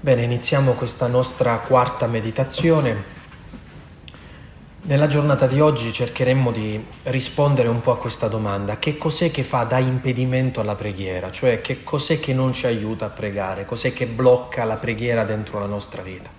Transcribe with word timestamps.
Bene, 0.00 0.22
iniziamo 0.22 0.74
questa 0.74 1.08
nostra 1.08 1.58
quarta 1.58 2.06
meditazione. 2.06 3.16
Nella 4.82 5.08
giornata 5.08 5.48
di 5.48 5.58
oggi 5.58 5.92
cercheremo 5.92 6.52
di 6.52 6.82
rispondere 7.02 7.66
un 7.66 7.80
po' 7.80 7.90
a 7.90 7.98
questa 7.98 8.28
domanda. 8.28 8.78
Che 8.78 8.96
cos'è 8.96 9.32
che 9.32 9.42
fa 9.42 9.64
da 9.64 9.78
impedimento 9.78 10.60
alla 10.60 10.76
preghiera? 10.76 11.32
Cioè 11.32 11.60
che 11.60 11.82
cos'è 11.82 12.20
che 12.20 12.32
non 12.32 12.52
ci 12.52 12.66
aiuta 12.66 13.06
a 13.06 13.10
pregare? 13.10 13.66
Cos'è 13.66 13.92
che 13.92 14.06
blocca 14.06 14.62
la 14.62 14.76
preghiera 14.76 15.24
dentro 15.24 15.58
la 15.58 15.66
nostra 15.66 16.00
vita? 16.00 16.30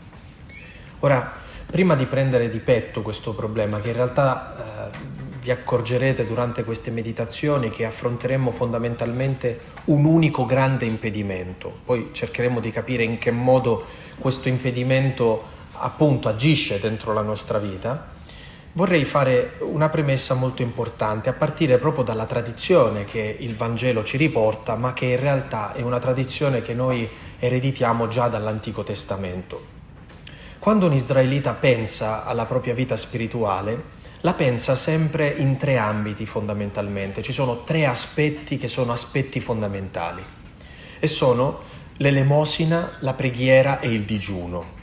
Ora, 0.99 1.29
prima 1.65 1.95
di 1.95 2.05
prendere 2.05 2.49
di 2.49 2.59
petto 2.59 3.01
questo 3.01 3.33
problema, 3.33 3.81
che 3.81 3.89
in 3.89 3.95
realtà 3.95 4.89
eh, 4.93 4.97
vi 5.41 5.51
accorgerete 5.51 6.25
durante 6.25 6.63
queste 6.63 6.91
meditazioni 6.91 7.69
che 7.71 7.85
affronteremo 7.85 8.51
fondamentalmente 8.51 9.59
un 9.89 10.05
unico 10.05 10.45
grande 10.45 10.85
impedimento. 10.85 11.79
Poi 11.83 12.09
cercheremo 12.11 12.59
di 12.59 12.71
capire 12.71 13.03
in 13.03 13.17
che 13.17 13.31
modo 13.31 13.85
questo 14.19 14.47
impedimento 14.47 15.57
appunto 15.73 16.27
agisce 16.27 16.79
dentro 16.79 17.13
la 17.13 17.21
nostra 17.21 17.57
vita. 17.57 18.17
Vorrei 18.73 19.03
fare 19.03 19.55
una 19.61 19.89
premessa 19.89 20.35
molto 20.35 20.61
importante 20.61 21.29
a 21.29 21.33
partire 21.33 21.79
proprio 21.79 22.03
dalla 22.03 22.25
tradizione 22.25 23.03
che 23.03 23.37
il 23.39 23.55
Vangelo 23.55 24.03
ci 24.03 24.17
riporta, 24.17 24.75
ma 24.75 24.93
che 24.93 25.05
in 25.05 25.19
realtà 25.19 25.73
è 25.73 25.81
una 25.81 25.99
tradizione 25.99 26.61
che 26.61 26.75
noi 26.75 27.09
ereditiamo 27.39 28.07
già 28.07 28.27
dall'Antico 28.27 28.83
Testamento. 28.83 29.77
Quando 30.59 30.85
un 30.85 30.93
israelita 30.93 31.53
pensa 31.53 32.25
alla 32.25 32.45
propria 32.45 32.75
vita 32.75 32.95
spirituale, 32.95 33.97
la 34.21 34.33
pensa 34.33 34.75
sempre 34.75 35.29
in 35.29 35.57
tre 35.57 35.77
ambiti 35.77 36.25
fondamentalmente, 36.25 37.21
ci 37.21 37.31
sono 37.31 37.63
tre 37.63 37.85
aspetti 37.85 38.57
che 38.57 38.67
sono 38.67 38.91
aspetti 38.91 39.39
fondamentali. 39.39 40.21
E 40.99 41.07
sono 41.07 41.61
l'elemosina, 41.97 42.97
la 42.99 43.13
preghiera 43.13 43.79
e 43.79 43.89
il 43.93 44.03
digiuno. 44.03 44.77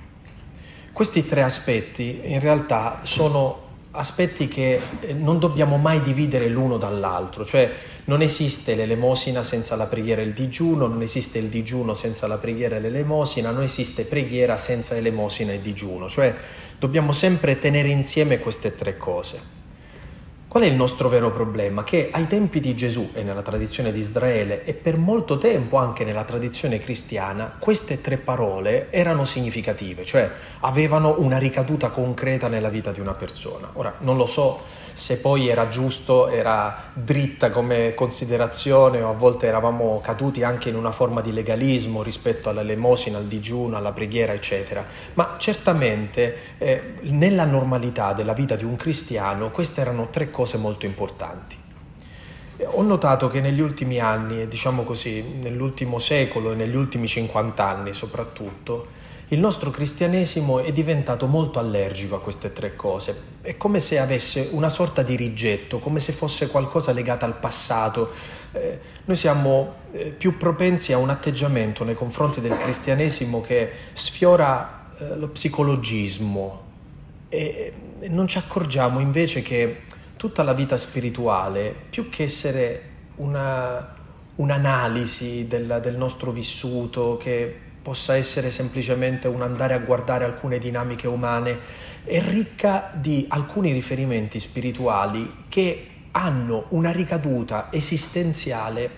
Questi 0.93 1.27
tre 1.27 1.43
aspetti 1.43 2.23
in 2.25 2.41
realtà 2.41 3.01
sono 3.03 3.65
aspetti 3.91 4.49
che 4.49 4.81
eh, 5.01 5.13
non 5.13 5.39
dobbiamo 5.39 5.77
mai 5.77 6.03
dividere 6.03 6.49
l'uno 6.49 6.77
dall'altro, 6.77 7.45
cioè 7.45 7.71
non 8.05 8.23
esiste 8.23 8.75
l'elemosina 8.75 9.43
senza 9.43 9.75
la 9.77 9.87
preghiera 9.87 10.21
e 10.21 10.25
il 10.25 10.33
digiuno, 10.33 10.87
non 10.87 11.03
esiste 11.03 11.39
il 11.39 11.47
digiuno 11.47 11.95
senza 11.95 12.27
la 12.27 12.37
preghiera 12.37 12.77
e 12.77 12.81
l'elemosina, 12.81 13.51
non 13.51 13.63
esiste 13.63 14.05
preghiera 14.05 14.57
senza 14.57 14.97
elemosina 14.97 15.53
e 15.53 15.61
digiuno, 15.61 16.09
cioè 16.09 16.35
dobbiamo 16.79 17.13
sempre 17.13 17.59
tenere 17.59 17.89
insieme 17.89 18.39
queste 18.39 18.75
tre 18.75 18.97
cose. 18.97 19.55
Qual 20.49 20.63
è 20.63 20.71
il 20.71 20.75
nostro 20.75 21.11
vero 21.11 21.31
problema? 21.31 21.85
Che 21.85 22.09
ai 22.11 22.27
tempi 22.27 22.61
di 22.61 22.75
Gesù 22.75 23.11
e 23.13 23.23
nella 23.23 23.43
tradizione 23.43 23.93
di 23.93 24.01
Israele 24.01 24.65
e 24.65 24.73
per 24.73 24.97
molto 24.97 25.37
tempo 25.37 25.77
anche 25.77 26.03
nella 26.05 26.25
tradizione 26.25 26.79
cristiana, 26.79 27.57
queste 27.59 28.01
tre 28.01 28.17
parole 28.17 28.91
erano 28.91 29.27
significative, 29.27 30.07
cioè 30.07 30.31
avevano 30.61 31.17
una 31.19 31.37
ricaduta 31.37 31.91
concreta 31.91 32.49
nella 32.49 32.71
vita 32.71 32.91
di 32.91 33.01
una 33.01 33.13
persona. 33.13 33.69
Ora, 33.75 33.97
non 33.99 34.17
lo 34.17 34.27
so 34.27 34.63
se 34.97 35.19
poi 35.19 35.49
era 35.49 35.69
giusto, 35.69 36.27
era 36.29 36.85
dritta 36.95 37.51
come 37.51 37.93
considerazione 37.93 39.03
o 39.03 39.11
a 39.11 39.13
volte 39.13 39.47
eravamo 39.47 40.01
caduti 40.03 40.43
anche 40.43 40.71
in 40.71 40.75
una 40.75 40.91
forma 40.91 41.21
di 41.21 41.35
legalismo 41.35 42.03
rispetto 42.03 42.49
all'elemosina, 42.49 43.19
al 43.19 43.27
digiuno, 43.27 43.77
alla 43.77 43.93
preghiera, 43.93 44.33
eccetera. 44.33 44.83
Ma 45.13 45.35
certamente 45.37 46.55
eh, 46.57 46.95
nella 47.03 47.45
normalità 47.45 48.15
della 48.15 48.33
vita 48.33 48.57
di 48.57 48.65
un 48.65 48.77
cristiano 48.77 49.51
queste 49.51 49.83
erano 49.83 50.09
tre 50.09 50.31
cose 50.31 50.57
molto 50.57 50.87
importanti. 50.87 51.57
Ho 52.65 52.83
notato 52.83 53.29
che 53.29 53.43
negli 53.43 53.61
ultimi 53.61 53.99
anni, 53.99 54.49
diciamo 54.49 54.85
così, 54.85 55.23
nell'ultimo 55.23 55.99
secolo 55.99 56.53
e 56.53 56.55
negli 56.55 56.75
ultimi 56.75 57.07
50 57.07 57.63
anni 57.63 57.93
soprattutto, 57.93 58.96
il 59.29 59.41
nostro 59.41 59.71
cristianesimo 59.71 60.61
è 60.61 60.73
diventato 60.73 61.27
molto 61.27 61.59
allergico 61.59 62.15
a 62.15 62.21
queste 62.21 62.53
tre 62.53 62.77
cose. 62.77 63.23
È 63.41 63.57
come 63.57 63.81
se 63.81 63.99
avesse 63.99 64.51
una 64.53 64.69
sorta 64.69 65.03
di 65.03 65.17
rigetto, 65.17 65.81
come 65.81 65.99
se 65.99 66.13
fosse 66.13 66.47
qualcosa 66.47 66.93
legato 66.93 67.25
al 67.25 67.37
passato. 67.37 68.11
Eh, 68.53 68.79
noi 69.05 69.17
siamo 69.17 69.75
eh, 69.91 70.11
più 70.11 70.37
propensi 70.37 70.93
a 70.93 70.99
un 70.99 71.11
atteggiamento 71.11 71.83
nei 71.83 71.97
confronti 71.97 72.41
del 72.41 72.57
cristianesimo 72.57 73.41
che 73.41 73.73
sfiora 73.95 74.93
eh, 74.97 75.17
lo 75.17 75.29
psicologismo 75.29 76.63
e, 77.29 77.73
e 77.99 78.09
non 78.09 78.29
ci 78.29 78.39
accorgiamo 78.39 79.01
invece 79.01 79.43
che 79.43 79.83
tutta 80.17 80.45
la 80.45 80.53
vita 80.53 80.77
spirituale, 80.77 81.75
più 81.91 82.09
che 82.09 82.23
essere 82.23 82.83
una, 83.17 83.95
un'analisi 84.37 85.47
del, 85.49 85.81
del 85.83 85.97
nostro 85.97 86.31
vissuto, 86.31 87.17
che 87.17 87.65
possa 87.87 88.17
essere 88.17 88.51
semplicemente 88.51 89.29
un 89.29 89.43
andare 89.43 89.73
a 89.73 89.79
guardare 89.79 90.25
alcune 90.25 90.59
dinamiche 90.59 91.07
umane, 91.07 91.57
è 92.03 92.21
ricca 92.21 92.91
di 92.93 93.27
alcuni 93.29 93.71
riferimenti 93.71 94.41
spirituali 94.41 95.45
che 95.49 95.87
hanno 96.11 96.65
una 96.71 96.91
ricaduta 96.91 97.69
esistenziale 97.71 98.91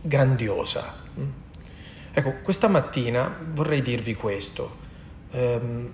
grandiosa. 0.00 0.92
Ecco, 2.12 2.34
questa 2.42 2.66
mattina 2.66 3.32
vorrei 3.50 3.80
dirvi 3.80 4.16
questo. 4.16 4.76
Ehm, 5.30 5.90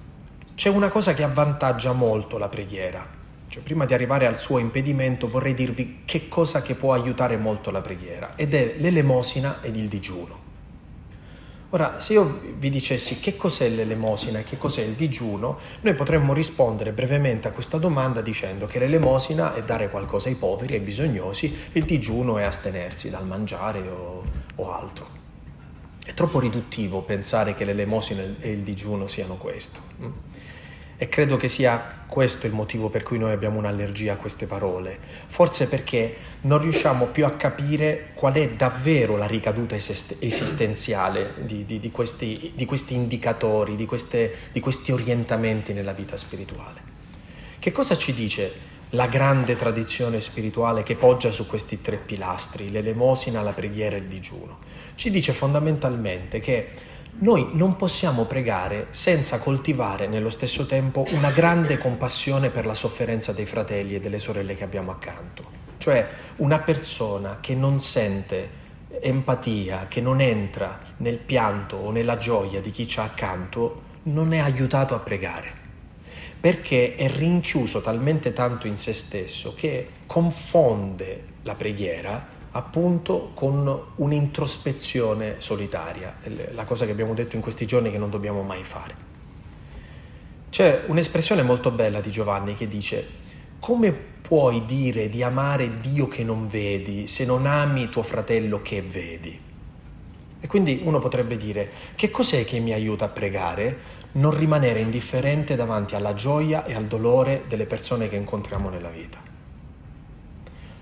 c'è 0.54 0.70
una 0.70 0.88
cosa 0.88 1.12
che 1.12 1.22
avvantaggia 1.22 1.92
molto 1.92 2.38
la 2.38 2.48
preghiera. 2.48 3.06
Cioè, 3.46 3.62
prima 3.62 3.84
di 3.84 3.92
arrivare 3.92 4.26
al 4.26 4.38
suo 4.38 4.56
impedimento 4.56 5.28
vorrei 5.28 5.52
dirvi 5.52 6.00
che 6.06 6.28
cosa 6.28 6.62
che 6.62 6.76
può 6.76 6.94
aiutare 6.94 7.36
molto 7.36 7.70
la 7.70 7.82
preghiera 7.82 8.36
ed 8.36 8.54
è 8.54 8.76
l'elemosina 8.78 9.60
ed 9.60 9.76
il 9.76 9.88
digiuno. 9.88 10.45
Ora, 11.70 11.98
se 11.98 12.12
io 12.12 12.40
vi 12.58 12.70
dicessi 12.70 13.18
che 13.18 13.36
cos'è 13.36 13.68
l'elemosina 13.68 14.38
e 14.38 14.44
che 14.44 14.56
cos'è 14.56 14.82
il 14.82 14.92
digiuno, 14.92 15.58
noi 15.80 15.94
potremmo 15.94 16.32
rispondere 16.32 16.92
brevemente 16.92 17.48
a 17.48 17.50
questa 17.50 17.76
domanda 17.76 18.20
dicendo 18.20 18.66
che 18.66 18.78
l'elemosina 18.78 19.52
è 19.52 19.64
dare 19.64 19.90
qualcosa 19.90 20.28
ai 20.28 20.36
poveri 20.36 20.74
ai 20.74 20.80
bisognosi, 20.80 21.52
il 21.72 21.84
digiuno 21.84 22.38
è 22.38 22.44
astenersi 22.44 23.10
dal 23.10 23.26
mangiare 23.26 23.80
o, 23.88 24.22
o 24.54 24.72
altro. 24.72 25.08
È 26.04 26.14
troppo 26.14 26.38
riduttivo 26.38 27.02
pensare 27.02 27.54
che 27.54 27.64
l'elemosina 27.64 28.22
e 28.38 28.50
il 28.52 28.60
digiuno 28.60 29.08
siano 29.08 29.34
questo. 29.34 29.80
E 30.98 31.08
credo 31.08 31.36
che 31.36 31.48
sia 31.48 32.04
questo 32.06 32.46
il 32.46 32.52
motivo 32.52 32.88
per 32.88 33.02
cui 33.02 33.18
noi 33.18 33.32
abbiamo 33.32 33.58
un'allergia 33.58 34.14
a 34.14 34.16
queste 34.16 34.46
parole. 34.46 34.98
Forse 35.26 35.68
perché 35.68 36.16
non 36.42 36.60
riusciamo 36.60 37.06
più 37.06 37.26
a 37.26 37.32
capire 37.32 38.12
qual 38.14 38.34
è 38.34 38.48
davvero 38.50 39.16
la 39.16 39.26
ricaduta 39.26 39.74
esistenziale 39.74 41.34
di, 41.40 41.66
di, 41.66 41.78
di, 41.80 41.90
questi, 41.90 42.52
di 42.54 42.64
questi, 42.64 42.94
indicatori, 42.94 43.76
queste, 43.84 44.34
di 44.52 44.60
questi 44.60 44.92
orientamenti 44.92 45.72
nella 45.72 45.92
vita 45.92 46.16
spirituale. 46.16 46.80
Che 47.58 47.72
cosa 47.72 47.96
ci 47.96 48.14
dice 48.14 48.74
la 48.90 49.08
grande 49.08 49.56
tradizione 49.56 50.20
spirituale 50.20 50.84
che 50.84 50.94
poggia 50.94 51.30
su 51.30 51.46
questi 51.46 51.82
tre 51.82 51.96
pilastri, 51.96 52.70
l'elemosina, 52.70 53.42
la 53.42 53.52
preghiera 53.52 53.96
e 53.96 53.98
il 53.98 54.06
digiuno? 54.06 54.58
Ci 54.94 55.10
dice 55.10 55.32
fondamentalmente 55.32 56.40
che 56.40 56.68
noi 57.18 57.48
non 57.52 57.76
possiamo 57.76 58.24
pregare 58.24 58.88
senza 58.90 59.38
coltivare 59.38 60.06
nello 60.06 60.30
stesso 60.30 60.66
tempo 60.66 61.06
una 61.12 61.30
grande 61.30 61.78
compassione 61.78 62.50
per 62.50 62.66
la 62.66 62.74
sofferenza 62.74 63.32
dei 63.32 63.46
fratelli 63.46 63.94
e 63.94 64.00
delle 64.00 64.18
sorelle 64.18 64.54
che 64.54 64.64
abbiamo 64.64 64.90
accanto. 64.90 65.64
Cioè 65.78 66.06
una 66.36 66.58
persona 66.58 67.38
che 67.40 67.54
non 67.54 67.80
sente 67.80 68.64
empatia, 69.00 69.86
che 69.88 70.00
non 70.00 70.20
entra 70.20 70.78
nel 70.98 71.18
pianto 71.18 71.76
o 71.76 71.90
nella 71.90 72.18
gioia 72.18 72.60
di 72.60 72.70
chi 72.70 72.84
c'ha 72.86 73.04
accanto, 73.04 73.82
non 74.04 74.32
è 74.32 74.38
aiutato 74.38 74.94
a 74.94 74.98
pregare 74.98 75.64
perché 76.38 76.94
è 76.94 77.08
rinchiuso 77.08 77.80
talmente 77.80 78.32
tanto 78.32 78.66
in 78.66 78.76
se 78.76 78.92
stesso 78.92 79.54
che 79.54 79.88
confonde 80.06 81.24
la 81.42 81.54
preghiera 81.54 82.34
appunto 82.56 83.32
con 83.34 83.80
un'introspezione 83.96 85.36
solitaria, 85.38 86.16
la 86.54 86.64
cosa 86.64 86.86
che 86.86 86.90
abbiamo 86.90 87.12
detto 87.12 87.36
in 87.36 87.42
questi 87.42 87.66
giorni 87.66 87.90
che 87.90 87.98
non 87.98 88.08
dobbiamo 88.08 88.42
mai 88.42 88.64
fare. 88.64 89.04
C'è 90.48 90.84
un'espressione 90.86 91.42
molto 91.42 91.70
bella 91.70 92.00
di 92.00 92.10
Giovanni 92.10 92.54
che 92.54 92.66
dice, 92.66 93.06
come 93.60 93.92
puoi 93.92 94.64
dire 94.64 95.10
di 95.10 95.22
amare 95.22 95.80
Dio 95.80 96.08
che 96.08 96.24
non 96.24 96.48
vedi 96.48 97.06
se 97.08 97.26
non 97.26 97.44
ami 97.44 97.90
tuo 97.90 98.02
fratello 98.02 98.62
che 98.62 98.80
vedi? 98.80 99.38
E 100.40 100.46
quindi 100.46 100.80
uno 100.82 100.98
potrebbe 100.98 101.36
dire, 101.36 101.70
che 101.94 102.10
cos'è 102.10 102.46
che 102.46 102.58
mi 102.58 102.72
aiuta 102.72 103.04
a 103.04 103.08
pregare? 103.08 103.78
Non 104.12 104.34
rimanere 104.34 104.80
indifferente 104.80 105.56
davanti 105.56 105.94
alla 105.94 106.14
gioia 106.14 106.64
e 106.64 106.74
al 106.74 106.86
dolore 106.86 107.44
delle 107.48 107.66
persone 107.66 108.08
che 108.08 108.16
incontriamo 108.16 108.70
nella 108.70 108.88
vita 108.88 109.25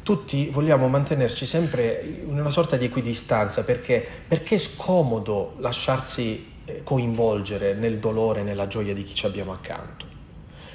tutti 0.04 0.50
vogliamo 0.50 0.86
mantenerci 0.86 1.46
sempre 1.46 2.20
in 2.26 2.38
una 2.38 2.50
sorta 2.50 2.76
di 2.76 2.84
equidistanza 2.84 3.64
perché, 3.64 4.06
perché 4.28 4.56
è 4.56 4.58
scomodo 4.58 5.54
lasciarsi 5.58 6.52
eh, 6.66 6.82
coinvolgere 6.84 7.72
nel 7.72 7.98
dolore 7.98 8.42
nella 8.42 8.68
gioia 8.68 8.92
di 8.94 9.02
chi 9.02 9.14
ci 9.14 9.26
abbiamo 9.26 9.52
accanto. 9.52 10.06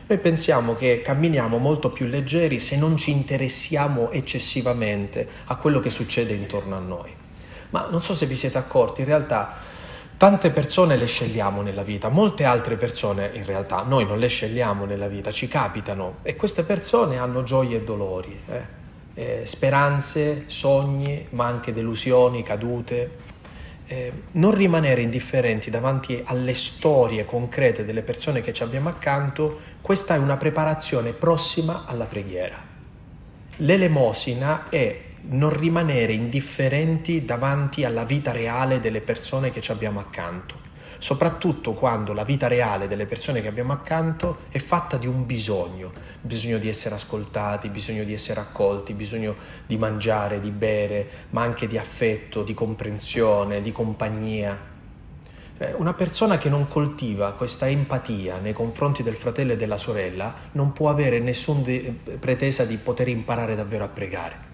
Noi 0.08 0.18
pensiamo 0.18 0.74
che 0.76 1.02
camminiamo 1.04 1.60
molto 1.60 1.92
più 1.92 2.08
leggeri 2.08 2.58
se 2.58 2.76
non 2.76 2.98
ci 2.98 3.12
interessiamo 3.12 4.10
eccessivamente 4.10 5.28
a 5.46 5.56
quello 5.58 5.80
che 5.80 5.92
succede 5.92 6.34
intorno 6.34 6.76
a 6.76 6.80
noi. 6.80 7.14
Ma 7.70 7.88
non 7.90 8.02
so 8.02 8.16
se 8.16 8.26
vi 8.26 8.36
siete 8.36 8.58
accorti, 8.58 9.02
in 9.02 9.08
realtà 9.08 9.78
Tante 10.20 10.52
persone 10.52 10.98
le 10.98 11.06
scegliamo 11.06 11.62
nella 11.62 11.84
vita, 11.84 12.10
molte 12.10 12.44
altre 12.44 12.76
persone 12.76 13.30
in 13.36 13.46
realtà 13.46 13.84
noi 13.84 14.06
non 14.06 14.20
le 14.20 14.28
scegliamo 14.28 14.84
nella 14.84 15.08
vita, 15.08 15.32
ci 15.32 15.48
capitano 15.48 16.18
e 16.24 16.36
queste 16.36 16.64
persone 16.64 17.18
hanno 17.18 17.44
gioie 17.44 17.78
e 17.78 17.84
dolori, 17.84 18.38
eh? 18.50 18.79
Eh, 19.20 19.42
speranze, 19.44 20.44
sogni, 20.46 21.28
ma 21.32 21.46
anche 21.46 21.74
delusioni, 21.74 22.42
cadute. 22.42 23.18
Eh, 23.86 24.14
non 24.32 24.56
rimanere 24.56 25.02
indifferenti 25.02 25.70
davanti 25.70 26.24
alle 26.24 26.54
storie 26.54 27.26
concrete 27.26 27.84
delle 27.84 28.02
persone 28.02 28.42
che 28.42 28.54
ci 28.54 28.64
abbiamo 28.64 28.88
accanto, 28.88 29.60
questa 29.82 30.16
è 30.16 30.18
una 30.18 30.38
preparazione 30.38 31.12
prossima 31.12 31.84
alla 31.86 32.06
preghiera. 32.06 32.64
L'elemosina 33.58 34.70
è 34.70 35.02
non 35.24 35.50
rimanere 35.50 36.14
indifferenti 36.14 37.26
davanti 37.26 37.84
alla 37.84 38.06
vita 38.06 38.32
reale 38.32 38.80
delle 38.80 39.02
persone 39.02 39.52
che 39.52 39.60
ci 39.60 39.72
abbiamo 39.72 40.00
accanto, 40.00 40.56
soprattutto 41.00 41.74
quando 41.74 42.14
la 42.14 42.24
vita 42.24 42.48
reale 42.48 42.88
delle 42.88 43.06
persone 43.06 43.42
che 43.42 43.48
abbiamo 43.48 43.74
accanto 43.74 44.40
è 44.50 44.60
fatta 44.60 44.98
di 44.98 45.08
un 45.08 45.26
bisogno, 45.26 45.92
bisogno 46.22 46.58
di 46.58 46.70
essere 46.70 46.96
ascoltati, 46.96 47.70
bisogno 47.70 48.04
di 48.04 48.14
essere 48.14 48.42
accolti, 48.42 48.94
bisogno 48.94 49.36
di 49.66 49.78
mangiare, 49.78 50.40
di 50.40 50.52
bere, 50.52 51.10
ma 51.32 51.42
anche 51.42 51.68
di 51.68 51.78
affetto, 51.78 52.44
di 52.44 52.54
comprensione, 52.54 53.62
di 53.62 53.72
compagnia. 53.72 54.68
Eh, 55.58 55.74
una 55.74 55.94
persona 55.94 56.38
che 56.38 56.50
non 56.50 56.68
coltiva 56.68 57.32
questa 57.32 57.68
empatia 57.68 58.38
nei 58.38 58.54
confronti 58.54 59.02
del 59.02 59.16
fratello 59.16 59.54
e 59.54 59.58
della 59.58 59.78
sorella 59.78 60.34
non 60.54 60.74
può 60.74 60.90
avere 60.90 61.20
nessuna 61.20 61.62
pretesa 62.20 62.66
di 62.66 62.78
poter 62.78 63.08
imparare 63.08 63.56
davvero 63.56 63.86
a 63.86 63.90
pregare. 63.90 64.48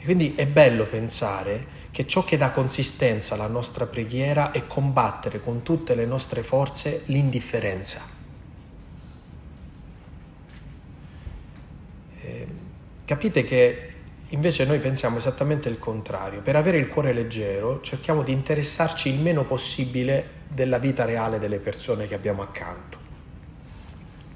E 0.00 0.04
quindi 0.04 0.34
è 0.36 0.46
bello 0.46 0.84
pensare 0.84 1.76
che 1.98 2.06
ciò 2.06 2.22
che 2.22 2.36
dà 2.36 2.52
consistenza 2.52 3.34
alla 3.34 3.48
nostra 3.48 3.84
preghiera 3.86 4.52
è 4.52 4.68
combattere 4.68 5.40
con 5.40 5.64
tutte 5.64 5.96
le 5.96 6.06
nostre 6.06 6.44
forze 6.44 7.02
l'indifferenza. 7.06 8.00
Eh, 12.20 12.46
capite 13.04 13.42
che 13.42 13.92
invece 14.28 14.64
noi 14.64 14.78
pensiamo 14.78 15.18
esattamente 15.18 15.68
il 15.68 15.80
contrario. 15.80 16.40
Per 16.40 16.54
avere 16.54 16.78
il 16.78 16.86
cuore 16.86 17.12
leggero 17.12 17.80
cerchiamo 17.80 18.22
di 18.22 18.30
interessarci 18.30 19.08
il 19.08 19.18
meno 19.18 19.42
possibile 19.42 20.44
della 20.46 20.78
vita 20.78 21.04
reale 21.04 21.40
delle 21.40 21.58
persone 21.58 22.06
che 22.06 22.14
abbiamo 22.14 22.42
accanto. 22.42 22.97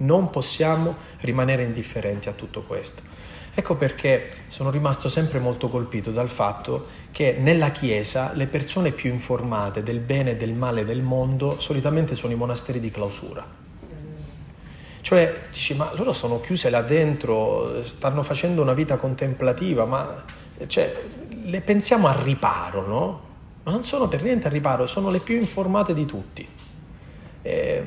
Non 0.02 0.30
possiamo 0.30 0.94
rimanere 1.20 1.64
indifferenti 1.64 2.28
a 2.28 2.32
tutto 2.32 2.62
questo. 2.62 3.02
Ecco 3.54 3.74
perché 3.74 4.30
sono 4.46 4.70
rimasto 4.70 5.10
sempre 5.10 5.38
molto 5.38 5.68
colpito 5.68 6.10
dal 6.10 6.30
fatto 6.30 6.86
che 7.10 7.36
nella 7.38 7.70
Chiesa 7.70 8.32
le 8.32 8.46
persone 8.46 8.92
più 8.92 9.10
informate 9.10 9.82
del 9.82 10.00
bene 10.00 10.30
e 10.30 10.36
del 10.36 10.54
male 10.54 10.86
del 10.86 11.02
mondo 11.02 11.60
solitamente 11.60 12.14
sono 12.14 12.32
i 12.32 12.36
monasteri 12.36 12.80
di 12.80 12.90
clausura. 12.90 13.44
Cioè, 15.02 15.34
dici, 15.50 15.74
ma 15.74 15.92
loro 15.94 16.14
sono 16.14 16.40
chiuse 16.40 16.70
là 16.70 16.80
dentro, 16.80 17.84
stanno 17.84 18.22
facendo 18.22 18.62
una 18.62 18.72
vita 18.72 18.96
contemplativa, 18.96 19.84
ma 19.84 20.24
cioè, 20.66 20.94
le 21.44 21.60
pensiamo 21.60 22.06
a 22.06 22.22
riparo, 22.22 22.86
no? 22.86 23.20
Ma 23.64 23.72
non 23.72 23.84
sono 23.84 24.08
per 24.08 24.22
niente 24.22 24.46
a 24.46 24.50
riparo, 24.50 24.86
sono 24.86 25.10
le 25.10 25.20
più 25.20 25.36
informate 25.36 25.92
di 25.92 26.06
tutti. 26.06 26.48
E, 27.42 27.84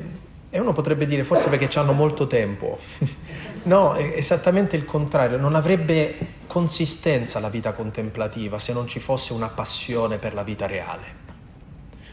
e 0.56 0.60
uno 0.62 0.72
potrebbe 0.72 1.06
dire, 1.06 1.26
forse 1.26 1.50
perché 1.50 1.78
hanno 1.78 1.92
molto 1.92 2.28
tempo. 2.28 2.80
No, 3.66 3.94
è 3.94 4.14
esattamente 4.16 4.76
il 4.76 4.86
contrario, 4.86 5.38
non 5.38 5.56
avrebbe 5.56 6.18
consistenza 6.46 7.40
la 7.40 7.50
vita 7.50 7.72
contemplativa 7.72 8.60
se 8.60 8.74
non 8.74 8.86
ci 8.86 9.00
fosse 9.00 9.34
una 9.34 9.48
passione 9.48 10.20
per 10.20 10.36
la 10.36 10.44
vita 10.44 10.68
reale. 10.68 11.04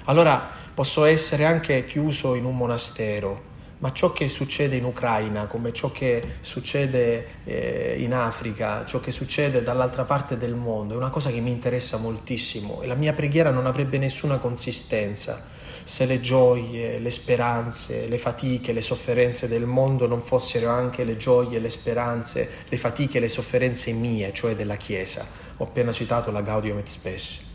Allora 0.05 0.49
posso 0.73 1.05
essere 1.05 1.44
anche 1.44 1.85
chiuso 1.85 2.37
in 2.37 2.47
un 2.47 2.56
monastero, 2.56 3.43
ma 3.81 3.93
ciò 3.93 4.12
che 4.12 4.31
succede 4.31 4.77
in 4.77 4.85
Ucraina, 4.85 5.45
come 5.45 5.75
ciò 5.75 5.93
che 5.93 6.37
succede 6.41 7.27
eh, 7.45 7.97
in 7.99 8.15
Africa, 8.15 8.87
ciò 8.87 9.00
che 9.00 9.11
succede 9.11 9.62
dall'altra 9.62 10.05
parte 10.05 10.38
del 10.38 10.55
mondo, 10.55 10.95
è 10.95 10.97
una 10.97 11.11
cosa 11.11 11.29
che 11.31 11.41
mi 11.41 11.50
interessa 11.50 11.99
moltissimo 11.99 12.81
e 12.81 12.87
la 12.87 12.95
mia 12.95 13.12
preghiera 13.12 13.50
non 13.50 13.67
avrebbe 13.67 13.99
nessuna 13.99 14.38
consistenza 14.38 15.50
se 15.84 16.06
le 16.06 16.20
gioie, 16.20 16.99
le 16.99 17.11
speranze, 17.11 18.06
le 18.08 18.19
fatiche, 18.19 18.73
le 18.73 18.81
sofferenze 18.81 19.49
del 19.49 19.67
mondo 19.67 20.06
non 20.06 20.20
fossero 20.20 20.69
anche 20.70 21.05
le 21.05 21.17
gioie, 21.17 21.58
le 21.58 21.69
speranze, 21.69 22.49
le 22.69 22.76
fatiche 22.76 23.20
le 23.20 23.29
sofferenze 23.29 23.93
mie, 23.93 24.32
cioè 24.32 24.55
della 24.55 24.76
Chiesa. 24.76 25.26
Ho 25.56 25.64
appena 25.64 25.93
citato 25.93 26.31
la 26.31 26.40
Gaudium 26.43 26.79
et 26.79 26.87
Spes. 26.87 27.50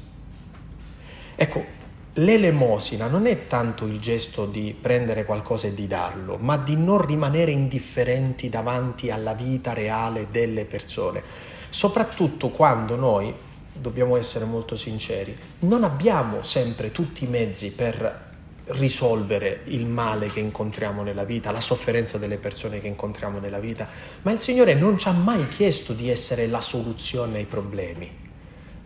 Ecco, 1.35 1.65
l'elemosina 2.13 3.07
non 3.07 3.27
è 3.27 3.47
tanto 3.47 3.85
il 3.85 3.99
gesto 3.99 4.45
di 4.45 4.75
prendere 4.79 5.23
qualcosa 5.23 5.67
e 5.67 5.73
di 5.73 5.87
darlo, 5.87 6.37
ma 6.37 6.57
di 6.57 6.75
non 6.75 7.05
rimanere 7.05 7.51
indifferenti 7.51 8.49
davanti 8.49 9.11
alla 9.11 9.33
vita 9.33 9.73
reale 9.73 10.27
delle 10.31 10.65
persone, 10.65 11.21
soprattutto 11.69 12.49
quando 12.49 12.95
noi 12.95 13.33
dobbiamo 13.79 14.17
essere 14.17 14.45
molto 14.45 14.75
sinceri, 14.75 15.37
non 15.59 15.83
abbiamo 15.83 16.43
sempre 16.43 16.91
tutti 16.91 17.23
i 17.23 17.27
mezzi 17.27 17.71
per 17.71 18.25
risolvere 18.67 19.61
il 19.65 19.85
male 19.85 20.27
che 20.27 20.39
incontriamo 20.39 21.01
nella 21.01 21.23
vita, 21.23 21.51
la 21.51 21.61
sofferenza 21.61 22.17
delle 22.17 22.37
persone 22.37 22.81
che 22.81 22.87
incontriamo 22.87 23.39
nella 23.39 23.59
vita, 23.59 23.87
ma 24.23 24.31
il 24.31 24.39
Signore 24.39 24.73
non 24.73 24.97
ci 24.97 25.07
ha 25.07 25.13
mai 25.13 25.47
chiesto 25.47 25.93
di 25.93 26.09
essere 26.09 26.47
la 26.47 26.61
soluzione 26.61 27.37
ai 27.37 27.45
problemi. 27.45 28.25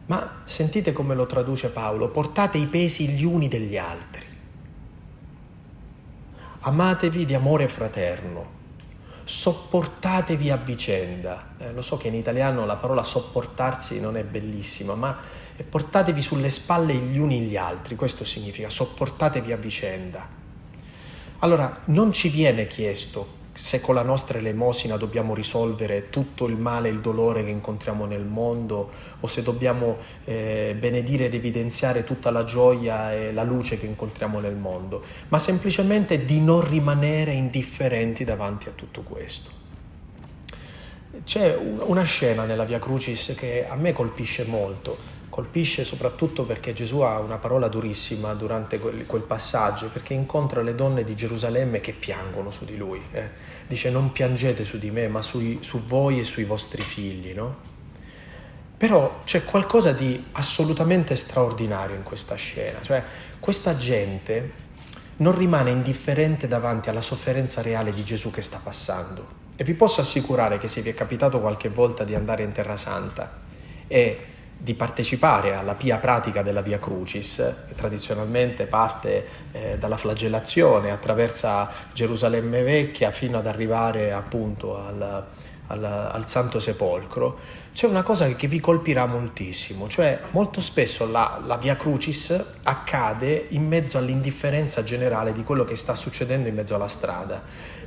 Ma 0.06 0.42
sentite 0.46 0.92
come 0.92 1.16
lo 1.16 1.26
traduce 1.26 1.70
Paolo, 1.70 2.10
portate 2.10 2.58
i 2.58 2.68
pesi 2.68 3.08
gli 3.08 3.24
uni 3.24 3.48
degli 3.48 3.78
altri. 3.78 4.26
Amatevi 6.60 7.26
di 7.26 7.34
amore 7.34 7.68
fraterno, 7.68 8.60
sopportatevi 9.32 10.52
a 10.52 10.58
vicenda. 10.58 11.54
Eh, 11.58 11.72
lo 11.72 11.82
so 11.82 11.96
che 11.96 12.10
in 12.10 12.16
italiano 12.16 12.66
la 12.66 12.76
parola 12.76 13.02
sopportarsi 13.02 14.02
non 14.02 14.18
è 14.18 14.24
bellissima, 14.24 14.94
ma 14.94 15.18
portatevi 15.68 16.22
sulle 16.22 16.50
spalle 16.50 16.94
gli 16.94 17.18
uni 17.18 17.40
gli 17.42 17.56
altri, 17.56 17.96
questo 17.96 18.26
significa 18.26 18.70
sopportatevi 18.70 19.52
a 19.54 19.56
vicenda. 19.56 20.28
Allora, 21.40 21.80
non 21.86 22.12
ci 22.12 22.28
viene 22.28 22.68
chiesto 22.68 23.40
se 23.62 23.80
con 23.80 23.94
la 23.94 24.02
nostra 24.02 24.40
elemosina 24.40 24.98
dobbiamo 24.98 25.36
risolvere 25.36 26.10
tutto 26.10 26.48
il 26.48 26.56
male 26.58 26.88
e 26.88 26.92
il 26.92 27.00
dolore 27.00 27.44
che 27.44 27.52
incontriamo 27.52 28.06
nel 28.06 28.24
mondo 28.24 28.90
o 29.20 29.28
se 29.28 29.44
dobbiamo 29.44 29.98
eh, 30.26 30.76
benedire 30.78 31.26
ed 31.26 31.36
evidenziare 31.36 32.04
tutta 32.04 32.32
la 32.32 32.44
gioia 32.44 33.14
e 33.14 33.32
la 33.32 33.44
luce 33.44 33.80
che 33.80 33.86
incontriamo 33.86 34.40
nel 34.40 34.56
mondo, 34.56 35.04
ma 35.28 35.38
semplicemente 35.38 36.26
di 36.26 36.42
non 36.42 36.68
rimanere 36.68 37.34
indifferenti 37.34 38.24
davanti 38.24 38.68
a 38.68 38.72
tutto 38.72 39.02
questo. 39.02 39.52
C'è 41.24 41.56
una 41.56 42.04
scena 42.04 42.46
nella 42.46 42.64
Via 42.64 42.80
Crucis 42.80 43.36
che 43.38 43.68
a 43.70 43.76
me 43.76 43.94
colpisce 43.94 44.44
molto 44.44 45.21
colpisce 45.32 45.86
soprattutto 45.86 46.44
perché 46.44 46.74
Gesù 46.74 47.00
ha 47.00 47.18
una 47.18 47.38
parola 47.38 47.70
durissima 47.70 48.34
durante 48.34 48.80
quel, 48.80 49.06
quel, 49.06 49.22
passaggio, 49.22 49.88
perché 49.88 50.14
incontra 50.14 50.62
le 50.62 50.76
donne 50.76 51.06
di 51.06 51.16
Gerusalemme 51.16 51.80
che 51.80 51.94
piangono 51.94 52.52
su 52.52 52.66
di 52.66 52.76
lui. 52.76 53.02
Eh. 53.12 53.30
Dice 53.66 53.90
non 53.90 54.12
piangete 54.12 54.66
su 54.66 54.78
di 54.78 54.92
me, 54.92 55.08
ma 55.08 55.22
sui, 55.22 55.60
su 55.62 55.86
voi 55.86 56.20
e 56.20 56.26
sui 56.26 56.44
vostri 56.44 56.82
figli. 56.82 57.34
No? 57.34 57.70
Però 58.76 59.22
c'è 59.24 59.46
qualcosa 59.46 59.94
di 59.94 60.22
assolutamente 60.34 61.16
straordinario 61.16 61.96
in 61.96 62.04
questa 62.04 62.36
scena, 62.36 62.80
cioè 62.82 63.02
questa 63.40 63.78
gente 63.78 64.60
non 65.18 65.38
rimane 65.38 65.70
indifferente 65.72 66.48
davanti 66.48 66.90
alla 66.90 67.02
sofferenza 67.02 67.62
reale 67.62 67.94
di 67.94 68.04
Gesù 68.04 68.32
che 68.32 68.42
sta 68.42 68.60
passando. 68.62 69.40
E 69.56 69.64
vi 69.64 69.76
posso 69.76 70.02
assicurare 70.02 70.58
che 70.58 70.68
se 70.68 70.82
vi 70.82 70.90
è 70.90 70.94
capitato 70.94 71.40
qualche 71.40 71.70
volta 71.70 72.04
di 72.04 72.16
andare 72.16 72.44
in 72.44 72.52
Terra 72.52 72.76
Santa 72.76 73.40
e 73.88 74.31
di 74.62 74.76
partecipare 74.76 75.56
alla 75.56 75.74
pia 75.74 75.98
pratica 75.98 76.44
della 76.44 76.62
Via 76.62 76.78
Crucis, 76.78 77.36
che 77.68 77.76
tradizionalmente 77.76 78.66
parte 78.66 79.26
eh, 79.52 79.78
dalla 79.80 79.98
flagellazione, 79.98 80.92
attraversa 80.92 81.70
Gerusalemme 81.94 82.62
Vecchia 82.62 83.10
fino 83.10 83.40
ad 83.40 83.48
arrivare 83.48 84.14
appunto 84.14 84.78
al, 84.78 85.26
al, 85.68 85.84
al 85.84 86.28
Santo 86.28 86.60
Sepolcro, 86.60 87.60
c'è 87.74 87.88
una 87.88 88.04
cosa 88.04 88.28
che 88.36 88.48
vi 88.48 88.60
colpirà 88.60 89.06
moltissimo, 89.08 89.88
cioè 89.88 90.20
molto 90.32 90.62
spesso 90.62 91.10
la, 91.10 91.42
la, 91.44 91.58
Via 91.58 91.76
Crucis 91.76 92.58
accade 92.64 93.48
in 93.50 93.66
mezzo 93.66 93.98
all'indifferenza 93.98 94.84
generale 94.84 95.32
di 95.32 95.44
quello 95.44 95.64
che 95.64 95.76
sta 95.76 95.96
succedendo 95.96 96.50
in 96.50 96.56
mezzo 96.56 96.76
alla 96.76 96.90
strada 96.90 97.42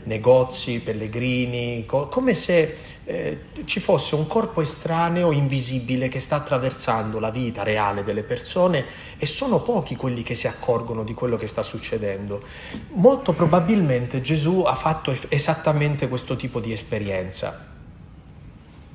negozi, 0.04 0.80
pellegrini, 0.80 1.84
co- 1.86 2.08
come 2.08 2.34
se 2.34 2.76
eh, 3.04 3.38
ci 3.64 3.80
fosse 3.80 4.14
un 4.14 4.26
corpo 4.26 4.60
estraneo, 4.60 5.30
invisibile, 5.32 6.08
che 6.08 6.20
sta 6.20 6.36
attraversando 6.36 7.18
la 7.18 7.30
vita 7.30 7.62
reale 7.62 8.04
delle 8.04 8.22
persone 8.22 8.84
e 9.18 9.26
sono 9.26 9.60
pochi 9.60 9.96
quelli 9.96 10.22
che 10.22 10.34
si 10.34 10.46
accorgono 10.46 11.04
di 11.04 11.14
quello 11.14 11.36
che 11.36 11.46
sta 11.46 11.62
succedendo. 11.62 12.42
Molto 12.92 13.32
probabilmente 13.32 14.20
Gesù 14.20 14.62
ha 14.66 14.74
fatto 14.74 15.16
esattamente 15.28 16.08
questo 16.08 16.36
tipo 16.36 16.60
di 16.60 16.72
esperienza. 16.72 17.72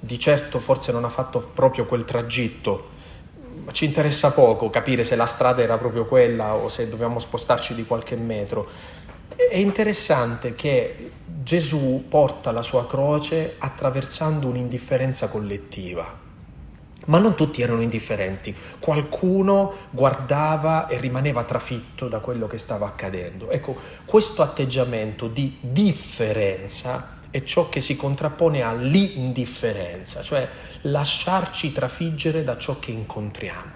Di 0.01 0.17
certo 0.17 0.59
forse 0.59 0.91
non 0.91 1.03
ha 1.03 1.09
fatto 1.09 1.39
proprio 1.53 1.85
quel 1.85 2.05
tragitto 2.05 2.97
ci 3.71 3.85
interessa 3.85 4.31
poco 4.31 4.69
capire 4.69 5.03
se 5.03 5.15
la 5.15 5.25
strada 5.25 5.61
era 5.61 5.77
proprio 5.77 6.05
quella 6.05 6.55
o 6.55 6.69
se 6.69 6.89
dobbiamo 6.89 7.19
spostarci 7.19 7.75
di 7.75 7.85
qualche 7.85 8.15
metro. 8.15 8.97
È 9.47 9.55
interessante 9.55 10.53
che 10.53 11.11
Gesù 11.41 12.05
porta 12.09 12.51
la 12.51 12.61
sua 12.61 12.85
croce 12.85 13.55
attraversando 13.57 14.47
un'indifferenza 14.47 15.29
collettiva. 15.29 16.27
Ma 17.05 17.17
non 17.17 17.35
tutti 17.35 17.61
erano 17.61 17.81
indifferenti, 17.81 18.53
qualcuno 18.79 19.87
guardava 19.89 20.87
e 20.87 20.99
rimaneva 20.99 21.43
trafitto 21.45 22.07
da 22.07 22.19
quello 22.19 22.45
che 22.45 22.57
stava 22.57 22.85
accadendo. 22.85 23.49
Ecco, 23.49 23.75
questo 24.05 24.41
atteggiamento 24.41 25.27
di 25.27 25.57
differenza 25.61 27.17
è 27.31 27.41
ciò 27.43 27.69
che 27.69 27.79
si 27.79 27.95
contrappone 27.95 28.61
all'indifferenza, 28.61 30.21
cioè 30.21 30.47
lasciarci 30.81 31.71
trafiggere 31.71 32.43
da 32.43 32.57
ciò 32.57 32.77
che 32.77 32.91
incontriamo, 32.91 33.71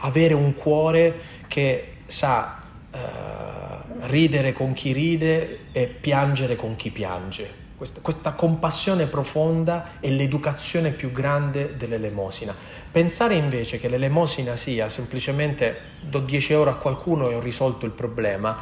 avere 0.00 0.34
un 0.34 0.54
cuore 0.54 1.20
che 1.46 1.98
sa 2.06 2.61
uh, 2.92 4.06
ridere 4.06 4.52
con 4.52 4.72
chi 4.72 4.92
ride 4.92 5.70
e 5.72 5.86
piangere 5.86 6.56
con 6.56 6.76
chi 6.76 6.90
piange. 6.90 7.60
Questa, 7.76 8.00
questa 8.00 8.32
compassione 8.34 9.06
profonda 9.06 9.98
è 9.98 10.08
l'educazione 10.08 10.90
più 10.92 11.10
grande 11.10 11.76
dell'elemosina. 11.76 12.54
Pensare 12.92 13.34
invece 13.34 13.80
che 13.80 13.88
l'elemosina 13.88 14.54
sia 14.54 14.88
semplicemente 14.88 15.78
do 16.00 16.20
10 16.20 16.52
euro 16.52 16.70
a 16.70 16.76
qualcuno 16.76 17.28
e 17.28 17.34
ho 17.34 17.40
risolto 17.40 17.84
il 17.84 17.90
problema, 17.90 18.56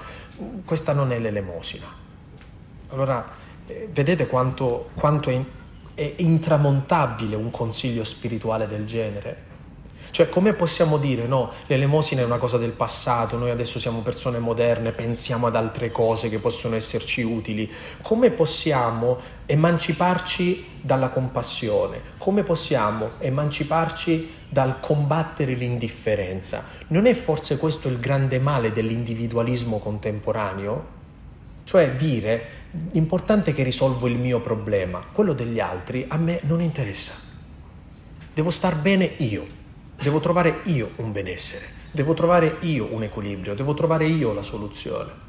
questa 0.64 0.94
non 0.94 1.12
è 1.12 1.18
l'elemosina. 1.18 1.86
Allora, 2.88 3.28
eh, 3.66 3.88
vedete 3.92 4.26
quanto, 4.26 4.88
quanto 4.94 5.28
è, 5.28 5.38
è 5.94 6.14
intramontabile 6.16 7.36
un 7.36 7.50
consiglio 7.50 8.04
spirituale 8.04 8.66
del 8.66 8.86
genere? 8.86 9.48
Cioè, 10.10 10.28
come 10.28 10.52
possiamo 10.52 10.98
dire, 10.98 11.26
no, 11.26 11.52
l'elemosina 11.66 12.22
è 12.22 12.24
una 12.24 12.38
cosa 12.38 12.58
del 12.58 12.70
passato, 12.70 13.36
noi 13.36 13.50
adesso 13.50 13.78
siamo 13.78 14.00
persone 14.00 14.38
moderne, 14.38 14.92
pensiamo 14.92 15.46
ad 15.46 15.56
altre 15.56 15.90
cose 15.90 16.28
che 16.28 16.38
possono 16.38 16.76
esserci 16.76 17.22
utili. 17.22 17.70
Come 18.02 18.30
possiamo 18.30 19.18
emanciparci 19.46 20.80
dalla 20.80 21.08
compassione? 21.08 22.00
Come 22.18 22.42
possiamo 22.42 23.10
emanciparci 23.18 24.38
dal 24.48 24.80
combattere 24.80 25.54
l'indifferenza? 25.54 26.64
Non 26.88 27.06
è 27.06 27.14
forse 27.14 27.56
questo 27.56 27.88
il 27.88 27.98
grande 28.00 28.38
male 28.38 28.72
dell'individualismo 28.72 29.78
contemporaneo? 29.78 30.98
Cioè 31.64 31.92
dire 31.92 32.58
L'importante 32.92 33.50
è 33.50 33.54
che 33.54 33.64
risolvo 33.64 34.06
il 34.06 34.16
mio 34.16 34.40
problema, 34.40 35.04
quello 35.12 35.32
degli 35.32 35.58
altri 35.58 36.04
a 36.06 36.16
me 36.16 36.38
non 36.44 36.60
interessa. 36.60 37.12
Devo 38.32 38.50
star 38.50 38.76
bene 38.76 39.04
io, 39.18 39.44
devo 40.02 40.20
trovare 40.20 40.60
io 40.64 40.90
un 40.96 41.12
benessere, 41.12 41.66
devo 41.90 42.14
trovare 42.14 42.56
io 42.60 42.88
un 42.92 43.02
equilibrio, 43.02 43.54
devo 43.54 43.74
trovare 43.74 44.06
io 44.06 44.32
la 44.32 44.42
soluzione. 44.42 45.28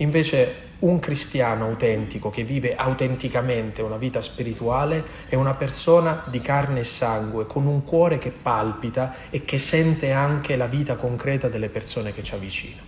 Invece 0.00 0.66
un 0.80 1.00
cristiano 1.00 1.64
autentico 1.64 2.30
che 2.30 2.44
vive 2.44 2.76
autenticamente 2.76 3.82
una 3.82 3.96
vita 3.96 4.20
spirituale 4.20 5.04
è 5.28 5.34
una 5.34 5.54
persona 5.54 6.24
di 6.28 6.40
carne 6.40 6.80
e 6.80 6.84
sangue, 6.84 7.46
con 7.46 7.66
un 7.66 7.84
cuore 7.84 8.18
che 8.18 8.30
palpita 8.30 9.14
e 9.30 9.44
che 9.44 9.58
sente 9.58 10.12
anche 10.12 10.54
la 10.54 10.66
vita 10.66 10.94
concreta 10.94 11.48
delle 11.48 11.68
persone 11.68 12.12
che 12.12 12.22
ci 12.22 12.34
avvicinano. 12.34 12.86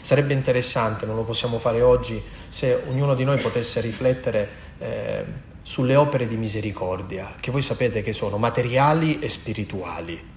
Sarebbe 0.00 0.34
interessante, 0.34 1.06
non 1.06 1.16
lo 1.16 1.22
possiamo 1.22 1.58
fare 1.58 1.80
oggi, 1.80 2.20
se 2.48 2.82
ognuno 2.88 3.14
di 3.14 3.24
noi 3.24 3.40
potesse 3.40 3.80
riflettere 3.80 4.48
eh, 4.78 5.24
sulle 5.64 5.96
opere 5.96 6.28
di 6.28 6.36
misericordia, 6.36 7.34
che 7.40 7.50
voi 7.50 7.62
sapete 7.62 8.02
che 8.02 8.12
sono 8.12 8.36
materiali 8.36 9.18
e 9.18 9.30
spirituali. 9.30 10.32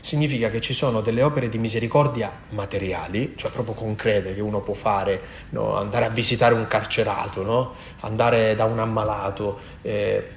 Significa 0.00 0.50
che 0.50 0.60
ci 0.60 0.74
sono 0.74 1.00
delle 1.00 1.22
opere 1.22 1.48
di 1.48 1.58
misericordia 1.58 2.30
materiali, 2.50 3.32
cioè 3.34 3.50
proprio 3.50 3.74
concrete, 3.74 4.34
che 4.34 4.42
uno 4.42 4.60
può 4.60 4.74
fare, 4.74 5.20
no? 5.50 5.74
andare 5.74 6.04
a 6.04 6.10
visitare 6.10 6.54
un 6.54 6.66
carcerato, 6.68 7.42
no? 7.42 7.74
andare 8.00 8.54
da 8.54 8.64
un 8.64 8.78
ammalato, 8.78 9.58
eh, 9.80 10.28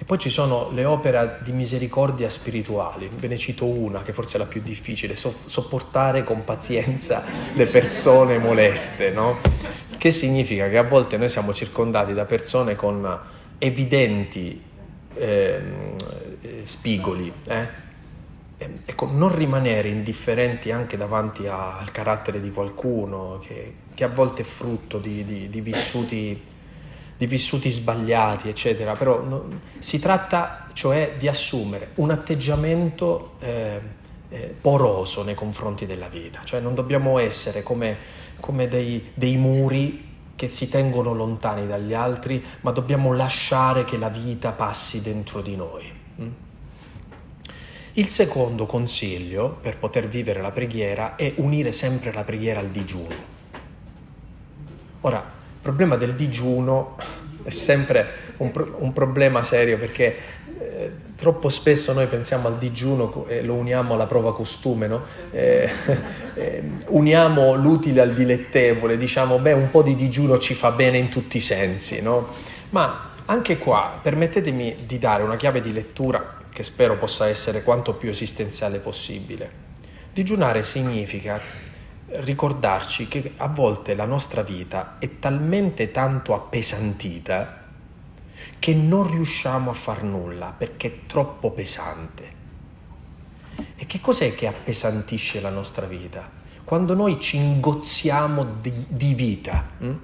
e 0.00 0.04
poi 0.04 0.18
ci 0.18 0.30
sono 0.30 0.70
le 0.72 0.84
opere 0.84 1.38
di 1.42 1.52
misericordia 1.52 2.28
spirituali, 2.28 3.10
ve 3.12 3.26
ne 3.26 3.38
cito 3.38 3.64
una 3.64 4.02
che 4.02 4.12
forse 4.12 4.36
è 4.36 4.38
la 4.38 4.46
più 4.46 4.60
difficile, 4.60 5.16
so- 5.16 5.34
sopportare 5.46 6.24
con 6.24 6.44
pazienza 6.44 7.24
le 7.54 7.66
persone 7.66 8.38
moleste, 8.38 9.10
no? 9.10 9.38
Che 9.96 10.10
significa 10.12 10.68
che 10.68 10.78
a 10.78 10.84
volte 10.84 11.16
noi 11.16 11.28
siamo 11.30 11.52
circondati 11.52 12.14
da 12.14 12.26
persone 12.26 12.76
con 12.76 13.20
evidenti 13.58 14.62
ehm, 15.14 15.96
eh, 16.40 16.60
spigoli, 16.64 17.32
eh? 17.44 17.86
Ecco, 18.84 19.06
non 19.06 19.32
rimanere 19.36 19.88
indifferenti 19.88 20.72
anche 20.72 20.96
davanti 20.96 21.46
a, 21.46 21.78
al 21.78 21.92
carattere 21.92 22.40
di 22.40 22.50
qualcuno 22.50 23.38
che, 23.46 23.74
che, 23.94 24.02
a 24.02 24.08
volte 24.08 24.42
è 24.42 24.44
frutto 24.44 24.98
di, 24.98 25.24
di, 25.24 25.48
di 25.48 25.60
vissuti 25.60 26.42
di 27.18 27.26
vissuti 27.26 27.68
sbagliati, 27.70 28.48
eccetera, 28.48 28.94
però 28.94 29.20
no, 29.20 29.48
si 29.80 29.98
tratta 29.98 30.66
cioè 30.72 31.14
di 31.18 31.26
assumere 31.26 31.90
un 31.96 32.12
atteggiamento 32.12 33.32
eh, 33.40 33.80
eh, 34.28 34.54
poroso 34.60 35.24
nei 35.24 35.34
confronti 35.34 35.84
della 35.84 36.06
vita, 36.06 36.42
cioè 36.44 36.60
non 36.60 36.74
dobbiamo 36.74 37.18
essere 37.18 37.64
come, 37.64 37.96
come 38.38 38.68
dei, 38.68 39.10
dei 39.14 39.36
muri 39.36 40.07
che 40.38 40.48
si 40.48 40.68
tengono 40.68 41.14
lontani 41.14 41.66
dagli 41.66 41.94
altri, 41.94 42.40
ma 42.60 42.70
dobbiamo 42.70 43.12
lasciare 43.12 43.84
che 43.84 43.96
la 43.96 44.08
vita 44.08 44.52
passi 44.52 45.02
dentro 45.02 45.42
di 45.42 45.56
noi. 45.56 45.92
Mm? 46.20 46.28
Il 47.94 48.06
secondo 48.06 48.64
consiglio 48.64 49.58
per 49.60 49.78
poter 49.78 50.06
vivere 50.06 50.40
la 50.40 50.52
preghiera 50.52 51.16
è 51.16 51.32
unire 51.38 51.72
sempre 51.72 52.12
la 52.12 52.22
preghiera 52.22 52.60
al 52.60 52.68
digiuno. 52.68 53.16
Ora, 55.00 55.18
il 55.18 55.60
problema 55.60 55.96
del 55.96 56.14
digiuno 56.14 56.96
è 57.42 57.50
sempre 57.50 58.34
un, 58.36 58.52
pro- 58.52 58.76
un 58.78 58.92
problema 58.92 59.42
serio 59.42 59.76
perché 59.76 60.16
eh, 60.60 60.92
troppo 61.16 61.48
spesso 61.48 61.92
noi 61.92 62.06
pensiamo 62.06 62.48
al 62.48 62.58
digiuno 62.58 63.26
e 63.26 63.42
lo 63.42 63.54
uniamo 63.54 63.94
alla 63.94 64.06
prova 64.06 64.34
costume, 64.34 64.86
no? 64.86 65.02
eh, 65.30 65.68
eh, 66.34 66.62
uniamo 66.88 67.54
l'utile 67.54 68.00
al 68.00 68.14
dilettevole, 68.14 68.96
diciamo 68.96 69.38
beh 69.38 69.52
un 69.52 69.70
po' 69.70 69.82
di 69.82 69.94
digiuno 69.94 70.38
ci 70.38 70.54
fa 70.54 70.70
bene 70.70 70.98
in 70.98 71.08
tutti 71.08 71.36
i 71.36 71.40
sensi, 71.40 72.00
no? 72.02 72.28
ma 72.70 73.10
anche 73.26 73.58
qua 73.58 73.98
permettetemi 74.00 74.76
di 74.86 74.98
dare 74.98 75.22
una 75.22 75.36
chiave 75.36 75.60
di 75.60 75.72
lettura 75.72 76.36
che 76.50 76.62
spero 76.62 76.96
possa 76.96 77.28
essere 77.28 77.62
quanto 77.62 77.94
più 77.94 78.10
esistenziale 78.10 78.78
possibile. 78.78 79.66
Digiunare 80.12 80.62
significa 80.62 81.40
ricordarci 82.10 83.06
che 83.06 83.32
a 83.36 83.48
volte 83.48 83.94
la 83.94 84.06
nostra 84.06 84.42
vita 84.42 84.96
è 84.98 85.18
talmente 85.18 85.90
tanto 85.90 86.34
appesantita 86.34 87.66
che 88.58 88.74
non 88.74 89.10
riusciamo 89.10 89.70
a 89.70 89.74
far 89.74 90.02
nulla 90.02 90.54
perché 90.56 90.88
è 90.88 91.06
troppo 91.06 91.50
pesante. 91.50 92.36
E 93.76 93.86
che 93.86 94.00
cos'è 94.00 94.34
che 94.34 94.46
appesantisce 94.46 95.40
la 95.40 95.50
nostra 95.50 95.86
vita? 95.86 96.28
Quando 96.64 96.94
noi 96.94 97.20
ci 97.20 97.36
ingozziamo 97.36 98.44
di, 98.60 98.72
di 98.88 99.14
vita. 99.14 99.66
Hm? 99.78 99.94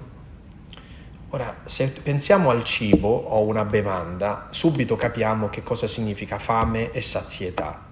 Ora, 1.29 1.57
se 1.65 1.89
pensiamo 1.89 2.49
al 2.49 2.63
cibo 2.63 3.09
o 3.09 3.41
una 3.41 3.65
bevanda, 3.65 4.47
subito 4.51 4.95
capiamo 4.95 5.49
che 5.49 5.63
cosa 5.63 5.85
significa 5.85 6.39
fame 6.39 6.91
e 6.91 7.01
sazietà. 7.01 7.83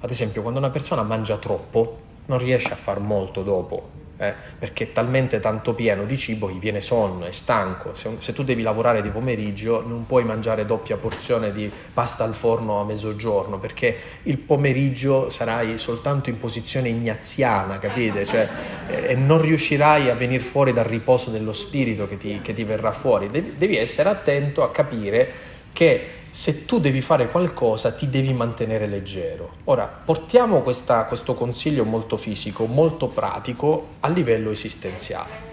Ad 0.00 0.10
esempio, 0.10 0.42
quando 0.42 0.60
una 0.60 0.70
persona 0.70 1.02
mangia 1.02 1.38
troppo, 1.38 2.00
non 2.26 2.38
riesce 2.38 2.72
a 2.72 2.76
far 2.76 3.00
molto 3.00 3.42
dopo, 3.42 3.90
eh, 4.22 4.34
perché 4.56 4.84
è 4.84 4.92
talmente 4.92 5.40
tanto 5.40 5.74
pieno 5.74 6.04
di 6.04 6.16
cibo 6.16 6.46
che 6.46 6.54
viene 6.54 6.80
sonno, 6.80 7.24
è 7.24 7.32
stanco. 7.32 7.96
Se, 7.96 8.08
se, 8.18 8.32
tu 8.32 8.44
devi 8.44 8.62
lavorare 8.62 9.02
di 9.02 9.08
pomeriggio 9.08 9.84
non 9.84 10.06
puoi 10.06 10.22
mangiare 10.22 10.64
doppia 10.64 10.96
porzione 10.96 11.52
di 11.52 11.68
pasta 11.92 12.22
al 12.22 12.34
forno 12.34 12.80
a 12.80 12.84
mezzogiorno, 12.84 13.58
perché 13.58 13.96
il 14.22 14.38
pomeriggio 14.38 15.28
sarai 15.28 15.76
soltanto 15.76 16.30
in 16.30 16.38
posizione 16.38 16.88
ignaziana, 16.88 17.78
capite? 17.78 18.24
Cioè, 18.24 18.48
eh, 18.88 19.06
e 19.08 19.14
non 19.16 19.42
riuscirai 19.42 20.08
a 20.08 20.14
venire 20.14 20.42
fuori 20.42 20.72
dal 20.72 20.84
riposo 20.84 21.30
dello 21.30 21.52
spirito 21.52 22.06
che 22.06 22.16
ti, 22.16 22.38
che 22.40 22.54
ti 22.54 22.62
verrà 22.62 22.92
fuori. 22.92 23.28
Devi, 23.28 23.54
devi 23.58 23.76
essere 23.76 24.08
attento 24.08 24.62
a 24.62 24.70
capire 24.70 25.50
che 25.72 26.21
se 26.34 26.64
tu 26.64 26.80
devi 26.80 27.02
fare 27.02 27.30
qualcosa 27.30 27.92
ti 27.92 28.08
devi 28.08 28.32
mantenere 28.32 28.86
leggero. 28.86 29.56
Ora, 29.64 29.86
portiamo 29.86 30.62
questa, 30.62 31.04
questo 31.04 31.34
consiglio 31.34 31.84
molto 31.84 32.16
fisico, 32.16 32.64
molto 32.64 33.08
pratico 33.08 33.88
a 34.00 34.08
livello 34.08 34.50
esistenziale. 34.50 35.50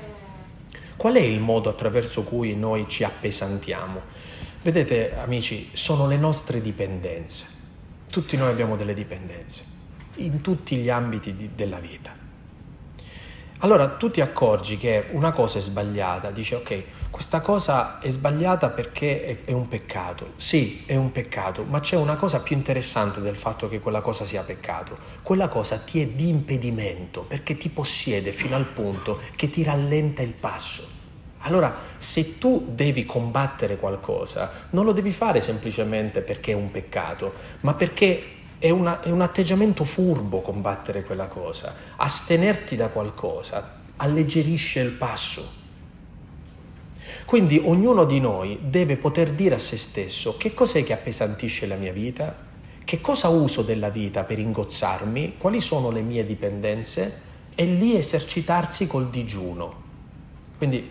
Qual 0.95 1.15
è 1.15 1.19
il 1.19 1.41
modo 1.41 1.69
attraverso 1.69 2.23
cui 2.23 2.55
noi 2.55 2.85
ci 2.87 3.03
appesantiamo? 3.03 4.01
Vedete, 4.61 5.17
amici, 5.17 5.69
sono 5.73 6.07
le 6.07 6.17
nostre 6.17 6.61
dipendenze. 6.61 7.45
Tutti 8.09 8.37
noi 8.37 8.49
abbiamo 8.49 8.77
delle 8.77 8.93
dipendenze, 8.93 9.63
in 10.15 10.39
tutti 10.39 10.77
gli 10.77 10.89
ambiti 10.89 11.35
di, 11.35 11.49
della 11.55 11.79
vita. 11.79 12.18
Allora 13.61 13.89
tu 13.89 14.09
ti 14.09 14.21
accorgi 14.21 14.77
che 14.77 15.07
una 15.11 15.33
cosa 15.33 15.59
è 15.59 15.61
sbagliata, 15.61 16.31
dici 16.31 16.53
ok, 16.53 16.83
questa 17.09 17.41
cosa 17.41 17.99
è 17.99 18.09
sbagliata 18.09 18.69
perché 18.69 19.23
è, 19.23 19.37
è, 19.43 19.51
un 19.51 19.67
peccato. 19.67 20.33
Sì, 20.37 20.83
è 20.85 20.95
un 20.95 21.11
peccato, 21.11 21.65
ma 21.65 21.81
c'è 21.81 21.97
una 21.97 22.15
cosa 22.15 22.39
più 22.39 22.55
interessante 22.55 23.19
del 23.19 23.35
fatto 23.35 23.67
che 23.67 23.81
quella 23.81 23.99
cosa 23.99 24.23
sia 24.23 24.43
peccato. 24.43 24.97
Quella 25.21 25.49
cosa 25.49 25.77
ti 25.79 26.01
è 26.01 26.07
di 26.07 26.29
impedimento 26.29 27.23
perché 27.23 27.57
ti 27.57 27.67
possiede 27.67 28.31
fino 28.31 28.55
al 28.55 28.65
punto 28.65 29.19
che 29.35 29.49
ti 29.49 29.61
rallenta 29.61 30.21
il 30.21 30.33
passo. 30.33 30.87
Allora, 31.39 31.75
se 31.97 32.37
tu 32.37 32.65
devi 32.69 33.05
combattere 33.05 33.75
qualcosa, 33.75 34.67
non 34.69 34.85
lo 34.85 34.93
devi 34.93 35.11
fare 35.11 35.41
semplicemente 35.41 36.21
perché 36.21 36.53
è 36.53 36.55
un 36.55 36.71
peccato, 36.71 37.33
ma 37.61 37.73
perché 37.73 38.38
è, 38.59 38.69
una, 38.69 39.01
è 39.01 39.09
un 39.09 39.21
atteggiamento 39.21 39.85
furbo 39.85 40.41
combattere 40.41 41.03
quella 41.03 41.27
cosa. 41.27 41.73
Astenerti 41.95 42.75
da 42.75 42.89
qualcosa 42.89 43.77
alleggerisce 43.95 44.81
il 44.81 44.91
passo. 44.91 45.57
Quindi 47.25 47.61
ognuno 47.63 48.05
di 48.05 48.19
noi 48.19 48.57
deve 48.61 48.97
poter 48.97 49.31
dire 49.31 49.55
a 49.55 49.59
se 49.59 49.77
stesso 49.77 50.35
che 50.37 50.53
cos'è 50.53 50.83
che 50.83 50.93
appesantisce 50.93 51.67
la 51.67 51.75
mia 51.75 51.93
vita, 51.93 52.35
che 52.83 53.01
cosa 53.01 53.27
uso 53.29 53.61
della 53.61 53.89
vita 53.89 54.23
per 54.23 54.39
ingozzarmi, 54.39 55.35
quali 55.37 55.61
sono 55.61 55.91
le 55.91 56.01
mie 56.01 56.25
dipendenze 56.25 57.27
e 57.55 57.65
lì 57.65 57.95
esercitarsi 57.95 58.87
col 58.87 59.09
digiuno. 59.09 59.87
Quindi 60.57 60.89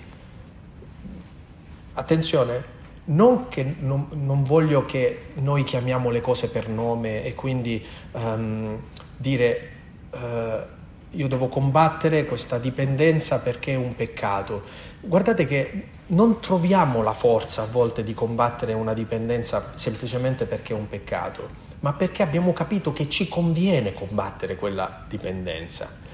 attenzione, 1.94 2.76
non, 3.08 3.48
che, 3.48 3.74
non, 3.80 4.08
non, 4.12 4.42
voglio 4.42 4.84
che 4.84 5.26
noi 5.34 5.64
chiamiamo 5.64 6.10
le 6.10 6.20
cose 6.20 6.50
per 6.50 6.68
nome 6.68 7.24
e 7.24 7.34
quindi 7.34 7.84
um, 8.12 8.80
dire 9.16 9.70
uh, 10.10 10.76
io 11.10 11.28
devo 11.28 11.48
combattere 11.48 12.24
questa 12.24 12.58
dipendenza 12.58 13.40
perché 13.40 13.72
è 13.72 13.76
un 13.76 13.94
peccato. 13.94 14.62
Guardate 15.00 15.46
che 15.46 15.84
non 16.08 16.40
troviamo 16.40 17.02
la 17.02 17.12
forza 17.12 17.62
a 17.62 17.66
volte 17.66 18.02
di 18.04 18.14
combattere 18.14 18.72
una 18.72 18.92
dipendenza 18.92 19.72
semplicemente 19.74 20.44
perché 20.44 20.74
è 20.74 20.76
un 20.76 20.88
peccato, 20.88 21.48
ma 21.80 21.92
perché 21.92 22.22
abbiamo 22.22 22.52
capito 22.52 22.92
che 22.92 23.08
ci 23.08 23.28
conviene 23.28 23.94
combattere 23.94 24.56
quella 24.56 25.04
dipendenza. 25.08 26.06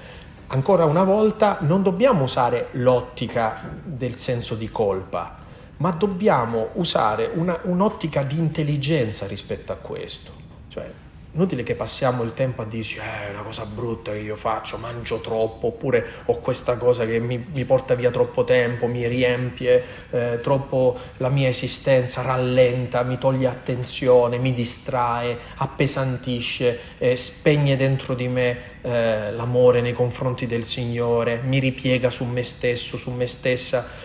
Ancora 0.48 0.84
una 0.84 1.04
volta 1.04 1.58
non 1.60 1.82
dobbiamo 1.82 2.24
usare 2.24 2.68
l'ottica 2.72 3.62
del 3.82 4.16
senso 4.16 4.54
di 4.54 4.70
colpa, 4.70 5.42
ma 5.78 5.90
dobbiamo 5.90 6.70
usare 6.74 7.30
una, 7.34 7.58
un'ottica 7.62 8.22
di 8.22 8.38
intelligenza 8.38 9.26
rispetto 9.26 9.72
a 9.72 9.76
questo. 9.76 10.30
Cioè, 10.68 10.90
Inutile 11.34 11.64
che 11.64 11.74
passiamo 11.74 12.22
il 12.22 12.32
tempo 12.32 12.62
a 12.62 12.64
dirci 12.64 12.98
eh, 12.98 13.26
è 13.26 13.30
una 13.30 13.42
cosa 13.42 13.66
brutta 13.66 14.12
che 14.12 14.18
io 14.18 14.36
faccio, 14.36 14.76
mangio 14.76 15.20
troppo, 15.20 15.66
oppure 15.66 16.06
ho 16.26 16.38
questa 16.38 16.76
cosa 16.76 17.04
che 17.04 17.18
mi, 17.18 17.44
mi 17.52 17.64
porta 17.64 17.96
via 17.96 18.12
troppo 18.12 18.44
tempo, 18.44 18.86
mi 18.86 19.04
riempie 19.08 19.84
eh, 20.10 20.38
troppo 20.40 20.96
la 21.16 21.28
mia 21.30 21.48
esistenza, 21.48 22.22
rallenta, 22.22 23.02
mi 23.02 23.18
toglie 23.18 23.48
attenzione, 23.48 24.38
mi 24.38 24.54
distrae, 24.54 25.36
appesantisce, 25.56 26.78
eh, 26.98 27.16
spegne 27.16 27.76
dentro 27.76 28.14
di 28.14 28.28
me 28.28 28.58
eh, 28.82 29.32
l'amore 29.32 29.80
nei 29.80 29.92
confronti 29.92 30.46
del 30.46 30.62
Signore, 30.62 31.40
mi 31.42 31.58
ripiega 31.58 32.10
su 32.10 32.24
me 32.26 32.44
stesso, 32.44 32.96
su 32.96 33.10
me 33.10 33.26
stessa. 33.26 34.03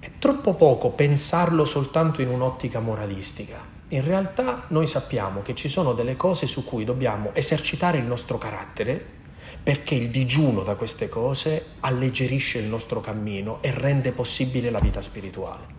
È 0.00 0.10
troppo 0.18 0.54
poco 0.54 0.90
pensarlo 0.90 1.64
soltanto 1.64 2.20
in 2.22 2.30
un'ottica 2.30 2.80
moralistica 2.80 3.78
in 3.92 4.04
realtà 4.04 4.66
noi 4.68 4.86
sappiamo 4.86 5.42
che 5.42 5.56
ci 5.56 5.68
sono 5.68 5.94
delle 5.94 6.14
cose 6.14 6.46
su 6.46 6.64
cui 6.64 6.84
dobbiamo 6.84 7.30
esercitare 7.34 7.98
il 7.98 8.04
nostro 8.04 8.38
carattere 8.38 9.04
perché 9.60 9.96
il 9.96 10.10
digiuno 10.10 10.62
da 10.62 10.76
queste 10.76 11.08
cose 11.08 11.70
alleggerisce 11.80 12.58
il 12.58 12.66
nostro 12.66 13.00
cammino 13.00 13.58
e 13.62 13.72
rende 13.72 14.12
possibile 14.12 14.70
la 14.70 14.78
vita 14.78 15.02
spirituale. 15.02 15.78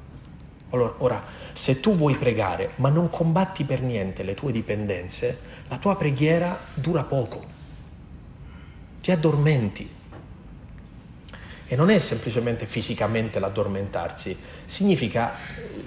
Allora, 0.72 0.94
ora, 0.98 1.24
se 1.54 1.80
tu 1.80 1.96
vuoi 1.96 2.18
pregare 2.18 2.72
ma 2.76 2.90
non 2.90 3.10
combatti 3.10 3.64
per 3.64 3.82
niente 3.82 4.24
le 4.24 4.34
tue 4.34 4.52
dipendenze, 4.52 5.40
la 5.70 5.78
tua 5.78 5.96
preghiera 5.96 6.60
dura 6.74 7.04
poco, 7.04 7.46
ti 9.00 9.12
addormenti. 9.12 10.00
E 11.72 11.78
non 11.78 11.90
è 11.90 12.00
semplicemente 12.00 12.66
fisicamente 12.66 13.40
l'addormentarsi, 13.40 14.38
significa 14.66 15.36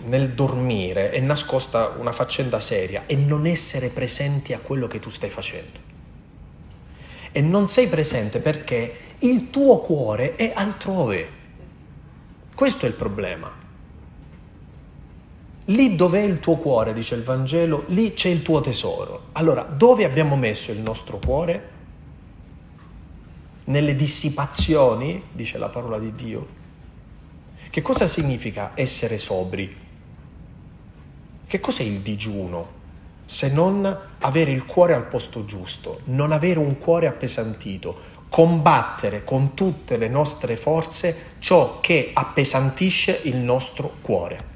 nel 0.07 0.31
dormire 0.31 1.11
è 1.11 1.21
nascosta 1.21 1.89
una 1.99 2.11
faccenda 2.11 2.59
seria 2.59 3.03
e 3.05 3.17
non 3.17 3.45
essere 3.45 3.91
presenti 3.91 4.55
a 4.55 4.61
quello 4.61 4.87
che 4.87 4.99
tu 4.99 5.11
stai 5.11 5.29
facendo. 5.29 5.79
E 7.31 7.39
non 7.43 7.69
sei 7.69 7.89
presente 7.89 8.39
perché 8.39 8.97
il 9.19 9.51
tuo 9.51 9.81
cuore 9.81 10.37
è 10.37 10.53
altrove. 10.55 11.29
Questo 12.55 12.87
è 12.87 12.89
il 12.89 12.95
problema. 12.95 13.53
Lì 15.67 15.97
dove 15.97 16.19
è 16.19 16.25
il 16.25 16.41
tuo 16.41 16.57
cuore, 16.57 16.95
dice 16.95 17.15
il 17.15 17.25
Vangelo, 17.25 17.85
lì 17.89 18.15
c'è 18.15 18.31
il 18.31 18.41
tuo 18.41 18.63
tesoro. 18.63 19.25
Allora, 19.33 19.61
dove 19.65 20.07
abbiamo 20.07 20.35
messo 20.35 20.73
il 20.73 20.79
nostro 20.79 21.19
cuore? 21.19 21.73
Nelle 23.65 23.97
dissipazioni, 23.97 25.23
dice 25.33 25.59
la 25.59 25.69
parola 25.69 25.99
di 25.99 26.15
Dio. 26.15 26.47
Che 27.71 27.83
cosa 27.83 28.07
significa 28.07 28.73
essere 28.75 29.19
sobri? 29.19 29.77
Che 31.47 31.61
cos'è 31.61 31.83
il 31.83 32.01
digiuno? 32.01 32.83
Se 33.25 33.51
non 33.51 33.99
avere 34.19 34.51
il 34.51 34.65
cuore 34.65 34.95
al 34.95 35.07
posto 35.07 35.45
giusto, 35.45 36.01
non 36.05 36.33
avere 36.33 36.59
un 36.59 36.79
cuore 36.79 37.07
appesantito, 37.07 38.13
combattere 38.29 39.25
con 39.25 39.55
tutte 39.55 39.97
le 39.97 40.09
nostre 40.09 40.57
forze 40.57 41.37
ciò 41.39 41.81
che 41.81 42.11
appesantisce 42.13 43.21
il 43.25 43.37
nostro 43.37 43.97
cuore. 44.03 44.54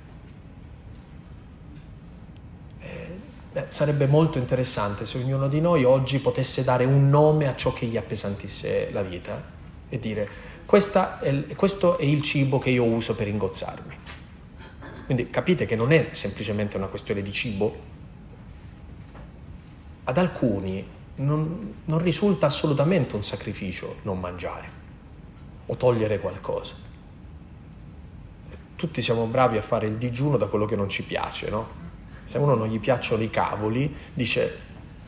Eh, 3.53 3.67
sarebbe 3.69 4.07
molto 4.07 4.39
interessante 4.39 5.07
se 5.07 5.19
ognuno 5.19 5.49
di 5.49 5.61
noi 5.61 5.85
oggi 5.85 6.19
potesse 6.19 6.63
dare 6.65 6.85
un 6.85 7.09
nome 7.09 7.49
a 7.49 7.57
ciò 7.57 7.73
che 7.73 7.87
gli 7.87 7.97
appesantisse 7.97 8.91
la 8.93 9.03
vita 9.03 9.43
e 9.89 9.99
dire 9.99 10.29
è, 10.69 11.55
questo 11.57 11.97
è 11.97 12.05
il 12.05 12.21
cibo 12.21 12.59
che 12.59 12.69
io 12.69 12.85
uso 12.85 13.15
per 13.15 13.27
ingozzarmi. 13.27 13.97
Quindi 15.07 15.31
capite 15.31 15.65
che 15.65 15.77
non 15.77 15.93
è 15.93 16.09
semplicemente 16.11 16.77
una 16.77 16.89
questione 16.89 17.23
di 17.23 17.33
cibo. 17.33 17.87
Ad 20.05 20.19
alcuni 20.19 20.87
non, 21.17 21.75
non 21.87 21.99
risulta 22.03 22.45
assolutamente 22.45 23.17
un 23.17 23.25
sacrificio 23.25 23.97
non 24.03 24.21
mangiare 24.21 24.69
o 25.65 25.75
togliere 25.77 26.21
qualcosa. 26.21 26.75
Tutti 28.77 29.01
siamo 29.01 29.25
bravi 29.25 29.57
a 29.57 29.63
fare 29.63 29.87
il 29.87 29.97
digiuno 29.97 30.37
da 30.37 30.47
quello 30.49 30.67
che 30.67 30.77
non 30.77 30.91
ci 30.91 31.03
piace, 31.03 31.49
no? 31.49 31.88
Se 32.29 32.37
a 32.37 32.41
uno 32.41 32.55
non 32.55 32.69
gli 32.69 32.79
piacciono 32.79 33.23
i 33.23 33.31
cavoli, 33.31 33.95
dice 34.13 34.67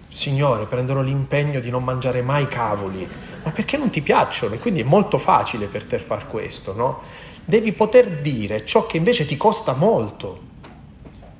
Signore, 0.08 0.64
prenderò 0.64 1.02
l'impegno 1.02 1.60
di 1.60 1.68
non 1.68 1.84
mangiare 1.84 2.22
mai 2.22 2.48
cavoli, 2.48 3.06
ma 3.44 3.50
perché 3.50 3.76
non 3.76 3.90
ti 3.90 4.00
piacciono? 4.00 4.54
E 4.54 4.58
quindi 4.58 4.80
è 4.80 4.84
molto 4.84 5.18
facile 5.18 5.66
per 5.66 5.84
te 5.84 5.98
far 5.98 6.26
questo, 6.26 6.74
no? 6.74 7.02
devi 7.50 7.72
poter 7.72 8.20
dire 8.20 8.64
ciò 8.64 8.86
che 8.86 8.96
invece 8.96 9.26
ti 9.26 9.36
costa 9.36 9.72
molto. 9.72 10.48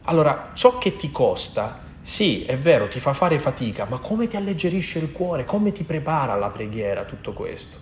Allora, 0.05 0.51
ciò 0.55 0.77
che 0.77 0.97
ti 0.97 1.13
costa, 1.13 1.81
sì, 2.03 2.45
è 2.45 2.59
vero, 2.59 2.89
ti 2.89 2.99
fa 2.99 3.13
fare 3.13 3.39
fatica, 3.39 3.87
ma 3.89 3.99
come 3.99 4.27
ti 4.27 4.37
alleggerisce 4.37 4.99
il 4.99 5.13
cuore, 5.13 5.45
come 5.45 5.71
ti 5.71 5.85
prepara 5.85 6.33
alla 6.33 6.49
preghiera 6.49 7.05
tutto 7.05 7.33
questo? 7.33 7.77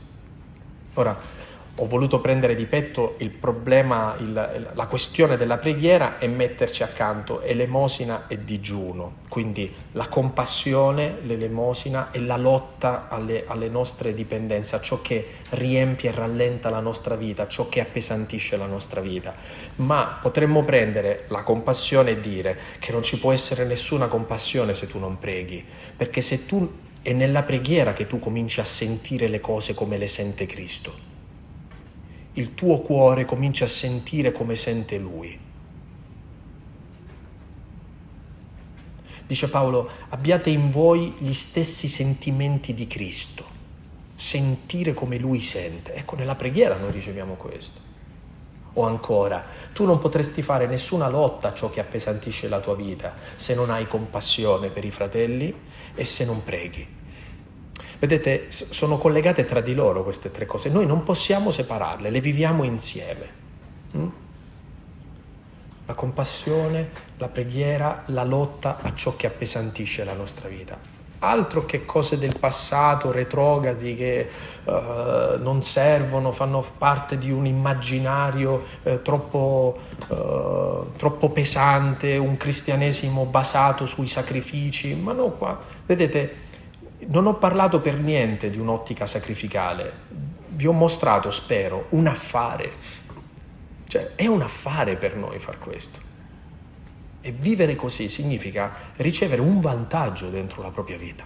Ora, 0.94 1.16
ho 1.80 1.86
voluto 1.86 2.20
prendere 2.20 2.56
di 2.56 2.66
petto 2.66 3.14
il 3.18 3.30
problema, 3.30 4.16
il, 4.18 4.70
la 4.74 4.86
questione 4.86 5.36
della 5.36 5.58
preghiera 5.58 6.18
e 6.18 6.26
metterci 6.26 6.82
accanto 6.82 7.40
elemosina 7.40 8.26
e 8.26 8.44
digiuno, 8.44 9.18
quindi 9.28 9.72
la 9.92 10.08
compassione, 10.08 11.18
l'elemosina 11.22 12.10
e 12.10 12.20
la 12.20 12.36
lotta 12.36 13.06
alle, 13.08 13.44
alle 13.46 13.68
nostre 13.68 14.12
dipendenze, 14.12 14.74
a 14.74 14.80
ciò 14.80 15.00
che 15.00 15.26
riempie 15.50 16.10
e 16.10 16.12
rallenta 16.12 16.68
la 16.68 16.80
nostra 16.80 17.14
vita, 17.14 17.44
a 17.44 17.48
ciò 17.48 17.68
che 17.68 17.80
appesantisce 17.80 18.56
la 18.56 18.66
nostra 18.66 19.00
vita. 19.00 19.34
Ma 19.76 20.18
potremmo 20.20 20.64
prendere 20.64 21.26
la 21.28 21.44
compassione 21.44 22.10
e 22.10 22.20
dire 22.20 22.58
che 22.80 22.90
non 22.90 23.04
ci 23.04 23.20
può 23.20 23.32
essere 23.32 23.64
nessuna 23.64 24.08
compassione 24.08 24.74
se 24.74 24.88
tu 24.88 24.98
non 24.98 25.18
preghi, 25.20 25.64
perché 25.96 26.22
se 26.22 26.44
tu 26.44 26.86
è 27.02 27.12
nella 27.12 27.44
preghiera 27.44 27.92
che 27.92 28.08
tu 28.08 28.18
cominci 28.18 28.58
a 28.58 28.64
sentire 28.64 29.28
le 29.28 29.40
cose 29.40 29.74
come 29.74 29.96
le 29.96 30.08
sente 30.08 30.44
Cristo 30.46 31.07
il 32.38 32.54
tuo 32.54 32.78
cuore 32.78 33.24
comincia 33.24 33.64
a 33.64 33.68
sentire 33.68 34.32
come 34.32 34.54
sente 34.54 34.96
Lui. 34.96 35.38
Dice 39.26 39.48
Paolo, 39.48 39.90
abbiate 40.08 40.48
in 40.48 40.70
voi 40.70 41.14
gli 41.18 41.34
stessi 41.34 41.88
sentimenti 41.88 42.72
di 42.72 42.86
Cristo, 42.86 43.44
sentire 44.14 44.94
come 44.94 45.18
Lui 45.18 45.40
sente. 45.40 45.94
Ecco, 45.94 46.14
nella 46.14 46.36
preghiera 46.36 46.76
noi 46.76 46.92
riceviamo 46.92 47.34
questo. 47.34 47.86
O 48.74 48.86
ancora, 48.86 49.44
tu 49.72 49.84
non 49.84 49.98
potresti 49.98 50.40
fare 50.40 50.66
nessuna 50.66 51.08
lotta 51.08 51.48
a 51.48 51.54
ciò 51.54 51.68
che 51.68 51.80
appesantisce 51.80 52.48
la 52.48 52.60
tua 52.60 52.76
vita 52.76 53.14
se 53.34 53.54
non 53.54 53.70
hai 53.70 53.88
compassione 53.88 54.70
per 54.70 54.84
i 54.84 54.90
fratelli 54.92 55.52
e 55.94 56.04
se 56.04 56.24
non 56.24 56.44
preghi. 56.44 56.97
Vedete, 57.98 58.46
sono 58.50 58.96
collegate 58.96 59.44
tra 59.44 59.60
di 59.60 59.74
loro 59.74 60.04
queste 60.04 60.30
tre 60.30 60.46
cose. 60.46 60.68
Noi 60.68 60.86
non 60.86 61.02
possiamo 61.02 61.50
separarle, 61.50 62.10
le 62.10 62.20
viviamo 62.20 62.62
insieme. 62.62 63.28
Mm? 63.96 64.08
La 65.86 65.94
compassione, 65.94 66.90
la 67.16 67.28
preghiera, 67.28 68.02
la 68.06 68.24
lotta 68.24 68.78
a 68.82 68.94
ciò 68.94 69.16
che 69.16 69.26
appesantisce 69.26 70.04
la 70.04 70.14
nostra 70.14 70.48
vita 70.48 70.96
altro 71.20 71.64
che 71.64 71.84
cose 71.84 72.18
del 72.18 72.38
passato, 72.38 73.10
retrogradi 73.10 73.96
che 73.96 74.28
uh, 74.64 74.70
non 75.40 75.62
servono, 75.62 76.30
fanno 76.32 76.64
parte 76.76 77.18
di 77.18 77.30
un 77.30 77.46
immaginario 77.46 78.64
uh, 78.82 79.02
troppo, 79.02 79.78
uh, 80.08 80.96
troppo, 80.96 81.30
pesante, 81.30 82.16
un 82.16 82.36
cristianesimo 82.36 83.24
basato 83.24 83.86
sui 83.86 84.08
sacrifici, 84.08 84.94
ma 84.94 85.12
no 85.12 85.30
qua, 85.30 85.58
vedete, 85.86 86.46
non 87.10 87.26
ho 87.26 87.34
parlato 87.34 87.80
per 87.80 87.94
niente 87.98 88.50
di 88.50 88.58
un'ottica 88.58 89.06
sacrificale, 89.06 89.92
vi 90.48 90.66
ho 90.66 90.72
mostrato, 90.72 91.30
spero, 91.30 91.86
un 91.90 92.06
affare, 92.06 92.72
cioè 93.86 94.12
è 94.14 94.26
un 94.26 94.42
affare 94.42 94.96
per 94.96 95.16
noi 95.16 95.38
far 95.38 95.58
questo. 95.58 96.06
E 97.20 97.32
vivere 97.32 97.76
così 97.76 98.08
significa 98.08 98.72
ricevere 98.96 99.40
un 99.40 99.60
vantaggio 99.60 100.28
dentro 100.28 100.62
la 100.62 100.70
propria 100.70 100.98
vita. 100.98 101.24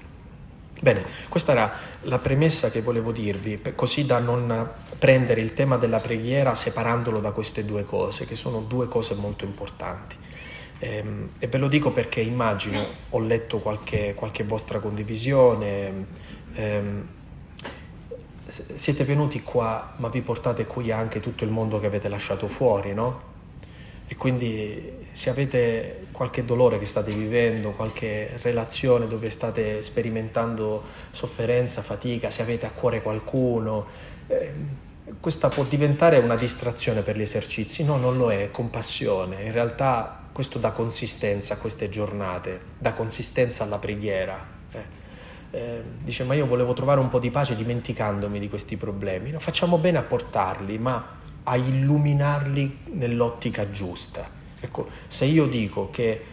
Bene, 0.80 1.04
questa 1.28 1.52
era 1.52 1.72
la 2.02 2.18
premessa 2.18 2.70
che 2.70 2.80
volevo 2.80 3.12
dirvi, 3.12 3.60
così 3.74 4.04
da 4.04 4.18
non 4.18 4.70
prendere 4.98 5.40
il 5.40 5.52
tema 5.52 5.76
della 5.76 5.98
preghiera 5.98 6.54
separandolo 6.54 7.20
da 7.20 7.30
queste 7.30 7.64
due 7.64 7.84
cose, 7.84 8.26
che 8.26 8.36
sono 8.36 8.60
due 8.60 8.88
cose 8.88 9.14
molto 9.14 9.44
importanti. 9.44 10.16
Ehm, 10.84 11.30
e 11.38 11.46
ve 11.46 11.58
lo 11.58 11.68
dico 11.68 11.92
perché 11.92 12.20
immagino, 12.20 12.84
ho 13.10 13.20
letto 13.20 13.58
qualche, 13.58 14.14
qualche 14.14 14.42
vostra 14.42 14.80
condivisione, 14.80 16.06
ehm, 16.54 17.08
siete 18.74 19.04
venuti 19.04 19.42
qua, 19.42 19.94
ma 19.98 20.08
vi 20.08 20.22
portate 20.22 20.66
qui 20.66 20.90
anche 20.90 21.20
tutto 21.20 21.44
il 21.44 21.50
mondo 21.50 21.78
che 21.78 21.86
avete 21.86 22.08
lasciato 22.08 22.48
fuori, 22.48 22.94
no? 22.94 23.30
E 24.08 24.16
quindi 24.16 25.06
se 25.12 25.30
avete 25.30 26.06
qualche 26.10 26.44
dolore 26.44 26.80
che 26.80 26.86
state 26.86 27.12
vivendo, 27.12 27.70
qualche 27.70 28.38
relazione 28.42 29.06
dove 29.06 29.30
state 29.30 29.84
sperimentando 29.84 30.82
sofferenza, 31.12 31.80
fatica, 31.82 32.30
se 32.30 32.42
avete 32.42 32.66
a 32.66 32.70
cuore 32.70 33.02
qualcuno, 33.02 33.86
eh, 34.26 34.52
questa 35.20 35.48
può 35.48 35.62
diventare 35.62 36.18
una 36.18 36.36
distrazione 36.36 37.02
per 37.02 37.16
gli 37.16 37.22
esercizi. 37.22 37.84
No, 37.84 37.96
non 37.96 38.16
lo 38.16 38.32
è, 38.32 38.42
è 38.42 38.50
compassione. 38.50 39.44
In 39.44 39.52
realtà 39.52 40.21
questo 40.32 40.58
dà 40.58 40.70
consistenza 40.72 41.54
a 41.54 41.56
queste 41.58 41.88
giornate, 41.88 42.60
dà 42.78 42.92
consistenza 42.94 43.64
alla 43.64 43.78
preghiera. 43.78 44.44
Eh. 44.70 45.00
Eh, 45.50 45.82
dice, 46.02 46.24
ma 46.24 46.34
io 46.34 46.46
volevo 46.46 46.72
trovare 46.72 47.00
un 47.00 47.10
po' 47.10 47.18
di 47.18 47.30
pace 47.30 47.54
dimenticandomi 47.54 48.40
di 48.40 48.48
questi 48.48 48.76
problemi. 48.76 49.30
No, 49.30 49.38
facciamo 49.38 49.76
bene 49.76 49.98
a 49.98 50.02
portarli, 50.02 50.78
ma 50.78 51.20
a 51.44 51.56
illuminarli 51.56 52.78
nell'ottica 52.92 53.70
giusta. 53.70 54.28
Ecco, 54.58 54.88
se 55.08 55.26
io 55.26 55.46
dico 55.46 55.90
che 55.90 56.24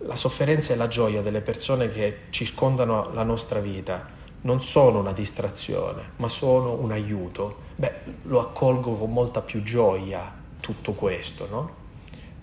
la 0.00 0.16
sofferenza 0.16 0.74
e 0.74 0.76
la 0.76 0.88
gioia 0.88 1.22
delle 1.22 1.40
persone 1.40 1.90
che 1.90 2.18
circondano 2.30 3.12
la 3.14 3.22
nostra 3.22 3.60
vita 3.60 4.14
non 4.42 4.60
sono 4.60 4.98
una 5.00 5.12
distrazione, 5.12 6.10
ma 6.16 6.28
sono 6.28 6.72
un 6.72 6.92
aiuto, 6.92 7.62
beh, 7.76 7.92
lo 8.24 8.40
accolgo 8.40 8.94
con 8.96 9.12
molta 9.12 9.40
più 9.40 9.62
gioia 9.62 10.30
tutto 10.60 10.92
questo, 10.92 11.48
no? 11.48 11.84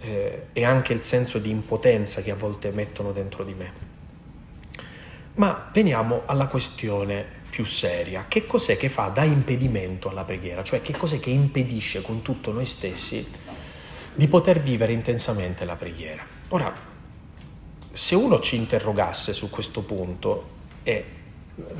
Eh, 0.05 0.47
e 0.51 0.65
anche 0.65 0.91
il 0.91 1.01
senso 1.01 1.39
di 1.39 1.49
impotenza 1.49 2.21
che 2.21 2.31
a 2.31 2.35
volte 2.35 2.71
mettono 2.71 3.13
dentro 3.13 3.45
di 3.45 3.53
me. 3.53 3.71
Ma 5.35 5.69
veniamo 5.71 6.23
alla 6.25 6.47
questione 6.47 7.25
più 7.49 7.63
seria. 7.65 8.25
Che 8.27 8.45
cos'è 8.45 8.75
che 8.75 8.89
fa 8.89 9.07
da 9.07 9.23
impedimento 9.23 10.09
alla 10.09 10.25
preghiera? 10.25 10.61
Cioè 10.61 10.81
che 10.81 10.91
cos'è 10.91 11.19
che 11.19 11.29
impedisce 11.29 12.01
con 12.01 12.21
tutto 12.21 12.51
noi 12.51 12.65
stessi 12.65 13.25
di 14.13 14.27
poter 14.27 14.61
vivere 14.61 14.91
intensamente 14.91 15.63
la 15.63 15.77
preghiera? 15.77 16.25
Ora, 16.49 16.73
se 17.93 18.15
uno 18.15 18.41
ci 18.41 18.57
interrogasse 18.57 19.33
su 19.33 19.49
questo 19.49 19.83
punto 19.83 20.49
e 20.83 21.05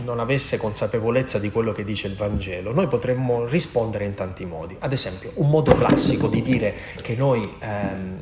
non 0.03 0.19
avesse 0.19 0.57
consapevolezza 0.57 1.39
di 1.39 1.49
quello 1.49 1.71
che 1.71 1.83
dice 1.83 2.07
il 2.07 2.15
Vangelo, 2.15 2.73
noi 2.73 2.88
potremmo 2.88 3.45
rispondere 3.45 4.05
in 4.05 4.13
tanti 4.13 4.45
modi. 4.45 4.75
Ad 4.79 4.93
esempio, 4.93 5.31
un 5.36 5.49
modo 5.49 5.75
classico 5.75 6.27
di 6.27 6.41
dire 6.41 6.75
che 7.01 7.15
noi 7.15 7.55
ehm, 7.59 8.17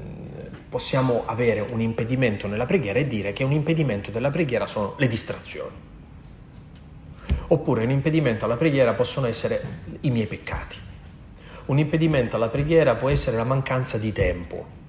possiamo 0.69 1.23
avere 1.25 1.59
un 1.59 1.81
impedimento 1.81 2.47
nella 2.47 2.65
preghiera 2.65 2.99
è 2.99 3.05
dire 3.05 3.33
che 3.33 3.43
un 3.43 3.51
impedimento 3.51 4.11
della 4.11 4.31
preghiera 4.31 4.65
sono 4.67 4.95
le 4.97 5.07
distrazioni. 5.09 5.75
Oppure 7.47 7.83
un 7.83 7.91
impedimento 7.91 8.45
alla 8.45 8.55
preghiera 8.55 8.93
possono 8.93 9.27
essere 9.27 9.61
i 10.01 10.09
miei 10.09 10.27
peccati. 10.27 10.77
Un 11.65 11.79
impedimento 11.79 12.37
alla 12.37 12.47
preghiera 12.47 12.95
può 12.95 13.09
essere 13.09 13.35
la 13.35 13.43
mancanza 13.43 13.97
di 13.97 14.13
tempo. 14.13 14.79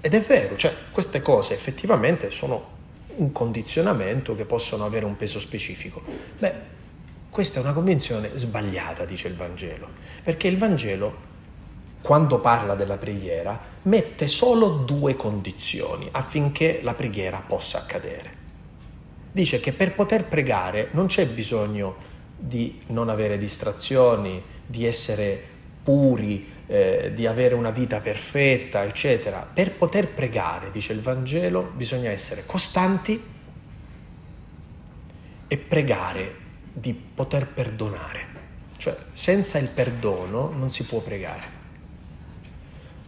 Ed 0.00 0.14
è 0.14 0.20
vero, 0.20 0.56
cioè 0.56 0.74
queste 0.90 1.22
cose 1.22 1.54
effettivamente 1.54 2.32
sono 2.32 2.78
un 3.16 3.32
condizionamento 3.32 4.34
che 4.34 4.44
possono 4.44 4.84
avere 4.84 5.04
un 5.04 5.16
peso 5.16 5.40
specifico. 5.40 6.02
Beh, 6.38 6.78
questa 7.30 7.60
è 7.60 7.62
una 7.62 7.72
convinzione 7.72 8.30
sbagliata, 8.34 9.04
dice 9.04 9.28
il 9.28 9.36
Vangelo, 9.36 9.88
perché 10.22 10.48
il 10.48 10.58
Vangelo, 10.58 11.28
quando 12.02 12.40
parla 12.40 12.74
della 12.74 12.96
preghiera, 12.96 13.58
mette 13.82 14.26
solo 14.26 14.68
due 14.68 15.16
condizioni 15.16 16.08
affinché 16.10 16.80
la 16.82 16.94
preghiera 16.94 17.42
possa 17.46 17.78
accadere 17.78 18.40
dice 19.32 19.60
che 19.60 19.72
per 19.72 19.94
poter 19.94 20.24
pregare 20.24 20.88
non 20.92 21.06
c'è 21.06 21.26
bisogno 21.26 22.08
di 22.36 22.80
non 22.86 23.08
avere 23.08 23.38
distrazioni, 23.38 24.42
di 24.66 24.86
essere 24.86 25.49
puri, 25.82 26.58
eh, 26.66 27.12
di 27.14 27.26
avere 27.26 27.54
una 27.54 27.70
vita 27.70 28.00
perfetta, 28.00 28.84
eccetera. 28.84 29.46
Per 29.52 29.72
poter 29.72 30.08
pregare, 30.08 30.70
dice 30.70 30.92
il 30.92 31.00
Vangelo, 31.00 31.70
bisogna 31.74 32.10
essere 32.10 32.44
costanti 32.46 33.20
e 35.48 35.56
pregare 35.56 36.34
di 36.72 36.94
poter 36.94 37.48
perdonare. 37.48 38.28
Cioè, 38.76 38.96
senza 39.12 39.58
il 39.58 39.68
perdono 39.68 40.50
non 40.56 40.70
si 40.70 40.84
può 40.84 41.00
pregare. 41.00 41.58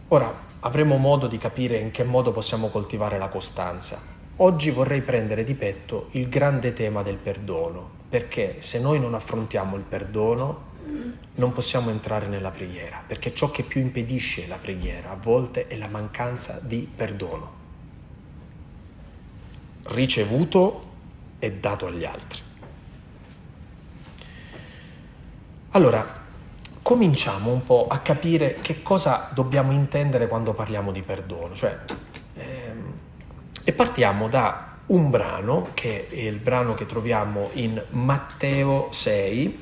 Ora, 0.09 0.31
avremo 0.59 0.97
modo 0.97 1.27
di 1.27 1.37
capire 1.37 1.77
in 1.77 1.91
che 1.91 2.03
modo 2.03 2.31
possiamo 2.31 2.67
coltivare 2.67 3.17
la 3.17 3.29
costanza. 3.29 4.01
Oggi 4.37 4.71
vorrei 4.71 5.01
prendere 5.01 5.43
di 5.43 5.55
petto 5.55 6.09
il 6.11 6.27
grande 6.27 6.73
tema 6.73 7.01
del 7.01 7.17
perdono, 7.17 7.89
perché 8.09 8.57
se 8.59 8.79
noi 8.79 8.99
non 8.99 9.13
affrontiamo 9.13 9.75
il 9.75 9.83
perdono 9.83 10.71
non 11.35 11.51
possiamo 11.51 11.89
entrare 11.89 12.27
nella 12.27 12.51
preghiera, 12.51 13.03
perché 13.05 13.33
ciò 13.33 13.51
che 13.51 13.63
più 13.63 13.81
impedisce 13.81 14.47
la 14.47 14.57
preghiera 14.57 15.11
a 15.11 15.15
volte 15.15 15.67
è 15.67 15.75
la 15.75 15.87
mancanza 15.87 16.59
di 16.61 16.89
perdono, 16.93 17.51
ricevuto 19.83 20.91
e 21.39 21.51
dato 21.53 21.87
agli 21.87 22.05
altri. 22.05 22.39
Allora, 25.71 26.21
cominciamo 26.81 27.51
un 27.51 27.63
po' 27.63 27.87
a 27.87 27.99
capire 27.99 28.55
che 28.55 28.83
cosa 28.83 29.29
dobbiamo 29.33 29.71
intendere 29.71 30.27
quando 30.27 30.53
parliamo 30.53 30.91
di 30.91 31.01
perdono, 31.01 31.55
cioè 31.55 31.79
e 33.65 33.71
partiamo 33.71 34.27
da 34.27 34.77
un 34.87 35.09
brano, 35.09 35.69
che 35.73 36.09
è 36.09 36.15
il 36.15 36.39
brano 36.39 36.73
che 36.73 36.85
troviamo 36.85 37.49
in 37.53 37.81
Matteo 37.91 38.89
6, 38.91 39.61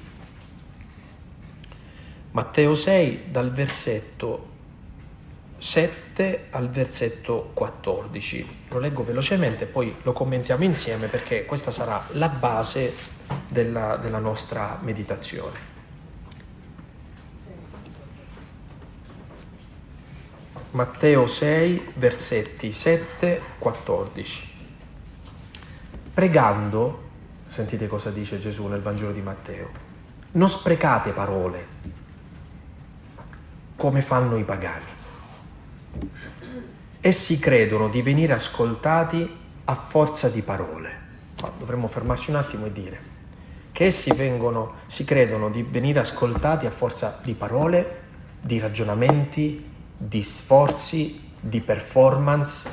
Matteo 2.31 2.75
6 2.75 3.25
dal 3.29 3.51
versetto 3.51 4.47
7 5.61 6.47
al 6.49 6.69
versetto 6.69 7.51
14. 7.53 8.65
Lo 8.69 8.79
leggo 8.79 9.03
velocemente, 9.03 9.65
poi 9.65 9.95
lo 10.01 10.11
commentiamo 10.11 10.63
insieme 10.63 11.07
perché 11.07 11.45
questa 11.45 11.71
sarà 11.71 12.03
la 12.13 12.29
base 12.29 12.95
della, 13.47 13.97
della 13.97 14.17
nostra 14.17 14.79
meditazione. 14.81 15.69
Matteo 20.71 21.27
6, 21.27 21.91
versetti 21.95 22.71
7, 22.71 23.41
14. 23.59 24.49
Pregando, 26.13 27.09
sentite 27.45 27.87
cosa 27.87 28.09
dice 28.09 28.39
Gesù 28.39 28.65
nel 28.65 28.81
Vangelo 28.81 29.11
di 29.11 29.21
Matteo, 29.21 29.69
non 30.31 30.49
sprecate 30.49 31.11
parole 31.11 32.00
come 33.81 34.03
fanno 34.03 34.37
i 34.37 34.43
pagani. 34.43 34.85
Essi 37.01 37.39
credono 37.39 37.87
di 37.87 38.03
venire 38.03 38.33
ascoltati 38.33 39.37
a 39.65 39.73
forza 39.73 40.29
di 40.29 40.43
parole. 40.43 40.99
Ma 41.41 41.51
dovremmo 41.57 41.87
fermarci 41.87 42.29
un 42.29 42.35
attimo 42.35 42.67
e 42.67 42.71
dire 42.71 42.99
che 43.71 43.85
essi 43.85 44.13
vengono, 44.13 44.73
si 44.85 45.03
credono 45.03 45.49
di 45.49 45.63
venire 45.63 45.99
ascoltati 45.99 46.67
a 46.67 46.69
forza 46.69 47.19
di 47.23 47.33
parole, 47.33 48.01
di 48.39 48.59
ragionamenti, 48.59 49.67
di 49.97 50.21
sforzi, 50.21 51.31
di 51.39 51.59
performance. 51.59 52.69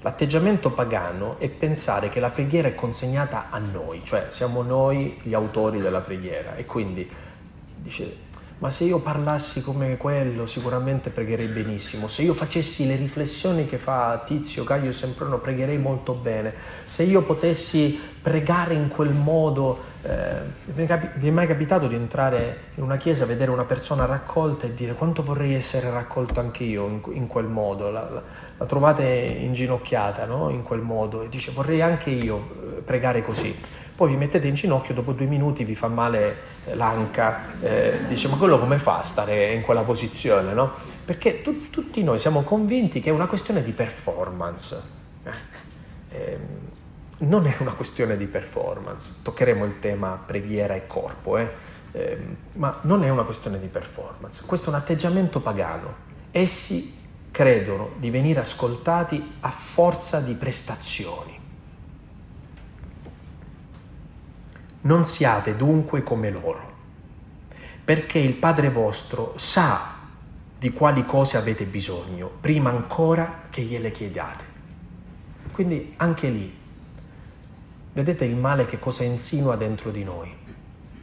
L'atteggiamento 0.00 0.72
pagano 0.72 1.38
è 1.38 1.50
pensare 1.50 2.08
che 2.08 2.18
la 2.18 2.30
preghiera 2.30 2.68
è 2.68 2.74
consegnata 2.74 3.50
a 3.50 3.58
noi, 3.58 4.02
cioè 4.04 4.28
siamo 4.30 4.62
noi 4.62 5.20
gli 5.22 5.34
autori 5.34 5.82
della 5.82 6.00
preghiera 6.00 6.54
e 6.54 6.64
quindi 6.64 7.06
dice 7.76 8.28
ma 8.60 8.68
se 8.68 8.84
io 8.84 8.98
parlassi 8.98 9.62
come 9.62 9.96
quello 9.96 10.44
sicuramente 10.44 11.08
pregherei 11.08 11.46
benissimo, 11.46 12.08
se 12.08 12.22
io 12.22 12.34
facessi 12.34 12.86
le 12.86 12.96
riflessioni 12.96 13.66
che 13.66 13.78
fa 13.78 14.22
Tizio 14.24 14.64
Caio 14.64 14.92
Semprono 14.92 15.38
pregherei 15.38 15.78
molto 15.78 16.12
bene, 16.12 16.52
se 16.84 17.04
io 17.04 17.22
potessi 17.22 17.98
pregare 18.20 18.74
in 18.74 18.88
quel 18.88 19.14
modo, 19.14 19.78
eh, 20.02 20.42
vi 20.74 21.28
è 21.28 21.30
mai 21.30 21.46
capitato 21.46 21.88
di 21.88 21.94
entrare 21.94 22.64
in 22.74 22.82
una 22.82 22.98
chiesa, 22.98 23.24
vedere 23.24 23.50
una 23.50 23.64
persona 23.64 24.04
raccolta 24.04 24.66
e 24.66 24.74
dire 24.74 24.92
quanto 24.92 25.22
vorrei 25.22 25.54
essere 25.54 25.90
raccolto 25.90 26.38
anche 26.38 26.62
io 26.62 26.86
in, 26.86 27.00
in 27.12 27.26
quel 27.28 27.46
modo, 27.46 27.90
la, 27.90 28.10
la, 28.10 28.22
la 28.58 28.64
trovate 28.66 29.04
inginocchiata 29.04 30.26
no? 30.26 30.50
in 30.50 30.62
quel 30.62 30.82
modo. 30.82 31.22
E 31.22 31.30
dice 31.30 31.50
vorrei 31.50 31.80
anche 31.80 32.10
io 32.10 32.36
eh, 32.76 32.80
pregare 32.82 33.24
così 33.24 33.56
poi 34.00 34.12
vi 34.12 34.16
mettete 34.16 34.46
in 34.46 34.54
ginocchio, 34.54 34.94
dopo 34.94 35.12
due 35.12 35.26
minuti 35.26 35.62
vi 35.62 35.74
fa 35.74 35.88
male 35.88 36.36
eh, 36.64 36.74
l'anca, 36.74 37.60
eh, 37.60 38.06
dice 38.08 38.28
ma 38.28 38.36
quello 38.36 38.58
come 38.58 38.78
fa 38.78 39.00
a 39.00 39.02
stare 39.02 39.52
in 39.52 39.60
quella 39.60 39.82
posizione, 39.82 40.54
no? 40.54 40.72
Perché 41.04 41.42
tu, 41.42 41.68
tutti 41.68 42.02
noi 42.02 42.18
siamo 42.18 42.40
convinti 42.40 43.00
che 43.00 43.10
è 43.10 43.12
una 43.12 43.26
questione 43.26 43.62
di 43.62 43.72
performance. 43.72 44.82
Eh? 45.22 46.16
Eh, 46.16 46.38
non 47.18 47.46
è 47.46 47.54
una 47.58 47.74
questione 47.74 48.16
di 48.16 48.24
performance, 48.24 49.16
toccheremo 49.20 49.66
il 49.66 49.78
tema 49.80 50.18
preghiera 50.24 50.74
e 50.74 50.86
corpo, 50.86 51.36
eh? 51.36 51.50
ehm, 51.92 52.36
ma 52.54 52.78
non 52.84 53.04
è 53.04 53.10
una 53.10 53.24
questione 53.24 53.60
di 53.60 53.66
performance, 53.66 54.44
questo 54.46 54.68
è 54.68 54.68
un 54.70 54.76
atteggiamento 54.76 55.42
pagano. 55.42 55.94
Essi 56.30 56.96
credono 57.30 57.90
di 57.98 58.08
venire 58.08 58.40
ascoltati 58.40 59.32
a 59.40 59.50
forza 59.50 60.20
di 60.20 60.32
prestazioni. 60.32 61.39
Non 64.82 65.04
siate 65.04 65.56
dunque 65.56 66.02
come 66.02 66.30
loro, 66.30 66.72
perché 67.84 68.18
il 68.18 68.34
Padre 68.34 68.70
vostro 68.70 69.34
sa 69.36 69.98
di 70.58 70.72
quali 70.72 71.04
cose 71.04 71.36
avete 71.36 71.64
bisogno, 71.64 72.30
prima 72.40 72.70
ancora 72.70 73.42
che 73.50 73.62
gliele 73.62 73.92
chiediate. 73.92 74.44
Quindi 75.52 75.94
anche 75.96 76.28
lì, 76.28 76.58
vedete 77.92 78.24
il 78.24 78.36
male 78.36 78.64
che 78.66 78.78
cosa 78.78 79.04
insinua 79.04 79.56
dentro 79.56 79.90
di 79.90 80.04
noi. 80.04 80.34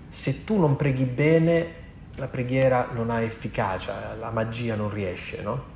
Se 0.09 0.43
tu 0.43 0.59
non 0.59 0.75
preghi 0.75 1.05
bene, 1.05 1.73
la 2.15 2.27
preghiera 2.27 2.89
non 2.93 3.11
ha 3.11 3.21
efficacia, 3.21 4.15
la 4.15 4.31
magia 4.31 4.75
non 4.75 4.89
riesce, 4.89 5.41
no? 5.43 5.75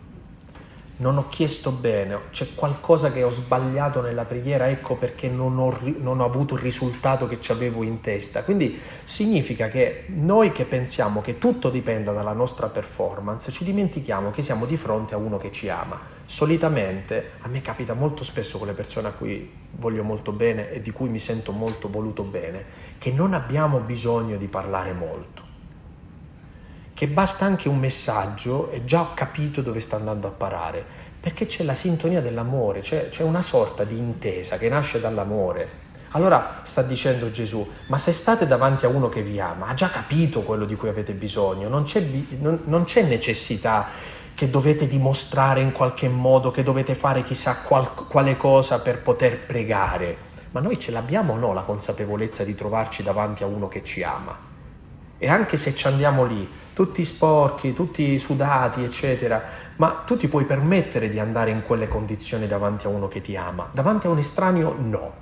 Non 1.02 1.18
ho 1.18 1.28
chiesto 1.30 1.72
bene, 1.72 2.16
c'è 2.30 2.54
qualcosa 2.54 3.12
che 3.12 3.24
ho 3.24 3.32
sbagliato 3.32 4.02
nella 4.02 4.24
preghiera, 4.24 4.70
ecco 4.70 4.96
perché 4.96 5.30
non 5.30 5.58
ho, 5.58 5.76
non 5.98 6.20
ho, 6.20 6.26
avuto 6.26 6.54
il 6.54 6.62
risultato 6.62 7.28
che 7.28 7.42
ci 7.42 7.52
avevo 7.52 7.82
in 7.82 8.02
testa. 8.02 8.44
Quindi 8.44 8.80
significa 9.04 9.68
che 9.68 10.06
noi 10.10 10.52
che 10.52 10.66
pensiamo 10.66 11.22
che 11.22 11.40
tutto 11.40 11.72
dipenda 11.72 12.12
dalla 12.12 12.34
nostra 12.34 12.68
performance, 12.68 13.52
ci 13.52 13.64
dimentichiamo 13.64 14.30
che 14.30 14.44
siamo 14.44 14.68
di 14.68 14.78
fronte 14.78 15.16
a 15.16 15.18
uno 15.18 15.38
che 15.38 15.52
ci 15.52 15.70
ama. 15.70 16.00
Solitamente, 16.28 17.32
a 17.42 17.48
me 17.48 17.62
capita 17.62 17.94
molto 17.94 18.24
spesso 18.24 18.60
con 18.60 18.68
le 18.68 18.74
persone 18.74 19.08
a 19.08 19.12
cui 19.12 19.52
voglio 19.72 20.04
molto 20.04 20.32
bene 20.32 20.70
e 20.70 20.82
di 20.82 20.92
cui 20.92 21.10
mi 21.10 21.20
sento 21.20 21.52
molto 21.52 21.90
voluto 21.90 22.22
bene, 22.22 22.64
che 23.00 23.12
non 23.12 23.34
abbiamo 23.34 23.80
bisogno 23.80 24.38
di 24.38 24.48
parlare 24.48 24.94
molto 24.94 25.51
che 27.02 27.08
basta 27.08 27.46
anche 27.46 27.68
un 27.68 27.80
messaggio 27.80 28.70
e 28.70 28.86
già 28.86 29.02
ho 29.02 29.16
capito 29.16 29.64
dove 29.64 29.80
sta 29.80 29.96
andando 29.96 30.28
a 30.28 30.30
parare, 30.30 30.86
perché 31.20 31.48
c'è 31.48 31.64
la 31.64 31.74
sintonia 31.74 32.22
dell'amore, 32.22 32.82
c'è, 32.82 33.10
c'è 33.10 33.24
una 33.24 33.42
sorta 33.42 33.84
di 33.84 33.98
intesa 33.98 34.60
che 34.60 34.70
nasce 34.70 35.00
dall'amore. 35.00 35.68
Allora 36.12 36.62
sta 36.62 36.84
dicendo 36.84 37.32
Gesù, 37.32 37.68
ma 37.88 37.98
se 37.98 38.12
state 38.12 38.46
davanti 38.46 38.86
a 38.86 38.90
uno 38.90 39.10
che 39.10 39.24
vi 39.24 39.40
ama, 39.40 39.70
ha 39.70 39.74
già 39.74 39.90
capito 39.90 40.44
quello 40.44 40.66
di 40.66 40.76
cui 40.76 40.90
avete 40.90 41.14
bisogno, 41.14 41.70
non 41.70 41.86
c'è, 41.86 42.06
non, 42.38 42.62
non 42.66 42.84
c'è 42.84 43.02
necessità 43.02 43.88
che 44.36 44.52
dovete 44.52 44.88
dimostrare 44.88 45.60
in 45.60 45.72
qualche 45.72 46.08
modo, 46.08 46.52
che 46.52 46.62
dovete 46.62 46.94
fare 46.94 47.24
chissà 47.24 47.62
qual, 47.64 47.96
quale 47.96 48.38
cosa 48.38 48.80
per 48.80 49.02
poter 49.02 49.40
pregare. 49.40 50.18
Ma 50.52 50.60
noi 50.60 50.78
ce 50.78 50.92
l'abbiamo 50.92 51.34
o 51.34 51.38
no 51.38 51.52
la 51.52 51.62
consapevolezza 51.62 52.44
di 52.44 52.54
trovarci 52.54 53.02
davanti 53.02 53.42
a 53.42 53.48
uno 53.48 53.68
che 53.68 53.84
ci 53.84 54.04
ama? 54.04 54.50
E 55.24 55.28
anche 55.28 55.58
se 55.58 55.76
ci 55.76 55.86
andiamo 55.86 56.26
lì, 56.26 56.50
tutti 56.82 57.06
sporchi, 57.06 57.74
tutti 57.74 58.18
sudati, 58.18 58.84
eccetera, 58.84 59.44
ma 59.76 60.02
tu 60.04 60.18
ti 60.18 60.28
puoi 60.28 60.46
permettere 60.46 61.10
di 61.10 61.20
andare 61.20 61.52
in 61.52 61.62
quelle 61.64 61.88
condizioni 61.88 62.48
davanti 62.48 62.88
a 62.88 62.90
uno 62.90 63.08
che 63.08 63.22
ti 63.22 63.38
ama. 63.38 63.70
Davanti 63.72 64.08
a 64.08 64.10
un 64.10 64.18
estraneo 64.18 64.76
no. 64.80 65.14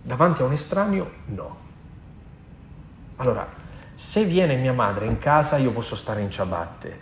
Davanti 0.00 0.42
a 0.42 0.44
un 0.44 0.52
estraneo 0.52 1.10
no. 1.24 1.56
Allora, 3.16 3.48
se 3.96 4.24
viene 4.24 4.54
mia 4.54 4.72
madre 4.72 5.06
in 5.06 5.18
casa 5.18 5.56
io 5.56 5.72
posso 5.72 5.96
stare 5.96 6.20
in 6.20 6.30
ciabatte. 6.30 6.98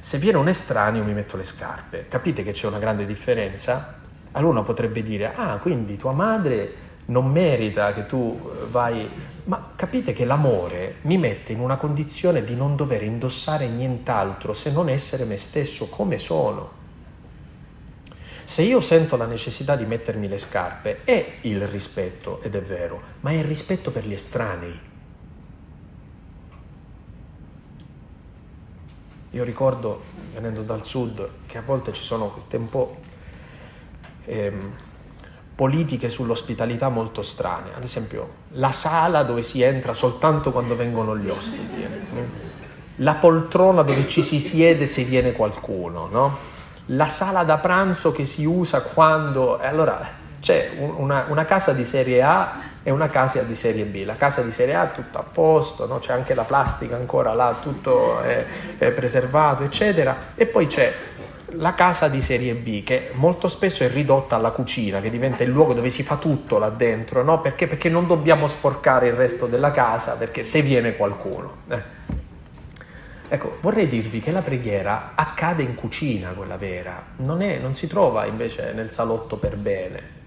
Se 0.00 0.16
viene 0.16 0.38
un 0.38 0.48
estraneo 0.48 1.04
mi 1.04 1.12
metto 1.12 1.36
le 1.36 1.44
scarpe. 1.44 2.08
Capite 2.08 2.42
che 2.42 2.52
c'è 2.52 2.66
una 2.66 2.78
grande 2.78 3.04
differenza? 3.04 3.96
Allora 4.32 4.52
uno 4.52 4.62
potrebbe 4.62 5.02
dire, 5.02 5.34
ah, 5.34 5.58
quindi 5.58 5.98
tua 5.98 6.12
madre 6.12 6.83
non 7.06 7.30
merita 7.30 7.92
che 7.92 8.06
tu 8.06 8.38
vai 8.70 9.08
ma 9.44 9.72
capite 9.76 10.14
che 10.14 10.24
l'amore 10.24 10.96
mi 11.02 11.18
mette 11.18 11.52
in 11.52 11.60
una 11.60 11.76
condizione 11.76 12.44
di 12.44 12.56
non 12.56 12.76
dover 12.76 13.02
indossare 13.02 13.68
nient'altro 13.68 14.54
se 14.54 14.70
non 14.70 14.88
essere 14.88 15.24
me 15.24 15.36
stesso 15.36 15.88
come 15.88 16.18
sono. 16.18 16.82
Se 18.44 18.62
io 18.62 18.80
sento 18.80 19.16
la 19.16 19.26
necessità 19.26 19.76
di 19.76 19.84
mettermi 19.84 20.28
le 20.28 20.38
scarpe, 20.38 21.04
è 21.04 21.38
il 21.42 21.66
rispetto, 21.66 22.40
ed 22.42 22.54
è 22.54 22.62
vero, 22.62 23.00
ma 23.20 23.30
è 23.30 23.34
il 23.34 23.44
rispetto 23.44 23.90
per 23.90 24.06
gli 24.06 24.12
estranei. 24.12 24.78
Io 29.30 29.44
ricordo, 29.44 30.02
venendo 30.32 30.62
dal 30.62 30.84
sud, 30.84 31.28
che 31.46 31.58
a 31.58 31.62
volte 31.62 31.92
ci 31.92 32.02
sono 32.02 32.30
queste 32.30 32.56
un 32.56 32.68
po'... 32.68 32.96
Ehm, 34.26 34.74
politiche 35.54 36.08
sull'ospitalità 36.08 36.88
molto 36.88 37.22
strane, 37.22 37.70
ad 37.76 37.82
esempio 37.82 38.42
la 38.52 38.72
sala 38.72 39.22
dove 39.22 39.42
si 39.42 39.62
entra 39.62 39.92
soltanto 39.92 40.50
quando 40.50 40.74
vengono 40.74 41.16
gli 41.16 41.28
ospiti, 41.28 41.82
eh? 41.82 42.52
la 42.96 43.14
poltrona 43.14 43.82
dove 43.82 44.06
ci 44.08 44.22
si 44.22 44.40
siede 44.40 44.86
se 44.86 45.04
viene 45.04 45.32
qualcuno, 45.32 46.08
no? 46.10 46.38
la 46.86 47.08
sala 47.08 47.44
da 47.44 47.58
pranzo 47.58 48.12
che 48.12 48.24
si 48.24 48.44
usa 48.44 48.82
quando... 48.82 49.58
Allora 49.58 50.22
c'è 50.40 50.72
una, 50.76 51.24
una, 51.28 51.46
casa 51.46 51.72
di 51.72 51.86
serie 51.86 52.20
A 52.22 52.60
e 52.82 52.90
una 52.90 53.06
casa 53.06 53.40
di 53.40 53.54
serie 53.54 53.84
B, 53.84 54.04
la 54.04 54.16
casa 54.16 54.42
di 54.42 54.50
serie 54.50 54.74
A 54.74 54.90
è 54.90 54.94
tutto 54.94 55.16
a 55.16 55.22
posto, 55.22 55.86
no? 55.86 56.00
c'è 56.00 56.12
anche 56.12 56.34
la 56.34 56.42
plastica 56.42 56.96
ancora 56.96 57.32
là, 57.32 57.56
tutto 57.62 58.20
è, 58.20 58.44
è 58.76 58.90
preservato, 58.90 59.62
eccetera, 59.62 60.16
e 60.34 60.44
poi 60.44 60.66
c'è 60.66 60.92
la 61.56 61.74
casa 61.74 62.08
di 62.08 62.22
serie 62.22 62.54
B, 62.54 62.82
che 62.82 63.10
molto 63.14 63.48
spesso 63.48 63.84
è 63.84 63.88
ridotta 63.88 64.36
alla 64.36 64.50
cucina, 64.50 65.00
che 65.00 65.10
diventa 65.10 65.42
il 65.42 65.50
luogo 65.50 65.74
dove 65.74 65.90
si 65.90 66.02
fa 66.02 66.16
tutto 66.16 66.58
là 66.58 66.70
dentro, 66.70 67.22
no? 67.22 67.40
Perché? 67.40 67.66
Perché 67.66 67.88
non 67.88 68.06
dobbiamo 68.06 68.46
sporcare 68.46 69.08
il 69.08 69.14
resto 69.14 69.46
della 69.46 69.70
casa, 69.70 70.16
perché 70.16 70.42
se 70.42 70.62
viene 70.62 70.96
qualcuno. 70.96 71.56
Eh. 71.68 71.82
Ecco, 73.28 73.56
vorrei 73.60 73.88
dirvi 73.88 74.20
che 74.20 74.30
la 74.30 74.42
preghiera 74.42 75.12
accade 75.14 75.62
in 75.62 75.74
cucina, 75.74 76.30
quella 76.30 76.56
vera, 76.56 77.02
non, 77.16 77.42
è, 77.42 77.58
non 77.58 77.74
si 77.74 77.86
trova 77.86 78.26
invece 78.26 78.72
nel 78.72 78.92
salotto 78.92 79.36
per 79.36 79.56
bene. 79.56 80.22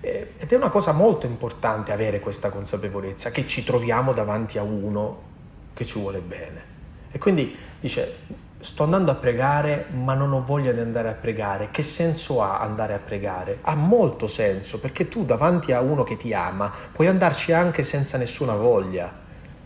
Eh, 0.00 0.32
ed 0.38 0.52
è 0.52 0.56
una 0.56 0.68
cosa 0.68 0.92
molto 0.92 1.26
importante 1.26 1.92
avere 1.92 2.20
questa 2.20 2.50
consapevolezza, 2.50 3.30
che 3.30 3.46
ci 3.46 3.64
troviamo 3.64 4.12
davanti 4.12 4.58
a 4.58 4.62
uno 4.62 5.32
che 5.74 5.84
ci 5.84 5.98
vuole 5.98 6.20
bene. 6.20 6.72
E 7.10 7.18
quindi 7.18 7.56
dice, 7.80 8.16
sto 8.64 8.84
andando 8.84 9.10
a 9.10 9.14
pregare 9.14 9.88
ma 9.90 10.14
non 10.14 10.32
ho 10.32 10.42
voglia 10.42 10.72
di 10.72 10.80
andare 10.80 11.10
a 11.10 11.12
pregare. 11.12 11.68
Che 11.70 11.82
senso 11.82 12.42
ha 12.42 12.60
andare 12.60 12.94
a 12.94 12.98
pregare? 12.98 13.58
Ha 13.60 13.74
molto 13.74 14.26
senso 14.26 14.80
perché 14.80 15.06
tu 15.08 15.26
davanti 15.26 15.72
a 15.72 15.82
uno 15.82 16.02
che 16.02 16.16
ti 16.16 16.32
ama 16.32 16.72
puoi 16.90 17.06
andarci 17.06 17.52
anche 17.52 17.82
senza 17.82 18.16
nessuna 18.16 18.54
voglia. 18.54 19.12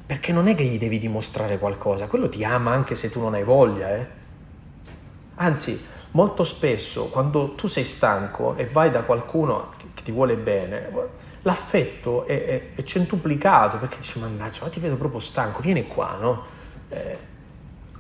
Perché 0.05 0.33
non 0.33 0.49
è 0.49 0.57
che 0.57 0.65
gli 0.65 0.79
devi 0.79 0.99
dimostrare 0.99 1.59
qualcosa, 1.59 2.07
quello 2.07 2.29
ti 2.29 2.43
ama 2.43 2.73
anche 2.73 2.97
se 2.97 3.09
tu 3.09 3.21
non 3.21 3.35
hai 3.35 3.45
voglia. 3.45 3.95
Eh? 3.95 4.07
Anzi, 5.37 5.81
molto 6.13 6.43
spesso 6.43 7.05
quando 7.05 7.55
tu 7.55 7.69
sei 7.69 7.85
stanco 7.85 8.57
e 8.57 8.67
vai 8.67 8.91
da 8.91 9.03
qualcuno 9.03 9.75
che 9.95 10.03
ti 10.03 10.11
vuole 10.11 10.35
bene, 10.35 10.91
l'affetto 11.43 12.27
è, 12.27 12.45
è, 12.45 12.63
è 12.75 12.83
centuplicato 12.83 13.77
perché 13.77 13.99
dici 13.99 14.19
mannaggia, 14.19 14.65
ma 14.65 14.71
ti 14.71 14.81
vedo 14.81 14.97
proprio 14.97 15.21
stanco, 15.21 15.61
vieni 15.61 15.87
qua, 15.87 16.17
no? 16.19 16.57
Eh, 16.89 17.28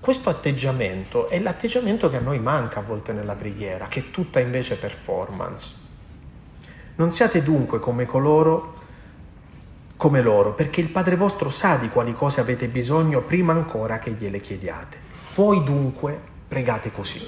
questo 0.00 0.30
atteggiamento 0.30 1.28
è 1.28 1.38
l'atteggiamento 1.38 2.08
che 2.08 2.16
a 2.16 2.20
noi 2.20 2.38
manca 2.38 2.80
a 2.80 2.82
volte 2.82 3.12
nella 3.12 3.34
preghiera, 3.34 3.88
che 3.88 4.00
è 4.00 4.11
tutta 4.11 4.40
invece 4.40 4.76
performance. 4.76 5.87
Non 6.96 7.11
siate 7.11 7.42
dunque 7.42 7.78
come 7.78 8.06
coloro 8.06 8.76
come 9.98 10.22
loro, 10.22 10.54
perché 10.54 10.80
il 10.80 10.90
Padre 10.90 11.16
vostro 11.16 11.50
sa 11.50 11.74
di 11.74 11.88
quali 11.88 12.14
cose 12.14 12.40
avete 12.40 12.68
bisogno 12.68 13.20
prima 13.22 13.52
ancora 13.52 13.98
che 13.98 14.12
gliele 14.12 14.40
chiediate. 14.40 14.96
Voi 15.34 15.64
dunque 15.64 16.16
pregate 16.46 16.92
così. 16.92 17.20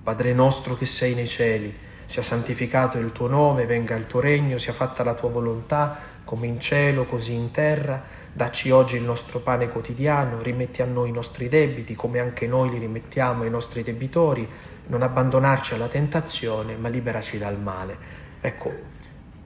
Padre 0.00 0.32
nostro 0.32 0.76
che 0.76 0.86
sei 0.86 1.14
nei 1.14 1.26
cieli, 1.26 1.76
sia 2.06 2.22
santificato 2.22 2.98
il 2.98 3.10
tuo 3.10 3.26
nome, 3.26 3.66
venga 3.66 3.96
il 3.96 4.06
tuo 4.06 4.20
regno, 4.20 4.58
sia 4.58 4.72
fatta 4.72 5.02
la 5.02 5.14
tua 5.14 5.28
volontà, 5.28 5.98
come 6.24 6.46
in 6.46 6.60
cielo, 6.60 7.04
così 7.04 7.32
in 7.32 7.50
terra. 7.50 8.00
Dacci 8.34 8.70
oggi 8.70 8.96
il 8.96 9.04
nostro 9.04 9.38
pane 9.38 9.68
quotidiano, 9.68 10.42
rimetti 10.42 10.82
a 10.82 10.86
noi 10.86 11.10
i 11.10 11.12
nostri 11.12 11.48
debiti 11.48 11.94
come 11.94 12.18
anche 12.18 12.48
noi 12.48 12.68
li 12.68 12.78
rimettiamo 12.78 13.44
ai 13.44 13.50
nostri 13.50 13.84
debitori, 13.84 14.46
non 14.88 15.02
abbandonarci 15.02 15.74
alla 15.74 15.86
tentazione, 15.86 16.74
ma 16.76 16.88
liberaci 16.88 17.38
dal 17.38 17.58
male. 17.58 17.96
Ecco, 18.40 18.72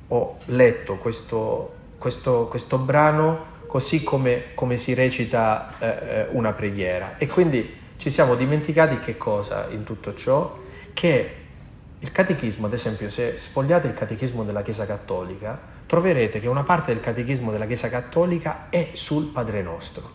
ho 0.09 0.39
letto 0.47 0.97
questo, 0.97 1.75
questo, 1.99 2.47
questo 2.49 2.79
brano 2.79 3.57
così 3.67 4.03
come, 4.03 4.55
come 4.55 4.79
si 4.79 4.95
recita 4.95 5.75
eh, 5.79 5.87
eh, 5.87 6.27
una 6.31 6.53
preghiera 6.53 7.19
e 7.19 7.27
quindi 7.27 7.77
ci 7.99 8.09
siamo 8.09 8.35
dimenticati 8.35 9.01
che 9.01 9.19
cosa 9.19 9.67
in 9.69 9.85
tutto 9.85 10.15
ciò? 10.15 10.59
Che 10.95 11.35
il 11.99 12.13
catechismo, 12.13 12.67
ad 12.67 12.73
esempio, 12.73 13.11
se 13.11 13.37
sfogliate 13.37 13.87
il 13.87 13.93
catechismo 13.93 14.45
della 14.45 14.63
Chiesa 14.63 14.87
Cattolica, 14.87 15.77
troverete 15.89 16.39
che 16.39 16.49
una 16.49 16.65
parte 16.65 16.93
del 16.93 17.03
catechismo 17.03 17.51
della 17.51 17.65
Chiesa 17.65 17.89
Cattolica 17.89 18.67
è 18.69 18.91
sul 18.93 19.29
Padre 19.29 19.63
Nostro. 19.63 20.11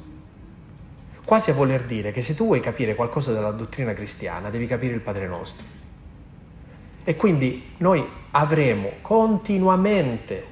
Quasi 1.26 1.50
a 1.50 1.56
voler 1.56 1.86
dire 1.86 2.12
che 2.12 2.22
se 2.22 2.36
tu 2.36 2.46
vuoi 2.46 2.60
capire 2.60 2.94
qualcosa 2.94 3.34
della 3.34 3.50
dottrina 3.50 3.94
cristiana, 3.94 4.52
devi 4.52 4.68
capire 4.68 4.94
il 4.94 5.00
Padre 5.00 5.28
Nostro. 5.28 5.66
E 7.04 7.16
quindi 7.16 7.72
noi 7.78 8.08
avremo 8.32 8.92
continuamente, 9.02 10.46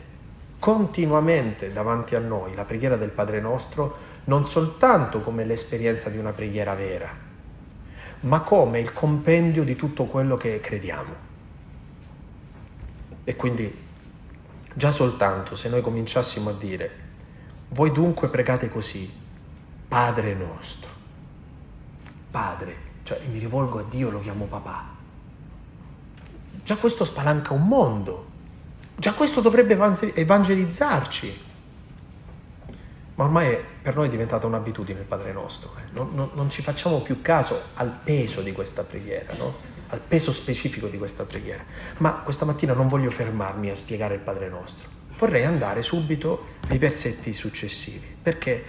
continuamente 0.57 1.71
davanti 1.71 2.15
a 2.15 2.19
noi 2.19 2.55
la 2.55 2.63
preghiera 2.63 2.95
del 2.95 3.12
Padre 3.12 3.39
Nostro, 3.39 4.10
non 4.23 4.47
soltanto 4.47 5.21
come 5.21 5.45
l'esperienza 5.45 6.10
di 6.10 6.17
una 6.17 6.31
preghiera 6.31 6.73
vera, 6.73 7.15
ma 8.21 8.39
come 8.41 8.79
il 8.79 8.91
compendio 8.91 9.63
di 9.63 9.75
tutto 9.75 10.05
quello 10.05 10.36
che 10.36 10.60
crediamo. 10.60 11.29
E 13.23 13.36
quindi 13.36 13.89
già 14.73 14.91
soltanto 14.91 15.55
se 15.55 15.69
noi 15.69 15.81
cominciassimo 15.81 16.49
a 16.49 16.53
dire, 16.53 17.10
voi 17.69 17.91
dunque 17.91 18.29
pregate 18.29 18.69
così, 18.69 19.12
Padre 19.88 20.34
nostro, 20.34 20.89
Padre, 22.29 22.75
cioè 23.03 23.19
mi 23.31 23.39
rivolgo 23.39 23.79
a 23.79 23.86
Dio, 23.89 24.10
lo 24.10 24.21
chiamo 24.21 24.45
papà. 24.45 24.89
Già 26.63 26.77
questo 26.77 27.05
spalanca 27.05 27.53
un 27.53 27.67
mondo, 27.67 28.27
già 28.95 29.13
questo 29.13 29.41
dovrebbe 29.41 29.77
evangelizzarci 30.13 31.49
ma 33.21 33.27
ormai 33.27 33.55
per 33.81 33.95
noi 33.95 34.07
è 34.07 34.10
diventata 34.10 34.47
un'abitudine 34.47 35.01
il 35.01 35.05
Padre 35.05 35.31
nostro, 35.31 35.75
eh. 35.77 35.84
non, 35.91 36.10
non, 36.15 36.29
non, 36.34 36.49
ci 36.49 36.63
facciamo 36.63 37.01
più 37.01 37.21
caso 37.21 37.62
al 37.75 37.91
peso 38.03 38.41
di 38.41 38.51
questa 38.51 38.84
preghiera, 38.84 39.34
no? 39.38 39.53
Al 39.91 39.99
peso 39.99 40.32
specifico 40.32 40.88
di 40.88 40.97
questa 40.97 41.25
preghiera. 41.25 41.63
Ma 41.97 42.12
questa 42.23 42.45
mattina 42.45 42.73
non 42.73 42.88
voglio 42.88 43.12
fermarmi 43.12 43.69
a 43.69 43.75
spiegare 43.75 44.15
il 44.15 44.21
Padre 44.21 44.49
nostro, 44.49 44.88
vorrei 45.17 45.45
andare 45.45 45.84
subito 45.84 46.47
ai 46.67 46.77
versetti 46.77 47.34
successivi, 47.34 48.15
perché 48.21 48.63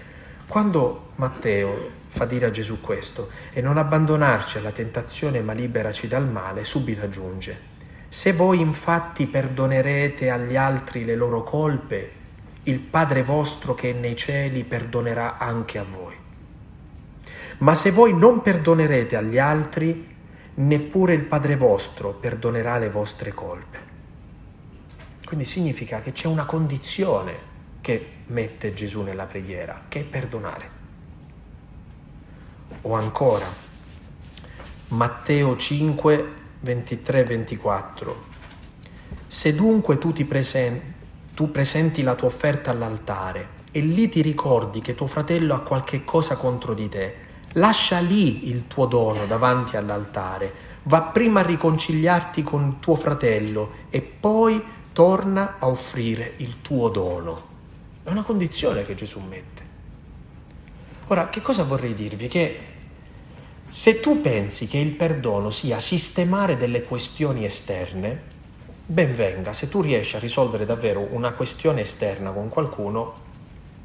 quando 0.47 1.13
Matteo 1.17 2.01
fa 2.09 2.27
dire 2.27 2.47
a 2.47 2.51
Gesù 2.51 2.81
questo, 2.81 3.31
e 3.53 3.63
non 3.63 3.79
abbandonarci 3.79 4.59
alla 4.59 4.71
tentazione 4.71 5.41
ma 5.41 5.53
liberaci 5.55 6.09
dal 6.09 6.29
male, 6.29 6.65
subito 6.65 7.03
aggiunge, 7.03 7.71
se 8.09 8.35
voi 8.35 8.61
infatti 8.61 9.27
perdonerete 9.27 10.29
agli 10.29 10.57
altri 10.57 11.07
le 11.07 11.17
loro 11.17 11.43
colpe, 11.43 12.21
il 12.65 12.79
Padre 12.79 13.23
vostro 13.23 13.75
che 13.75 13.91
è 13.91 13.93
nei 13.95 14.15
cieli 14.15 14.65
perdonerà 14.65 15.39
anche 15.39 15.79
a 15.79 15.85
voi. 15.85 16.15
Ma 17.59 17.75
se 17.75 17.91
voi 17.91 18.13
non 18.13 18.43
perdonerete 18.43 19.17
agli 19.17 19.39
altri, 19.39 20.12
neppure 20.55 21.15
il 21.15 21.25
Padre 21.25 21.57
vostro 21.57 22.13
perdonerà 22.13 22.79
le 22.79 22.91
vostre 22.91 23.33
colpe. 23.33 23.91
Quindi 25.25 25.45
significa 25.45 26.01
che 26.01 26.13
c'è 26.13 26.27
una 26.27 26.45
condizione 26.45 27.51
che 27.81 28.09
mette 28.27 28.75
Gesù 28.75 29.03
nella 29.03 29.25
preghiera, 29.25 29.85
che 29.89 30.01
è 30.01 30.05
perdonare. 30.05 30.81
O 32.83 32.95
ancora, 32.95 33.47
Matteo 34.89 35.57
5, 35.57 36.27
23, 36.61 37.25
24. 37.25 38.25
Se 39.27 39.55
dunque 39.55 39.99
tu 39.99 40.13
ti 40.13 40.25
presenti 40.25 41.01
tu 41.35 41.51
presenti 41.51 42.03
la 42.03 42.15
tua 42.15 42.29
offerta 42.29 42.71
all'altare 42.71 43.61
e 43.73 43.81
lì 43.81 44.09
ti 44.09 44.21
ricordi 44.21 44.81
che 44.81 44.95
tuo 44.95 45.07
fratello 45.07 45.55
ha 45.55 45.61
qualche 45.61 46.05
cosa 46.05 46.37
contro 46.37 46.75
di 46.75 46.89
te, 46.89 47.15
lascia 47.55 47.99
lì 47.99 48.49
il 48.49 48.67
tuo 48.67 48.87
dono 48.87 49.27
davanti 49.27 49.77
all'altare, 49.77 50.71
va 50.85 51.03
prima 51.03 51.41
a 51.41 51.45
riconciliarti 51.45 52.43
con 52.43 52.79
tuo 52.81 52.95
fratello 52.95 53.71
e 53.91 54.01
poi 54.01 54.63
torna 54.93 55.57
a 55.59 55.69
offrire 55.69 56.35
il 56.39 56.61
tuo 56.63 56.89
dono. 56.89 57.51
È 58.03 58.11
una 58.11 58.23
condizione 58.23 58.85
che 58.85 58.95
Gesù 58.95 59.21
mette. 59.21 59.71
Ora, 61.09 61.29
che 61.29 61.43
cosa 61.43 61.63
vorrei 61.63 61.95
dirvi? 61.95 62.29
Che 62.29 62.61
se 63.69 64.01
tu 64.01 64.21
pensi 64.21 64.67
che 64.67 64.79
il 64.79 64.91
perdono 64.91 65.51
sia 65.51 65.81
sistemare 65.81 66.57
delle 66.57 66.83
questioni 66.83 67.45
esterne, 67.45 68.31
ben 68.85 69.15
venga, 69.15 69.53
se 69.53 69.69
tu 69.69 69.81
riesci 69.81 70.17
a 70.17 70.19
risolvere 70.19 70.67
davvero 70.67 71.09
una 71.13 71.33
questione 71.33 71.83
esterna 71.83 72.31
con 72.31 72.49
qualcuno, 72.49 73.31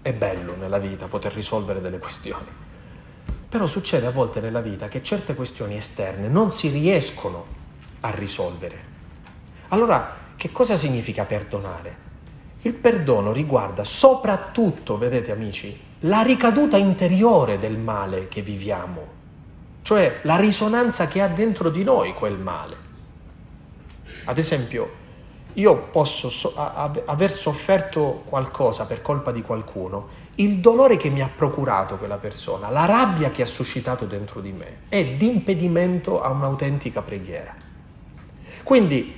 è 0.01 0.13
bello 0.13 0.55
nella 0.55 0.77
vita 0.77 1.07
poter 1.07 1.33
risolvere 1.33 1.79
delle 1.79 1.99
questioni. 1.99 2.66
Però 3.49 3.65
succede 3.65 4.05
a 4.05 4.11
volte 4.11 4.41
nella 4.41 4.61
vita 4.61 4.87
che 4.87 5.01
certe 5.01 5.33
questioni 5.33 5.77
esterne 5.77 6.27
non 6.27 6.51
si 6.51 6.67
riescono 6.67 7.45
a 8.01 8.09
risolvere. 8.09 8.95
Allora, 9.69 10.15
che 10.35 10.51
cosa 10.51 10.75
significa 10.75 11.23
perdonare? 11.23 12.05
Il 12.61 12.73
perdono 12.73 13.31
riguarda 13.31 13.83
soprattutto, 13.83 14.97
vedete 14.97 15.31
amici, 15.31 15.77
la 16.01 16.21
ricaduta 16.21 16.75
interiore 16.75 17.57
del 17.57 17.77
male 17.77 18.27
che 18.27 18.41
viviamo, 18.41 19.15
cioè 19.81 20.19
la 20.23 20.35
risonanza 20.35 21.07
che 21.07 21.21
ha 21.21 21.27
dentro 21.27 21.69
di 21.69 21.83
noi 21.83 22.13
quel 22.13 22.37
male. 22.37 22.75
Ad 24.25 24.37
esempio, 24.37 25.05
io 25.53 25.83
posso 25.83 26.29
so- 26.29 26.53
aver 26.55 27.31
sofferto 27.31 28.23
qualcosa 28.25 28.85
per 28.85 29.01
colpa 29.01 29.31
di 29.31 29.41
qualcuno, 29.41 30.25
il 30.39 30.59
dolore 30.59 30.97
che 30.97 31.09
mi 31.09 31.21
ha 31.21 31.29
procurato 31.33 31.97
quella 31.97 32.17
persona, 32.17 32.69
la 32.69 32.85
rabbia 32.85 33.31
che 33.31 33.41
ha 33.41 33.47
suscitato 33.47 34.05
dentro 34.05 34.39
di 34.39 34.51
me, 34.51 34.77
è 34.87 35.15
d'impedimento 35.15 36.21
a 36.21 36.29
un'autentica 36.29 37.01
preghiera. 37.01 37.55
Quindi 38.61 39.15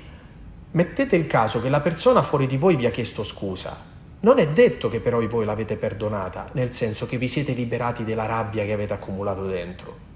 mettete 0.72 1.18
il 1.18 1.28
caso 1.28 1.60
che 1.60 1.68
la 1.68 1.82
persona 1.82 2.22
fuori 2.22 2.48
di 2.48 2.56
voi 2.56 2.78
vi 2.78 2.86
ha 2.86 2.92
chiesto 2.92 3.24
scusa. 3.24 3.76
Non 4.22 4.40
è 4.40 4.48
detto 4.50 4.88
che 4.88 5.02
però 5.02 5.26
voi 5.28 5.44
l'avete 5.44 5.76
perdonata, 5.76 6.50
nel 6.54 6.72
senso 6.72 7.06
che 7.06 7.18
vi 7.18 7.28
siete 7.28 7.52
liberati 7.52 8.06
della 8.06 8.26
rabbia 8.26 8.64
che 8.64 8.74
avete 8.74 8.94
accumulato 8.94 9.46
dentro. 9.46 10.08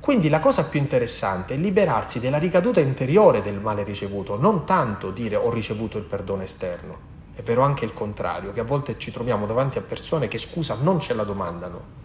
Quindi 0.00 0.28
la 0.28 0.40
cosa 0.40 0.64
più 0.64 0.80
interessante 0.80 1.54
è 1.54 1.56
liberarsi 1.56 2.18
della 2.18 2.38
ricaduta 2.38 2.80
interiore 2.80 3.42
del 3.42 3.60
male 3.60 3.84
ricevuto, 3.84 4.36
non 4.40 4.66
tanto 4.66 5.10
dire 5.12 5.36
ho 5.36 5.50
ricevuto 5.50 5.98
il 5.98 6.04
perdono 6.04 6.42
esterno. 6.42 7.13
È 7.34 7.42
vero 7.42 7.62
anche 7.62 7.84
il 7.84 7.92
contrario, 7.92 8.52
che 8.52 8.60
a 8.60 8.64
volte 8.64 8.96
ci 8.98 9.10
troviamo 9.10 9.46
davanti 9.46 9.78
a 9.78 9.82
persone 9.82 10.28
che 10.28 10.38
scusa 10.38 10.76
non 10.80 11.00
ce 11.00 11.14
la 11.14 11.24
domandano 11.24 12.02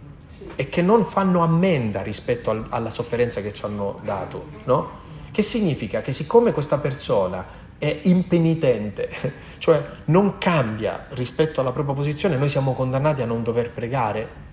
e 0.56 0.68
che 0.70 0.82
non 0.82 1.06
fanno 1.06 1.42
ammenda 1.42 2.02
rispetto 2.02 2.50
al, 2.50 2.66
alla 2.70 2.90
sofferenza 2.90 3.42
che 3.42 3.54
ci 3.54 3.64
hanno 3.66 4.00
dato, 4.04 4.46
no? 4.66 5.08
Che 5.32 5.42
significa 5.42 6.02
che 6.02 6.12
siccome 6.12 6.52
questa 6.52 6.80
persona 6.80 7.46
è 7.78 8.02
impenitente, 8.04 9.10
cioè 9.60 9.84
non 10.06 10.38
cambia 10.38 11.06
rispetto 11.10 11.62
alla 11.62 11.72
propria 11.72 11.96
posizione, 11.96 12.36
noi 12.36 12.50
siamo 12.50 12.74
condannati 12.74 13.22
a 13.22 13.26
non 13.26 13.44
dover 13.44 13.72
pregare 13.72 14.48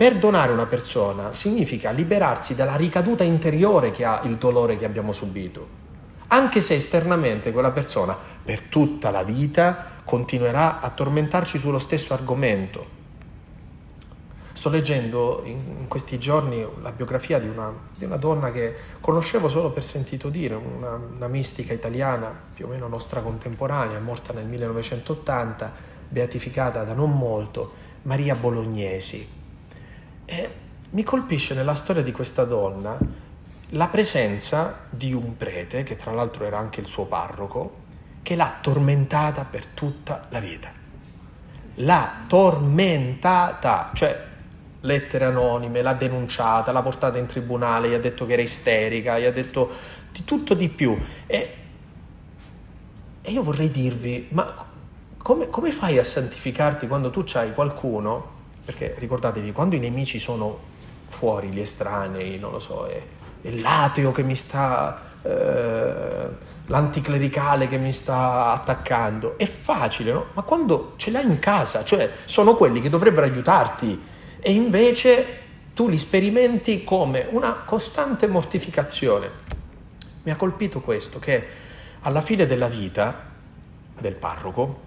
Perdonare 0.00 0.50
una 0.50 0.64
persona 0.64 1.34
significa 1.34 1.90
liberarsi 1.90 2.54
dalla 2.54 2.74
ricaduta 2.74 3.22
interiore 3.22 3.90
che 3.90 4.06
ha 4.06 4.22
il 4.24 4.38
dolore 4.38 4.78
che 4.78 4.86
abbiamo 4.86 5.12
subito, 5.12 5.66
anche 6.28 6.62
se 6.62 6.74
esternamente 6.76 7.52
quella 7.52 7.70
persona 7.70 8.16
per 8.42 8.62
tutta 8.62 9.10
la 9.10 9.22
vita 9.22 9.98
continuerà 10.04 10.80
a 10.80 10.90
tormentarci 10.90 11.58
sullo 11.58 11.78
stesso 11.78 12.14
argomento. 12.14 12.98
Sto 14.52 14.68
leggendo 14.68 15.42
in 15.44 15.86
questi 15.88 16.18
giorni 16.18 16.66
la 16.82 16.92
biografia 16.92 17.38
di 17.38 17.48
una, 17.48 17.72
di 17.96 18.04
una 18.04 18.16
donna 18.16 18.50
che 18.50 18.74
conoscevo 19.00 19.48
solo 19.48 19.70
per 19.70 19.84
sentito 19.84 20.28
dire, 20.28 20.54
una, 20.54 20.94
una 20.94 21.28
mistica 21.28 21.72
italiana 21.72 22.34
più 22.54 22.66
o 22.66 22.68
meno 22.68 22.86
nostra 22.86 23.20
contemporanea, 23.20 23.98
morta 24.00 24.32
nel 24.34 24.46
1980, 24.46 25.72
beatificata 26.08 26.84
da 26.84 26.92
non 26.92 27.16
molto, 27.16 27.72
Maria 28.02 28.34
Bolognesi 28.34 29.38
e 30.30 30.50
mi 30.90 31.02
colpisce 31.02 31.54
nella 31.54 31.74
storia 31.74 32.02
di 32.02 32.12
questa 32.12 32.44
donna 32.44 32.96
la 33.70 33.88
presenza 33.88 34.86
di 34.88 35.12
un 35.12 35.36
prete, 35.36 35.82
che 35.82 35.96
tra 35.96 36.12
l'altro 36.12 36.44
era 36.44 36.56
anche 36.56 36.80
il 36.80 36.86
suo 36.86 37.06
parroco, 37.06 37.79
che 38.22 38.36
l'ha 38.36 38.58
tormentata 38.60 39.44
per 39.44 39.66
tutta 39.66 40.26
la 40.30 40.40
vita. 40.40 40.70
L'ha 41.76 42.24
tormentata, 42.26 43.90
cioè 43.94 44.28
lettere 44.80 45.24
anonime, 45.26 45.82
l'ha 45.82 45.94
denunciata, 45.94 46.72
l'ha 46.72 46.82
portata 46.82 47.18
in 47.18 47.26
tribunale, 47.26 47.88
gli 47.88 47.94
ha 47.94 47.98
detto 47.98 48.26
che 48.26 48.34
era 48.34 48.42
isterica, 48.42 49.18
gli 49.18 49.24
ha 49.24 49.32
detto 49.32 49.70
di 50.12 50.24
tutto 50.24 50.54
di 50.54 50.68
più. 50.68 50.98
E, 51.26 51.54
e 53.22 53.30
io 53.30 53.42
vorrei 53.42 53.70
dirvi, 53.70 54.28
ma 54.30 54.66
come, 55.16 55.50
come 55.50 55.70
fai 55.70 55.98
a 55.98 56.04
santificarti 56.04 56.86
quando 56.86 57.10
tu 57.10 57.24
hai 57.34 57.52
qualcuno? 57.52 58.38
Perché 58.64 58.94
ricordatevi, 58.98 59.52
quando 59.52 59.76
i 59.76 59.78
nemici 59.78 60.18
sono 60.18 60.58
fuori, 61.08 61.48
gli 61.48 61.60
estranei, 61.60 62.38
non 62.38 62.52
lo 62.52 62.58
so, 62.58 62.86
è, 62.86 63.02
è 63.42 63.50
l'ateo 63.50 64.12
che 64.12 64.22
mi 64.22 64.34
sta 64.34 65.00
eh, 65.22 66.28
l'anticlericale 66.70 67.66
che 67.66 67.76
mi 67.78 67.92
sta 67.92 68.52
attaccando. 68.52 69.36
È 69.36 69.44
facile, 69.44 70.12
no? 70.12 70.26
Ma 70.34 70.42
quando 70.42 70.94
ce 70.96 71.10
l'hai 71.10 71.26
in 71.26 71.40
casa, 71.40 71.84
cioè 71.84 72.10
sono 72.24 72.54
quelli 72.54 72.80
che 72.80 72.88
dovrebbero 72.88 73.26
aiutarti 73.26 74.00
e 74.38 74.52
invece 74.52 75.38
tu 75.74 75.88
li 75.88 75.98
sperimenti 75.98 76.84
come 76.84 77.26
una 77.30 77.54
costante 77.66 78.28
mortificazione. 78.28 79.30
Mi 80.22 80.30
ha 80.30 80.36
colpito 80.36 80.80
questo, 80.80 81.18
che 81.18 81.46
alla 82.00 82.20
fine 82.20 82.46
della 82.46 82.68
vita 82.68 83.28
del 83.98 84.14
parroco, 84.14 84.80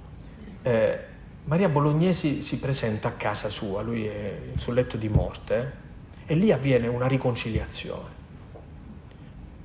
eh, 0.61 0.99
Maria 1.45 1.67
Bolognesi 1.67 2.41
si 2.41 2.59
presenta 2.59 3.09
a 3.09 3.11
casa 3.11 3.49
sua, 3.49 3.81
lui 3.81 4.05
è 4.05 4.39
sul 4.55 4.73
letto 4.73 4.95
di 4.95 5.09
morte, 5.09 5.73
eh, 6.25 6.33
e 6.33 6.35
lì 6.35 6.53
avviene 6.53 6.87
una 6.87 7.07
riconciliazione. 7.07 8.21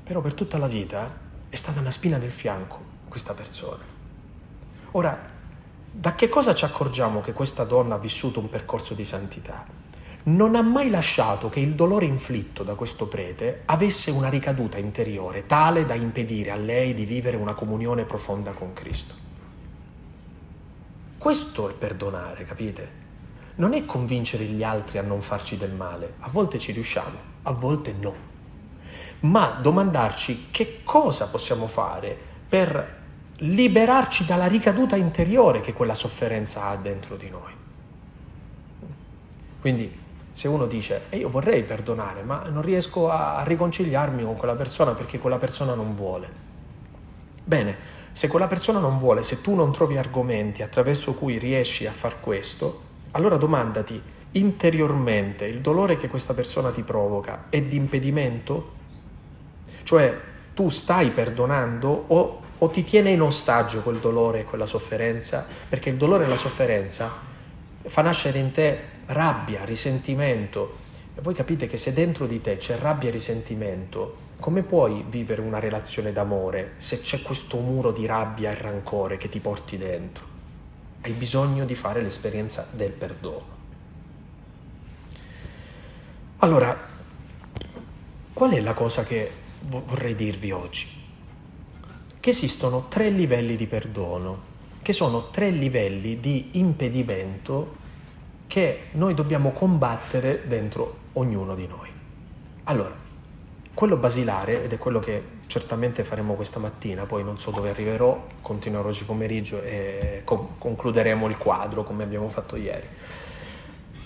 Però 0.03 0.21
per 0.21 0.35
tutta 0.35 0.59
la 0.59 0.67
vita 0.67 1.27
è 1.51 1.57
stata 1.57 1.81
una 1.81 1.91
spina 1.91 2.19
nel 2.19 2.31
fianco 2.31 2.97
questa 3.09 3.33
persona. 3.33 3.83
Ora, 4.93 5.37
da 5.91 6.15
che 6.15 6.29
cosa 6.29 6.55
ci 6.55 6.65
accorgiamo 6.65 7.21
che 7.21 7.33
questa 7.33 7.65
donna 7.65 7.95
ha 7.95 7.99
vissuto 7.99 8.41
un 8.41 8.51
percorso 8.51 8.95
di 8.95 9.05
santità? 9.05 9.65
Non 10.25 10.55
ha 10.55 10.63
mai 10.63 10.91
lasciato 10.91 11.49
che 11.49 11.61
il 11.61 11.75
dolore 11.75 12.05
inflitto 12.05 12.63
da 12.63 12.75
questo 12.75 13.07
prete 13.07 13.63
avesse 13.65 14.11
una 14.11 14.29
ricaduta 14.29 14.77
interiore 14.77 15.47
tale 15.47 15.87
da 15.87 15.95
impedire 15.95 16.51
a 16.51 16.57
lei 16.57 16.93
di 16.93 17.07
vivere 17.07 17.37
una 17.37 17.55
comunione 17.55 18.05
profonda 18.05 18.53
con 18.53 18.75
Cristo. 18.75 19.15
Questo 21.17 21.71
è 21.71 21.73
perdonare, 21.73 22.45
capite? 22.45 23.07
Non 23.55 23.73
è 23.73 23.85
convincere 23.87 24.45
gli 24.45 24.63
altri 24.63 24.99
a 24.99 25.03
non 25.03 25.23
farci 25.23 25.57
del 25.57 25.73
male, 25.73 26.15
a 26.21 26.29
volte 26.29 26.59
ci 26.59 26.73
riusciamo, 26.73 27.19
a 27.43 27.53
volte 27.53 27.95
no 27.99 28.28
ma 29.21 29.59
domandarci 29.61 30.49
che 30.51 30.81
cosa 30.85 31.29
possiamo 31.29 31.67
fare 31.67 32.17
per 32.49 32.97
liberarci 33.39 34.25
dalla 34.25 34.47
ricaduta 34.47 34.97
interiore 34.97 35.61
che 35.61 35.73
quella 35.73 35.95
sofferenza 35.95 36.67
ha 36.67 36.77
dentro 36.77 37.17
di 37.17 37.31
noi. 37.31 37.53
Quindi 39.61 40.07
se 40.33 40.49
uno 40.49 40.67
dice 40.67 41.03
e 41.09 41.19
io 41.19 41.29
vorrei 41.29 41.65
perdonare 41.65 42.23
ma 42.23 42.45
non 42.49 42.63
riesco 42.63 43.11
a 43.11 43.43
riconciliarmi 43.45 44.23
con 44.23 44.37
quella 44.37 44.55
persona 44.55 44.93
perché 44.93 45.19
quella 45.19 45.39
persona 45.39 45.75
non 45.75 45.95
vuole. 45.95 46.47
Bene, 47.45 47.97
se 48.13 48.29
quella 48.29 48.47
persona 48.47 48.79
non 48.79 48.99
vuole, 48.99 49.23
se 49.23 49.41
tu 49.41 49.55
non 49.55 49.73
trovi 49.73 49.97
argomenti 49.97 50.63
attraverso 50.63 51.15
cui 51.15 51.39
riesci 51.39 51.87
a 51.87 51.93
far 51.93 52.21
questo, 52.21 52.83
allora 53.13 53.37
domandati 53.37 54.01
interiormente 54.33 55.47
il 55.47 55.61
dolore 55.61 55.97
che 55.97 56.09
questa 56.09 56.35
persona 56.35 56.71
ti 56.71 56.83
provoca 56.83 57.47
è 57.49 57.63
di 57.63 57.77
impedimento 57.77 58.77
cioè 59.89 60.15
tu 60.53 60.69
stai 60.69 61.13
perdonando 61.13 62.05
o, 62.09 62.43
o 62.59 62.69
ti 62.69 62.85
tiene 62.85 63.09
in 63.09 63.23
ostaggio 63.23 63.81
quel 63.81 63.97
dolore 64.01 64.41
e 64.41 64.45
quella 64.45 64.67
sofferenza, 64.67 65.47
perché 65.67 65.89
il 65.89 65.97
dolore 65.97 66.27
e 66.27 66.29
la 66.29 66.37
sofferenza 66.37 67.11
fa 67.81 68.03
nascere 68.03 68.39
in 68.39 68.53
te 68.53 68.81
rabbia, 69.07 69.65
risentimento. 69.65 70.77
E 71.15 71.23
voi 71.23 71.33
capite 71.33 71.67
che 71.67 71.79
se 71.79 71.95
dentro 71.95 72.27
di 72.27 72.43
te 72.43 72.59
c'è 72.59 72.77
rabbia 72.77 73.09
e 73.09 73.13
risentimento, 73.13 74.17
come 74.41 74.61
puoi 74.61 75.07
vivere 75.09 75.41
una 75.41 75.59
relazione 75.59 76.13
d'amore 76.13 76.75
se 76.77 77.01
c'è 77.01 77.23
questo 77.23 77.57
muro 77.57 77.91
di 77.91 78.05
rabbia 78.05 78.51
e 78.51 78.61
rancore 78.61 79.17
che 79.17 79.31
ti 79.31 79.41
porti 79.41 79.79
dentro? 79.79 80.23
Hai 81.01 81.13
bisogno 81.13 81.65
di 81.65 81.75
fare 81.75 82.03
l'esperienza 82.03 82.69
del 82.73 82.91
perdono. 82.91 83.57
Allora, 86.41 86.77
qual 88.35 88.51
è 88.51 88.61
la 88.61 88.75
cosa 88.75 89.05
che 89.05 89.47
vorrei 89.67 90.15
dirvi 90.15 90.51
oggi? 90.51 90.87
Che 92.21 92.31
esistono 92.31 92.87
tre 92.89 93.11
livelli 93.11 93.57
di 93.57 93.67
perdono, 93.67 94.43
che 94.83 94.93
sono 94.93 95.29
tre 95.31 95.51
livelli 95.51 96.21
di 96.21 96.51
impedimento 96.53 97.77
che 98.47 98.89
noi 98.93 99.15
dobbiamo 99.15 99.53
combattere 99.53 100.47
dentro 100.47 100.97
ognuno 101.13 101.55
di 101.55 101.67
noi. 101.67 101.89
Allora, 102.65 102.95
quello 103.75 103.97
basilare, 103.97 104.65
ed 104.65 104.73
è 104.73 104.79
quello 104.79 104.99
che 104.99 105.23
certamente 105.47 106.03
faremo 106.03 106.35
questa 106.35 106.59
mattina, 106.59 107.07
poi 107.07 107.23
non 107.23 107.39
so 107.39 107.51
dove 107.51 107.71
arriverò, 107.71 108.27
continuerò 108.43 108.89
oggi 108.89 109.05
pomeriggio 109.05 109.63
e 109.63 110.23
co- 110.25 110.55
concluderemo 110.59 111.29
il 111.29 111.37
quadro 111.37 111.85
come 111.85 112.03
abbiamo 112.03 112.29
fatto 112.29 112.57
ieri. 112.57 112.87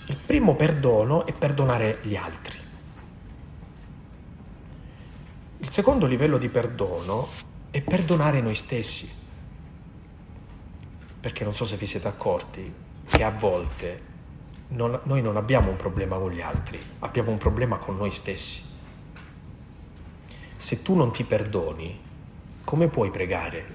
Il 0.07 0.17
primo 0.27 0.55
perdono 0.57 1.25
è 1.25 1.33
perdonare 1.33 1.99
gli 2.03 2.17
altri. 2.17 2.62
Il 5.63 5.71
secondo 5.71 6.07
livello 6.07 6.39
di 6.39 6.49
perdono 6.49 7.29
è 7.71 7.81
perdonare 7.83 8.41
noi 8.41 8.57
stessi. 8.57 9.09
Perché 11.21 11.45
non 11.45 11.55
so 11.55 11.65
se 11.65 11.77
vi 11.77 11.87
siete 11.87 12.09
accorti 12.09 12.75
che 13.05 13.23
a 13.23 13.31
volte 13.31 14.01
non, 14.71 14.99
noi 15.05 15.23
non 15.23 15.37
abbiamo 15.37 15.71
un 15.71 15.77
problema 15.77 16.19
con 16.19 16.33
gli 16.33 16.41
altri, 16.41 16.81
abbiamo 16.99 17.31
un 17.31 17.39
problema 17.39 17.77
con 17.77 17.97
noi 17.97 18.11
stessi. 18.11 18.61
Se 20.57 20.83
tu 20.83 20.97
non 20.97 21.13
ti 21.13 21.23
perdoni, 21.23 21.97
come 22.65 22.89
puoi 22.89 23.13
pregare? 23.13 23.67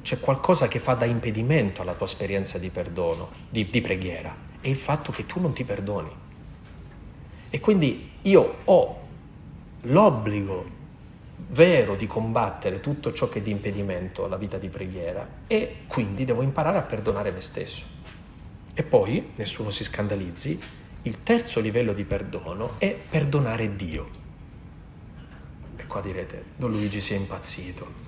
C'è 0.00 0.18
qualcosa 0.18 0.68
che 0.68 0.78
fa 0.78 0.94
da 0.94 1.04
impedimento 1.04 1.82
alla 1.82 1.92
tua 1.92 2.06
esperienza 2.06 2.56
di 2.56 2.70
perdono, 2.70 3.28
di, 3.50 3.68
di 3.68 3.82
preghiera, 3.82 4.34
è 4.58 4.68
il 4.68 4.76
fatto 4.78 5.12
che 5.12 5.26
tu 5.26 5.38
non 5.38 5.52
ti 5.52 5.64
perdoni. 5.64 6.10
E 7.50 7.60
quindi 7.60 8.12
io 8.22 8.56
ho 8.64 9.00
l'obbligo 9.82 10.75
vero 11.48 11.94
di 11.94 12.06
combattere 12.06 12.80
tutto 12.80 13.12
ciò 13.12 13.28
che 13.28 13.38
è 13.38 13.42
di 13.42 13.50
impedimento 13.50 14.24
alla 14.24 14.36
vita 14.36 14.58
di 14.58 14.68
preghiera 14.68 15.26
e 15.46 15.82
quindi 15.86 16.24
devo 16.24 16.42
imparare 16.42 16.78
a 16.78 16.82
perdonare 16.82 17.30
me 17.30 17.40
stesso. 17.40 17.84
E 18.74 18.82
poi, 18.82 19.32
nessuno 19.36 19.70
si 19.70 19.84
scandalizzi, 19.84 20.58
il 21.02 21.22
terzo 21.22 21.60
livello 21.60 21.92
di 21.92 22.04
perdono 22.04 22.74
è 22.78 22.94
perdonare 23.08 23.76
Dio. 23.76 24.08
E 25.76 25.86
qua 25.86 26.00
direte, 26.00 26.44
Don 26.56 26.72
Luigi 26.72 27.00
si 27.00 27.14
è 27.14 27.16
impazzito. 27.16 28.04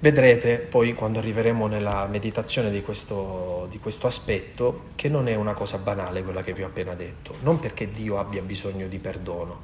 Vedrete 0.00 0.58
poi 0.58 0.94
quando 0.94 1.18
arriveremo 1.18 1.66
nella 1.66 2.06
meditazione 2.06 2.70
di 2.70 2.82
questo, 2.82 3.66
di 3.68 3.78
questo, 3.80 4.06
aspetto 4.06 4.84
che 4.94 5.08
non 5.08 5.26
è 5.26 5.34
una 5.34 5.54
cosa 5.54 5.76
banale 5.78 6.22
quella 6.22 6.42
che 6.42 6.52
vi 6.52 6.62
ho 6.62 6.66
appena 6.66 6.94
detto, 6.94 7.34
non 7.42 7.58
perché 7.58 7.90
Dio 7.90 8.18
abbia 8.18 8.40
bisogno 8.42 8.86
di 8.86 8.98
perdono, 8.98 9.60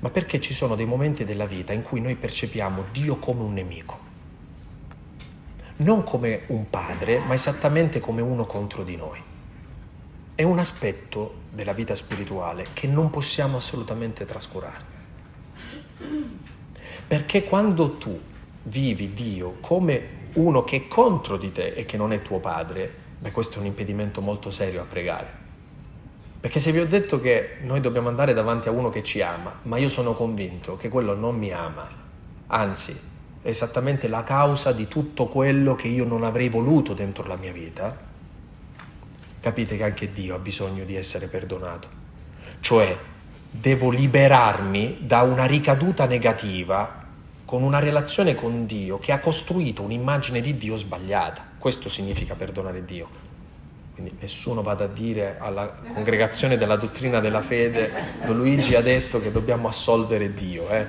ma 0.00 0.10
perché 0.10 0.40
ci 0.40 0.54
sono 0.54 0.74
dei 0.74 0.86
momenti 0.86 1.24
della 1.24 1.46
vita 1.46 1.72
in 1.72 1.82
cui 1.82 2.00
noi 2.00 2.14
percepiamo 2.14 2.84
Dio 2.92 3.16
come 3.16 3.42
un 3.42 3.52
nemico, 3.52 3.98
non 5.76 6.04
come 6.04 6.42
un 6.48 6.68
padre, 6.70 7.18
ma 7.20 7.34
esattamente 7.34 8.00
come 8.00 8.20
uno 8.20 8.46
contro 8.46 8.84
di 8.84 8.96
noi. 8.96 9.20
È 10.34 10.42
un 10.44 10.58
aspetto 10.58 11.34
della 11.50 11.72
vita 11.72 11.94
spirituale 11.94 12.66
che 12.72 12.86
non 12.86 13.10
possiamo 13.10 13.56
assolutamente 13.56 14.24
trascurare. 14.24 14.96
Perché 17.06 17.42
quando 17.44 17.96
tu 17.96 18.20
vivi 18.64 19.14
Dio 19.14 19.56
come 19.60 20.16
uno 20.34 20.62
che 20.62 20.76
è 20.76 20.88
contro 20.88 21.36
di 21.36 21.50
te 21.50 21.72
e 21.72 21.84
che 21.84 21.96
non 21.96 22.12
è 22.12 22.22
tuo 22.22 22.38
padre, 22.38 22.92
beh 23.18 23.32
questo 23.32 23.56
è 23.56 23.58
un 23.60 23.66
impedimento 23.66 24.20
molto 24.20 24.50
serio 24.50 24.82
a 24.82 24.84
pregare. 24.84 25.47
Perché 26.40 26.60
se 26.60 26.70
vi 26.70 26.78
ho 26.78 26.86
detto 26.86 27.20
che 27.20 27.56
noi 27.62 27.80
dobbiamo 27.80 28.08
andare 28.08 28.32
davanti 28.32 28.68
a 28.68 28.70
uno 28.70 28.90
che 28.90 29.02
ci 29.02 29.20
ama, 29.20 29.58
ma 29.62 29.76
io 29.76 29.88
sono 29.88 30.14
convinto 30.14 30.76
che 30.76 30.88
quello 30.88 31.14
non 31.14 31.36
mi 31.36 31.50
ama, 31.50 31.88
anzi 32.46 32.96
è 33.42 33.48
esattamente 33.48 34.06
la 34.06 34.22
causa 34.22 34.70
di 34.70 34.86
tutto 34.86 35.26
quello 35.26 35.74
che 35.74 35.88
io 35.88 36.04
non 36.04 36.22
avrei 36.22 36.48
voluto 36.48 36.94
dentro 36.94 37.26
la 37.26 37.36
mia 37.36 37.52
vita, 37.52 37.96
capite 39.40 39.76
che 39.76 39.82
anche 39.82 40.12
Dio 40.12 40.36
ha 40.36 40.38
bisogno 40.38 40.84
di 40.84 40.94
essere 40.94 41.26
perdonato. 41.26 41.88
Cioè 42.60 42.96
devo 43.50 43.90
liberarmi 43.90 44.98
da 45.00 45.22
una 45.22 45.44
ricaduta 45.44 46.06
negativa 46.06 47.04
con 47.44 47.62
una 47.62 47.78
relazione 47.80 48.34
con 48.34 48.66
Dio 48.66 48.98
che 48.98 49.10
ha 49.10 49.18
costruito 49.18 49.82
un'immagine 49.82 50.40
di 50.40 50.56
Dio 50.56 50.76
sbagliata. 50.76 51.44
Questo 51.58 51.88
significa 51.88 52.34
perdonare 52.34 52.84
Dio. 52.84 53.27
Quindi 53.98 54.16
nessuno 54.20 54.62
vada 54.62 54.84
a 54.84 54.86
dire 54.86 55.38
alla 55.40 55.76
congregazione 55.92 56.56
della 56.56 56.76
dottrina 56.76 57.18
della 57.18 57.42
fede, 57.42 57.90
Don 58.24 58.36
Luigi 58.36 58.76
ha 58.76 58.80
detto 58.80 59.20
che 59.20 59.32
dobbiamo 59.32 59.66
assolvere 59.66 60.34
Dio, 60.34 60.68
eh? 60.68 60.86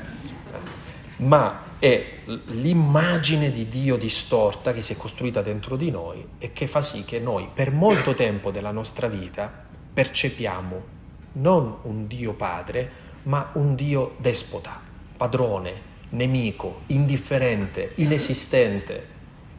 ma 1.16 1.64
è 1.80 2.05
l'immagine 2.26 3.49
di 3.49 3.68
Dio 3.68 3.97
distorta 3.97 4.74
che 4.74 4.84
si 4.84 4.93
è 4.93 4.95
costruita 4.95 5.41
dentro 5.41 5.76
di 5.76 5.89
noi 5.89 6.24
e 6.38 6.53
che 6.53 6.68
fa 6.68 6.82
sì 6.82 7.03
che 7.03 7.20
noi 7.20 7.49
per 7.51 7.72
molto 7.72 8.14
tempo 8.14 8.51
della 8.51 8.70
nostra 8.70 9.07
vita 9.07 9.51
percepiamo 9.91 10.84
non 11.32 11.78
un 11.82 12.05
Dio 12.05 12.34
padre, 12.34 12.91
ma 13.24 13.49
un 13.53 13.74
Dio 13.74 14.18
despota, 14.18 14.80
padrone, 15.18 15.74
nemico, 16.10 16.82
indifferente, 16.88 17.93
inesistente, 17.95 19.07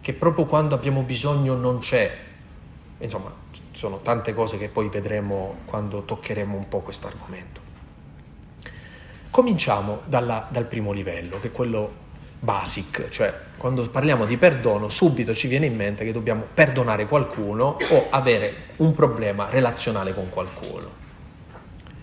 che 0.00 0.12
proprio 0.12 0.46
quando 0.46 0.76
abbiamo 0.76 1.02
bisogno 1.02 1.54
non 1.54 1.80
c'è. 1.80 2.28
Insomma, 3.00 3.32
ci 3.50 3.62
sono 3.72 4.00
tante 4.02 4.34
cose 4.34 4.58
che 4.58 4.68
poi 4.68 4.88
vedremo 4.88 5.60
quando 5.64 6.02
toccheremo 6.02 6.56
un 6.56 6.68
po' 6.68 6.80
questo 6.80 7.06
argomento. 7.06 7.60
Cominciamo 9.30 10.00
dalla, 10.04 10.46
dal 10.50 10.66
primo 10.66 10.92
livello, 10.92 11.40
che 11.40 11.48
è 11.48 11.52
quello 11.52 12.08
basic, 12.40 13.08
cioè 13.10 13.32
quando 13.58 13.88
parliamo 13.88 14.24
di 14.24 14.36
perdono 14.38 14.88
subito 14.88 15.34
ci 15.34 15.46
viene 15.46 15.66
in 15.66 15.76
mente 15.76 16.04
che 16.04 16.12
dobbiamo 16.12 16.44
perdonare 16.52 17.06
qualcuno 17.06 17.76
o 17.90 18.06
avere 18.08 18.54
un 18.76 18.94
problema 18.94 19.48
relazionale 19.50 20.14
con 20.14 20.30
qualcuno. 20.30 20.98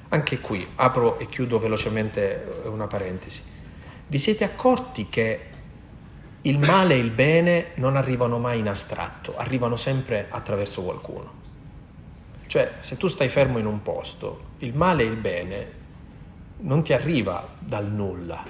Anche 0.10 0.40
qui 0.40 0.66
apro 0.76 1.20
e 1.20 1.26
chiudo 1.28 1.60
velocemente 1.60 2.62
una 2.66 2.88
parentesi. 2.88 3.42
Vi 4.08 4.18
siete 4.18 4.44
accorti 4.44 5.10
che 5.10 5.40
il 6.48 6.60
male 6.60 6.94
e 6.94 7.00
il 7.00 7.12
bene 7.12 7.72
non 7.76 7.98
arrivano 7.98 8.40
mai 8.40 8.60
in 8.60 8.70
astratto, 8.70 9.36
arrivano 9.36 9.76
sempre 9.76 10.28
attraverso 10.30 10.82
qualcuno. 10.82 11.46
Cioè, 12.48 12.76
se 12.80 12.96
tu 12.96 13.08
stai 13.08 13.28
fermo 13.28 13.58
in 13.58 13.66
un 13.66 13.82
posto, 13.82 14.40
il 14.60 14.74
male 14.74 15.04
e 15.04 15.08
il 15.08 15.18
bene 15.18 15.72
non 16.60 16.84
ti 16.84 16.94
arriva 16.94 17.46
dal 17.60 17.92
nulla. 17.92 18.46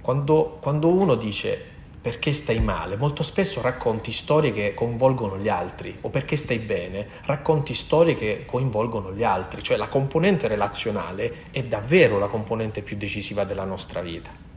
Quando, 0.00 0.58
quando 0.60 0.88
uno 0.88 1.14
dice 1.14 1.66
perché 2.00 2.32
stai 2.32 2.58
male, 2.58 2.96
molto 2.96 3.22
spesso 3.22 3.60
racconti 3.60 4.10
storie 4.10 4.52
che 4.52 4.74
coinvolgono 4.74 5.38
gli 5.38 5.48
altri 5.48 5.98
o 6.00 6.10
perché 6.10 6.34
stai 6.34 6.58
bene, 6.58 7.06
racconti 7.26 7.74
storie 7.74 8.16
che 8.16 8.44
coinvolgono 8.44 9.12
gli 9.12 9.22
altri, 9.22 9.62
cioè 9.62 9.76
la 9.76 9.86
componente 9.86 10.48
relazionale 10.48 11.44
è 11.52 11.62
davvero 11.62 12.18
la 12.18 12.26
componente 12.26 12.82
più 12.82 12.96
decisiva 12.96 13.44
della 13.44 13.64
nostra 13.64 14.00
vita. 14.00 14.49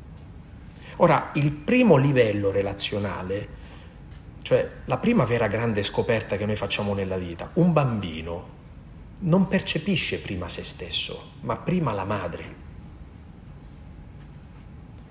Ora, 0.98 1.32
il 1.34 1.52
primo 1.52 1.98
livello 1.98 2.52
relazionale, 2.52 3.62
cioè 4.41 4.70
la 4.86 4.98
prima 4.98 5.24
vera 5.26 5.48
grande 5.48 5.84
scoperta 5.84 6.38
che 6.38 6.46
noi 6.46 6.56
facciamo 6.56 6.94
nella 6.94 7.18
vita, 7.18 7.50
un 7.54 7.74
bambino 7.74 8.62
non 9.20 9.48
percepisce 9.48 10.20
prima 10.20 10.50
se 10.50 10.64
stesso, 10.64 11.32
ma 11.41 11.56
prima 11.56 11.94
la 11.94 12.04
madre. 12.04 12.62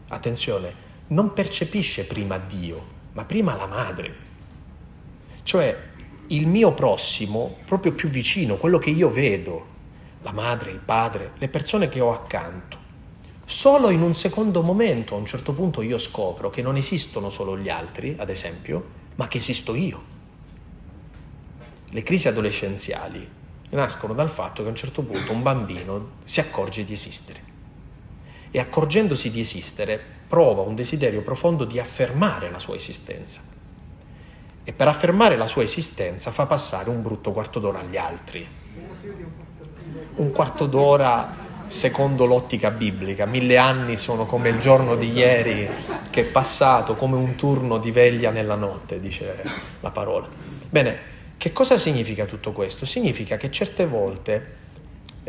Attenzione, 0.08 0.74
non 1.08 1.32
percepisce 1.32 2.04
prima 2.04 2.38
Dio, 2.38 2.84
ma 3.12 3.24
prima 3.24 3.56
la 3.56 3.66
madre. 3.66 4.14
Cioè 5.42 5.90
il 6.28 6.46
mio 6.46 6.72
prossimo, 6.72 7.56
proprio 7.64 7.92
più 7.92 8.08
vicino, 8.08 8.56
quello 8.56 8.78
che 8.78 8.90
io 8.90 9.10
vedo, 9.10 9.66
la 10.22 10.32
madre, 10.32 10.70
il 10.70 10.78
padre, 10.78 11.32
le 11.38 11.48
persone 11.48 11.88
che 11.88 12.00
ho 12.00 12.12
accanto. 12.12 12.81
Solo 13.52 13.90
in 13.90 14.00
un 14.00 14.14
secondo 14.14 14.62
momento, 14.62 15.14
a 15.14 15.18
un 15.18 15.26
certo 15.26 15.52
punto, 15.52 15.82
io 15.82 15.98
scopro 15.98 16.48
che 16.48 16.62
non 16.62 16.76
esistono 16.76 17.28
solo 17.28 17.58
gli 17.58 17.68
altri, 17.68 18.16
ad 18.18 18.30
esempio, 18.30 18.82
ma 19.16 19.28
che 19.28 19.36
esisto 19.36 19.74
io. 19.74 20.02
Le 21.90 22.02
crisi 22.02 22.28
adolescenziali 22.28 23.28
nascono 23.68 24.14
dal 24.14 24.30
fatto 24.30 24.62
che 24.62 24.68
a 24.68 24.70
un 24.70 24.74
certo 24.74 25.02
punto 25.02 25.32
un 25.32 25.42
bambino 25.42 26.12
si 26.24 26.40
accorge 26.40 26.86
di 26.86 26.94
esistere 26.94 27.40
e 28.50 28.58
accorgendosi 28.58 29.30
di 29.30 29.40
esistere 29.40 30.00
prova 30.26 30.62
un 30.62 30.74
desiderio 30.74 31.20
profondo 31.20 31.66
di 31.66 31.78
affermare 31.78 32.50
la 32.50 32.58
sua 32.58 32.76
esistenza. 32.76 33.42
E 34.64 34.72
per 34.72 34.88
affermare 34.88 35.36
la 35.36 35.46
sua 35.46 35.62
esistenza 35.62 36.30
fa 36.30 36.46
passare 36.46 36.88
un 36.88 37.02
brutto 37.02 37.32
quarto 37.32 37.60
d'ora 37.60 37.80
agli 37.80 37.98
altri. 37.98 38.48
Un 40.14 40.30
quarto 40.30 40.64
d'ora 40.64 41.50
secondo 41.72 42.26
l'ottica 42.26 42.70
biblica. 42.70 43.24
Mille 43.24 43.56
anni 43.56 43.96
sono 43.96 44.26
come 44.26 44.50
il 44.50 44.58
giorno 44.58 44.94
di 44.94 45.10
ieri 45.10 45.66
che 46.10 46.20
è 46.20 46.24
passato, 46.24 46.96
come 46.96 47.16
un 47.16 47.34
turno 47.34 47.78
di 47.78 47.90
veglia 47.90 48.30
nella 48.30 48.56
notte, 48.56 49.00
dice 49.00 49.42
la 49.80 49.90
parola. 49.90 50.28
Bene, 50.68 51.10
che 51.38 51.52
cosa 51.52 51.78
significa 51.78 52.26
tutto 52.26 52.52
questo? 52.52 52.84
Significa 52.84 53.38
che 53.38 53.50
certe 53.50 53.86
volte 53.86 54.60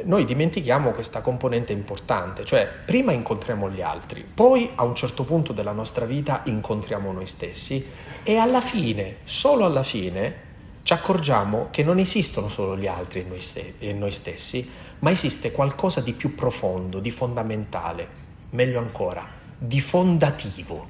noi 0.04 0.26
dimentichiamo 0.26 0.92
questa 0.92 1.22
componente 1.22 1.72
importante, 1.72 2.44
cioè 2.44 2.68
prima 2.86 3.14
incontriamo 3.14 3.70
gli 3.70 3.82
altri, 3.82 4.26
poi 4.32 4.72
a 4.76 4.84
un 4.84 4.96
certo 4.96 5.24
punto 5.24 5.54
della 5.54 5.72
nostra 5.72 6.06
vita 6.06 6.42
incontriamo 6.44 7.12
noi 7.14 7.26
stessi 7.26 7.86
e 8.22 8.36
alla 8.36 8.62
fine, 8.62 9.18
solo 9.24 9.66
alla 9.66 9.84
fine, 9.84 10.52
ci 10.84 10.92
accorgiamo 10.92 11.70
che 11.72 11.84
non 11.84 12.00
esistono 12.00 12.50
solo 12.50 12.76
gli 12.76 12.88
altri 12.88 13.22
e 13.22 13.26
noi, 13.28 13.40
st- 13.40 13.82
noi 13.94 14.12
stessi, 14.12 14.70
ma 15.04 15.12
esiste 15.12 15.52
qualcosa 15.52 16.00
di 16.00 16.14
più 16.14 16.34
profondo, 16.34 17.00
di 17.00 17.12
fondamentale, 17.12 18.08
meglio 18.52 18.80
ancora, 18.80 19.28
di 19.58 19.82
fondativo, 19.82 20.88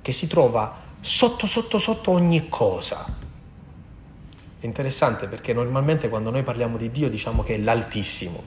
che 0.00 0.10
si 0.12 0.26
trova 0.26 0.74
sotto 1.00 1.46
sotto 1.46 1.76
sotto 1.76 2.12
ogni 2.12 2.48
cosa. 2.48 3.04
È 4.58 4.64
interessante 4.64 5.26
perché 5.26 5.52
normalmente 5.52 6.08
quando 6.08 6.30
noi 6.30 6.42
parliamo 6.44 6.78
di 6.78 6.90
Dio 6.90 7.10
diciamo 7.10 7.42
che 7.42 7.56
è 7.56 7.58
l'Altissimo, 7.58 8.42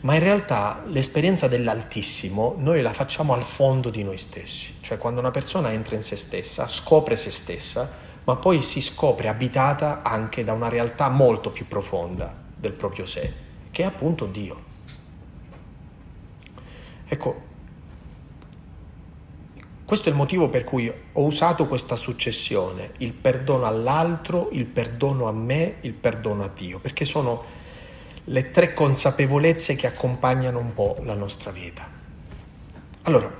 ma 0.00 0.12
in 0.12 0.20
realtà 0.20 0.82
l'esperienza 0.88 1.48
dell'Altissimo 1.48 2.56
noi 2.58 2.82
la 2.82 2.92
facciamo 2.92 3.32
al 3.32 3.42
fondo 3.42 3.88
di 3.88 4.02
noi 4.02 4.18
stessi, 4.18 4.74
cioè 4.82 4.98
quando 4.98 5.20
una 5.20 5.30
persona 5.30 5.72
entra 5.72 5.96
in 5.96 6.02
se 6.02 6.16
stessa, 6.16 6.68
scopre 6.68 7.16
se 7.16 7.30
stessa, 7.30 7.90
ma 8.24 8.36
poi 8.36 8.60
si 8.60 8.82
scopre 8.82 9.28
abitata 9.28 10.02
anche 10.02 10.44
da 10.44 10.52
una 10.52 10.68
realtà 10.68 11.08
molto 11.08 11.48
più 11.50 11.66
profonda 11.66 12.41
del 12.62 12.72
proprio 12.72 13.06
sé, 13.06 13.32
che 13.72 13.82
è 13.82 13.86
appunto 13.86 14.26
Dio. 14.26 14.70
Ecco, 17.08 17.42
questo 19.84 20.08
è 20.08 20.12
il 20.12 20.16
motivo 20.16 20.48
per 20.48 20.62
cui 20.62 20.88
ho 20.88 21.24
usato 21.24 21.66
questa 21.66 21.96
successione, 21.96 22.92
il 22.98 23.12
perdono 23.12 23.66
all'altro, 23.66 24.48
il 24.52 24.64
perdono 24.64 25.26
a 25.26 25.32
me, 25.32 25.74
il 25.80 25.92
perdono 25.92 26.44
a 26.44 26.50
Dio, 26.54 26.78
perché 26.78 27.04
sono 27.04 27.42
le 28.26 28.50
tre 28.52 28.72
consapevolezze 28.72 29.74
che 29.74 29.88
accompagnano 29.88 30.60
un 30.60 30.72
po' 30.72 30.98
la 31.02 31.14
nostra 31.14 31.50
vita. 31.50 31.86
Allora, 33.02 33.30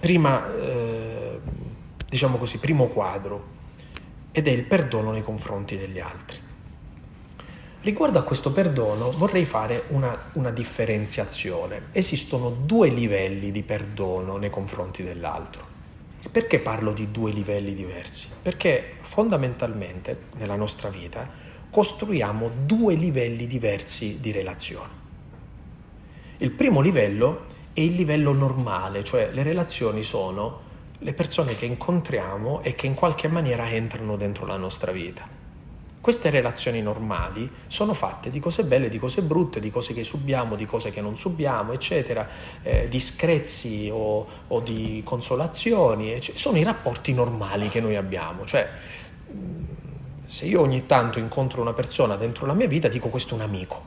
prima, 0.00 0.52
eh, 0.52 1.38
diciamo 2.08 2.38
così, 2.38 2.58
primo 2.58 2.88
quadro, 2.88 3.52
ed 4.32 4.48
è 4.48 4.50
il 4.50 4.64
perdono 4.64 5.12
nei 5.12 5.22
confronti 5.22 5.78
degli 5.78 6.00
altri. 6.00 6.43
Riguardo 7.84 8.18
a 8.18 8.22
questo 8.22 8.50
perdono 8.50 9.10
vorrei 9.10 9.44
fare 9.44 9.84
una, 9.88 10.18
una, 10.32 10.50
differenziazione. 10.50 11.88
Esistono 11.92 12.48
due 12.48 12.88
livelli 12.88 13.52
di 13.52 13.62
perdono 13.62 14.38
nei 14.38 14.48
confronti 14.48 15.02
dell'altro. 15.02 15.66
Perché 16.30 16.60
parlo 16.60 16.92
di 16.92 17.10
due 17.10 17.30
livelli 17.30 17.74
diversi? 17.74 18.28
Perché 18.40 18.94
fondamentalmente 19.02 20.18
nella 20.38 20.56
nostra 20.56 20.88
vita 20.88 21.28
costruiamo 21.68 22.52
due 22.64 22.94
livelli 22.94 23.46
diversi 23.46 24.18
di 24.18 24.32
relazione. 24.32 24.92
Il 26.38 26.52
primo 26.52 26.80
livello 26.80 27.44
è 27.74 27.80
il 27.80 27.96
livello 27.96 28.32
normale, 28.32 29.04
cioè 29.04 29.28
le 29.30 29.42
relazioni 29.42 30.04
sono 30.04 30.62
le 31.00 31.12
persone 31.12 31.54
che 31.54 31.66
incontriamo 31.66 32.62
e 32.62 32.74
che 32.74 32.86
in 32.86 32.94
qualche 32.94 33.28
maniera 33.28 33.68
entrano 33.68 34.16
dentro 34.16 34.46
la 34.46 34.56
nostra 34.56 34.90
vita. 34.90 35.33
Queste 36.04 36.28
relazioni 36.28 36.82
normali 36.82 37.50
sono 37.66 37.94
fatte 37.94 38.28
di 38.28 38.38
cose 38.38 38.64
belle, 38.64 38.90
di 38.90 38.98
cose 38.98 39.22
brutte, 39.22 39.58
di 39.58 39.70
cose 39.70 39.94
che 39.94 40.04
subiamo, 40.04 40.54
di 40.54 40.66
cose 40.66 40.90
che 40.90 41.00
non 41.00 41.16
subiamo, 41.16 41.72
eccetera, 41.72 42.28
eh, 42.60 42.88
di 42.90 43.00
screzzi 43.00 43.88
o, 43.90 44.26
o 44.48 44.60
di 44.60 45.00
consolazioni, 45.02 46.10
eccetera. 46.10 46.36
sono 46.36 46.58
i 46.58 46.62
rapporti 46.62 47.14
normali 47.14 47.70
che 47.70 47.80
noi 47.80 47.96
abbiamo. 47.96 48.44
Cioè, 48.44 48.68
se 50.26 50.44
io 50.44 50.60
ogni 50.60 50.84
tanto 50.84 51.18
incontro 51.18 51.62
una 51.62 51.72
persona 51.72 52.16
dentro 52.16 52.44
la 52.44 52.52
mia 52.52 52.68
vita, 52.68 52.88
dico 52.88 53.08
questo 53.08 53.30
è 53.30 53.38
un 53.38 53.44
amico, 53.44 53.82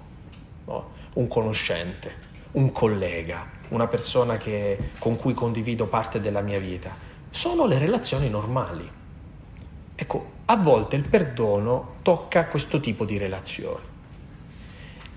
no? 0.65 0.89
un 1.13 1.27
conoscente, 1.27 2.15
un 2.53 2.71
collega, 2.71 3.47
una 3.67 3.85
persona 3.85 4.37
che, 4.37 4.89
con 4.97 5.17
cui 5.17 5.35
condivido 5.35 5.85
parte 5.85 6.19
della 6.19 6.41
mia 6.41 6.57
vita. 6.57 6.97
Sono 7.29 7.67
le 7.67 7.77
relazioni 7.77 8.27
normali. 8.27 8.89
Ecco, 9.93 10.36
a 10.49 10.55
volte 10.55 10.95
il 10.95 11.07
perdono 11.07 11.95
tocca 12.03 12.45
questo 12.45 12.79
tipo 12.79 13.03
di 13.03 13.17
relazioni. 13.17 13.83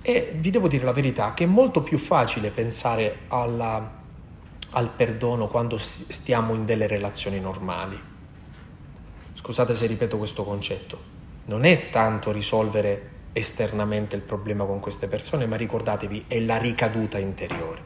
E 0.02 0.34
vi 0.36 0.50
devo 0.50 0.66
dire 0.66 0.84
la 0.84 0.92
verità 0.92 1.34
che 1.34 1.44
è 1.44 1.46
molto 1.46 1.82
più 1.82 1.98
facile 1.98 2.50
pensare 2.50 3.20
alla, 3.28 3.98
al 4.70 4.88
perdono 4.88 5.46
quando 5.46 5.78
stiamo 5.78 6.54
in 6.54 6.64
delle 6.64 6.88
relazioni 6.88 7.38
normali. 7.38 7.98
Scusate 9.34 9.74
se 9.74 9.86
ripeto 9.86 10.18
questo 10.18 10.42
concetto. 10.42 11.18
Non 11.44 11.64
è 11.64 11.90
tanto 11.90 12.32
risolvere 12.32 13.18
esternamente 13.32 14.16
il 14.16 14.22
problema 14.22 14.64
con 14.64 14.80
queste 14.80 15.06
persone, 15.06 15.46
ma 15.46 15.56
ricordatevi, 15.56 16.24
è 16.26 16.40
la 16.40 16.56
ricaduta 16.56 17.18
interiore. 17.18 17.82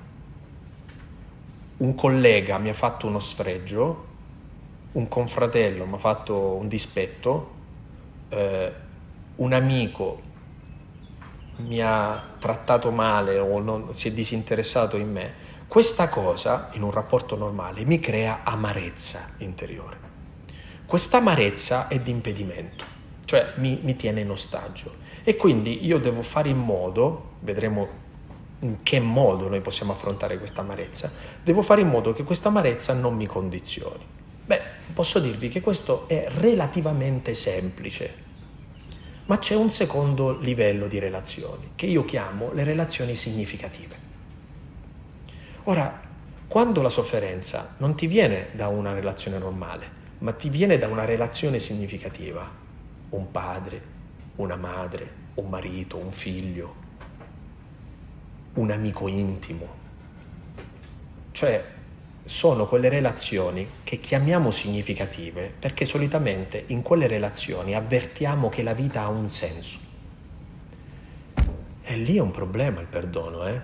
Un 1.77 1.95
collega 1.95 2.57
mi 2.57 2.71
ha 2.71 2.75
fatto 2.75 3.07
uno 3.07 3.19
sfregio, 3.19 4.13
un 4.95 5.09
confratello 5.09 5.87
mi 5.87 5.95
ha 5.95 5.99
fatto 5.99 6.37
un 6.37 6.69
dispetto, 6.69 7.51
eh, 8.29 8.73
un 9.37 9.53
amico 9.53 10.33
mi 11.57 11.81
ha 11.81 12.31
trattato 12.39 12.91
male 12.91 13.39
o 13.39 13.61
non, 13.61 13.95
si 13.95 14.09
è 14.09 14.13
disinteressato 14.13 14.97
in 14.97 15.11
me, 15.11 15.33
questa 15.69 16.09
cosa 16.09 16.71
in 16.73 16.83
un 16.83 16.91
rapporto 16.91 17.37
normale 17.37 17.85
mi 17.85 17.99
crea 18.01 18.41
amarezza 18.45 19.35
interiore. 19.39 20.13
questa 20.87 21.19
amarezza 21.19 21.89
è 21.89 21.99
di 21.99 22.11
impedimento, 22.11 22.85
cioè 23.25 23.55
mi, 23.57 23.81
mi 23.83 23.97
tiene 23.97 24.21
in 24.21 24.31
ostaggio. 24.31 25.03
E 25.25 25.37
quindi 25.37 25.85
io 25.87 25.99
devo 25.99 26.23
fare 26.23 26.51
in 26.51 26.59
modo, 26.59 27.33
vedremo 27.41 28.03
in 28.61 28.83
che 28.83 29.01
modo 29.01 29.49
noi 29.49 29.61
possiamo 29.61 29.93
affrontare 29.93 30.39
questa 30.39 30.61
amarezza, 30.61 31.11
devo 31.43 31.63
fare 31.63 31.81
in 31.81 31.89
modo 31.89 32.13
che 32.13 32.23
questa 32.23 32.49
amarezza 32.49 32.93
non 32.93 33.17
mi 33.17 33.27
condizioni. 33.27 34.14
Posso 34.95 35.19
dirvi 35.19 35.49
che 35.49 35.61
questo 35.61 36.07
è 36.07 36.29
relativamente 36.29 37.35
semplice, 37.35 38.15
ma 39.27 39.39
c'è 39.39 39.57
un 39.57 39.69
secondo 39.69 40.39
livello 40.39 40.87
di 40.87 41.01
relazioni, 41.01 41.73
che 41.75 41.87
io 41.87 42.05
chiamo 42.05 42.53
le 42.53 42.63
relazioni 42.63 43.17
significative. 43.17 43.97
Ora, 45.65 46.01
quando 46.47 46.81
la 46.81 46.89
sofferenza 46.89 47.75
non 47.79 47.97
ti 47.97 48.07
viene 48.07 48.51
da 48.53 48.69
una 48.69 48.95
relazione 48.95 49.39
normale, 49.39 50.03
ma 50.19 50.33
ti 50.33 50.49
viene 50.49 50.79
da 50.79 50.87
una 50.87 51.05
relazione 51.05 51.59
significativa, 51.59 52.49
un 53.11 53.31
padre, 53.33 53.83
una 54.37 54.55
madre, 54.55 55.11
un 55.35 55.49
marito, 55.49 55.97
un 55.97 56.13
figlio, 56.13 56.75
un 58.55 58.71
amico 58.71 59.09
intimo, 59.09 59.69
cioè 61.33 61.74
sono 62.27 62.67
quelle 62.67 62.89
relazioni 62.89 63.69
che 63.85 64.01
chiamiamo 64.01 64.51
significative 64.51 65.53
perché 65.59 65.85
solitamente 65.85 66.65
in 66.69 66.81
quelle 66.81 67.07
relazioni 67.07 67.75
avvertiamo 67.75 68.49
che 68.49 68.63
la 68.63 68.73
vita 68.73 69.03
ha 69.03 69.09
un 69.09 69.29
senso. 69.29 69.79
E 71.83 71.97
lì 71.97 72.17
è 72.17 72.21
un 72.21 72.31
problema 72.31 72.81
il 72.81 72.87
perdono, 72.87 73.47
eh? 73.47 73.61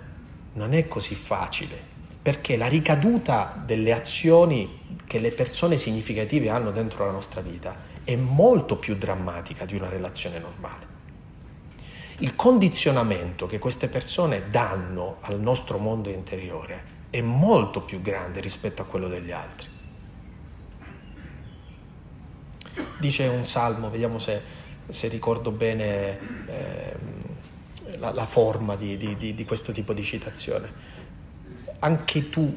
Non 0.53 0.75
è 0.75 0.87
così 0.89 1.15
facile, 1.15 1.79
perché 2.21 2.59
la 2.59 2.67
ricaduta 2.67 3.63
delle 3.65 3.93
azioni 3.93 4.99
che 5.07 5.19
le 5.19 5.33
persone 5.33 5.79
significative 5.79 6.51
hanno 6.51 6.71
dentro 6.71 7.07
la 7.07 7.13
nostra 7.13 7.41
vita 7.41 7.75
è 8.05 8.15
molto 8.17 8.77
più 8.77 8.95
drammatica 8.97 9.65
di 9.65 9.77
una 9.77 9.89
relazione 9.89 10.39
normale. 10.39 10.99
Il 12.19 12.37
condizionamento 12.37 13.47
che 13.47 13.59
queste 13.59 13.89
persone 13.89 14.51
danno 14.51 15.17
al 15.21 15.41
nostro 15.41 15.79
mondo 15.79 16.11
interiore 16.11 16.99
è 17.11 17.21
molto 17.21 17.83
più 17.83 18.01
grande 18.01 18.41
rispetto 18.41 18.83
a 18.83 18.85
quello 18.85 19.09
degli 19.09 19.33
altri. 19.33 19.69
Dice 22.99 23.27
un 23.27 23.45
salmo, 23.45 23.91
vediamo 23.91 24.19
se, 24.19 24.41
se 24.89 25.09
ricordo 25.09 25.51
bene 25.51 26.19
eh, 26.47 26.97
la, 27.99 28.13
la, 28.13 28.27
forma 28.27 28.77
di, 28.77 28.97
di, 28.97 29.17
di, 29.17 29.35
di 29.35 29.45
questo 29.45 29.73
tipo 29.73 29.93
di 29.93 30.05
citazione. 30.05 30.73
Anche 31.81 32.29
tu 32.31 32.57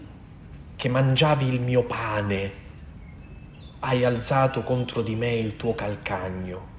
che 0.76 0.90
mangiavi 0.90 1.48
il 1.48 1.60
mio 1.60 1.84
pane, 1.84 2.62
hai 3.80 4.06
alzato 4.06 4.62
contro 4.64 5.02
di 5.02 5.16
me 5.16 5.34
il 5.34 5.56
tuo 5.56 5.74
calcagno. 5.74 6.72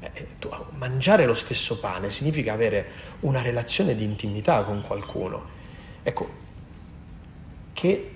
Eh, 0.00 0.26
tu, 0.38 0.50
mangiare 0.76 1.24
lo 1.24 1.34
stesso 1.34 1.78
pane 1.78 2.10
significa 2.10 2.52
avere 2.52 2.86
una 3.20 3.42
relazione 3.42 3.94
di 3.94 4.04
intimità 4.04 4.62
con 4.62 4.82
qualcuno. 4.82 5.52
Ecco, 6.02 6.42
che, 7.74 8.10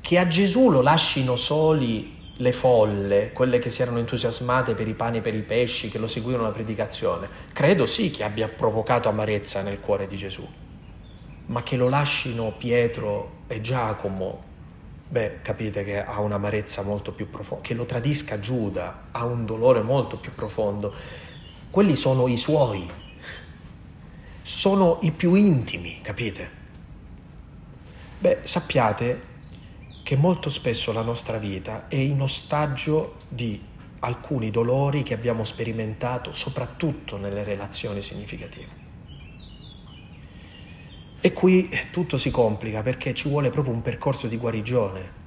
che 0.00 0.18
a 0.18 0.26
Gesù 0.26 0.70
lo 0.70 0.80
lascino 0.80 1.36
soli 1.36 2.22
le 2.38 2.52
folle, 2.52 3.30
quelle 3.32 3.60
che 3.60 3.70
si 3.70 3.80
erano 3.80 3.98
entusiasmate 3.98 4.74
per 4.74 4.88
i 4.88 4.94
pani 4.94 5.18
e 5.18 5.20
per 5.20 5.34
i 5.34 5.42
pesci, 5.42 5.88
che 5.88 5.98
lo 5.98 6.08
seguivano 6.08 6.44
la 6.44 6.52
predicazione, 6.52 7.28
credo 7.52 7.86
sì 7.86 8.10
che 8.10 8.24
abbia 8.24 8.48
provocato 8.48 9.08
amarezza 9.08 9.62
nel 9.62 9.78
cuore 9.78 10.08
di 10.08 10.16
Gesù. 10.16 10.44
Ma 11.46 11.62
che 11.62 11.76
lo 11.76 11.88
lascino 11.88 12.52
Pietro 12.58 13.42
e 13.46 13.60
Giacomo, 13.60 14.42
beh, 15.06 15.42
capite 15.42 15.84
che 15.84 16.02
ha 16.02 16.20
un'amarezza 16.20 16.82
molto 16.82 17.12
più 17.12 17.30
profonda. 17.30 17.62
Che 17.62 17.74
lo 17.74 17.84
tradisca 17.84 18.40
Giuda, 18.40 19.08
ha 19.12 19.24
un 19.24 19.44
dolore 19.44 19.82
molto 19.82 20.16
più 20.16 20.32
profondo. 20.34 20.92
Quelli 21.70 21.94
sono 21.94 22.26
i 22.26 22.36
suoi, 22.36 22.90
sono 24.42 24.98
i 25.02 25.12
più 25.12 25.34
intimi, 25.34 26.00
capite? 26.02 26.62
Beh, 28.18 28.40
sappiate 28.44 29.32
che 30.02 30.16
molto 30.16 30.48
spesso 30.48 30.92
la 30.92 31.02
nostra 31.02 31.38
vita 31.38 31.88
è 31.88 31.96
in 31.96 32.20
ostaggio 32.20 33.16
di 33.28 33.60
alcuni 34.00 34.50
dolori 34.50 35.02
che 35.02 35.14
abbiamo 35.14 35.44
sperimentato 35.44 36.34
soprattutto 36.34 37.16
nelle 37.16 37.42
relazioni 37.42 38.02
significative. 38.02 38.82
E 41.20 41.32
qui 41.32 41.70
tutto 41.90 42.18
si 42.18 42.30
complica 42.30 42.82
perché 42.82 43.14
ci 43.14 43.30
vuole 43.30 43.48
proprio 43.48 43.72
un 43.72 43.80
percorso 43.80 44.26
di 44.26 44.36
guarigione. 44.36 45.22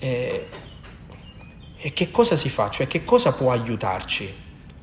E, 0.00 0.48
e 1.76 1.92
che 1.92 2.10
cosa 2.10 2.34
si 2.34 2.48
fa? 2.48 2.70
Cioè 2.70 2.88
che 2.88 3.04
cosa 3.04 3.32
può 3.32 3.52
aiutarci 3.52 4.34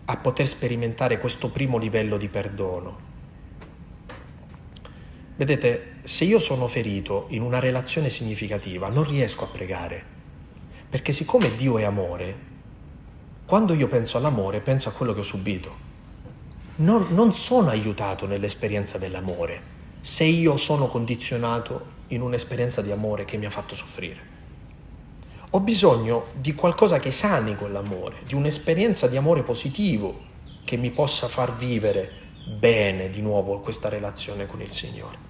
a 0.06 0.16
poter 0.16 0.48
sperimentare 0.48 1.20
questo 1.20 1.50
primo 1.50 1.78
livello 1.78 2.16
di 2.16 2.30
perdono? 2.30 3.09
Vedete, 5.40 6.00
se 6.04 6.26
io 6.26 6.38
sono 6.38 6.68
ferito 6.68 7.28
in 7.30 7.44
una 7.44 7.60
relazione 7.60 8.10
significativa, 8.10 8.90
non 8.90 9.06
riesco 9.06 9.46
a 9.46 9.48
pregare, 9.48 10.04
perché 10.90 11.14
siccome 11.14 11.56
Dio 11.56 11.78
è 11.78 11.86
amore, 11.86 12.36
quando 13.46 13.74
io 13.74 13.88
penso 13.88 14.18
all'amore 14.18 14.60
penso 14.60 14.90
a 14.90 14.92
quello 14.92 15.14
che 15.14 15.22
ho 15.22 15.24
subito. 15.24 15.74
Non, 16.76 17.08
non 17.12 17.32
sono 17.32 17.70
aiutato 17.70 18.28
nell'esperienza 18.28 18.98
dell'amore 18.98 19.62
se 20.02 20.26
io 20.26 20.58
sono 20.58 20.90
condizionato 20.90 21.86
in 22.08 22.22
un'esperienza 22.22 22.82
di 22.82 22.92
amore 22.92 23.24
che 23.24 23.38
mi 23.38 23.46
ha 23.46 23.50
fatto 23.50 23.76
soffrire. 23.76 24.20
Ho 25.52 25.62
bisogno 25.62 26.32
di 26.34 26.54
qualcosa 26.54 27.00
che 27.00 27.12
sani 27.12 27.56
quell'amore, 27.56 28.24
di 28.26 28.36
un'esperienza 28.36 29.08
di 29.08 29.16
amore 29.16 29.44
positivo 29.44 30.20
che 30.66 30.76
mi 30.76 30.92
possa 30.92 31.30
far 31.30 31.56
vivere 31.56 32.12
bene 32.60 33.10
di 33.10 33.22
nuovo 33.22 33.62
questa 33.62 33.88
relazione 33.88 34.46
con 34.46 34.62
il 34.62 34.72
Signore. 34.72 35.29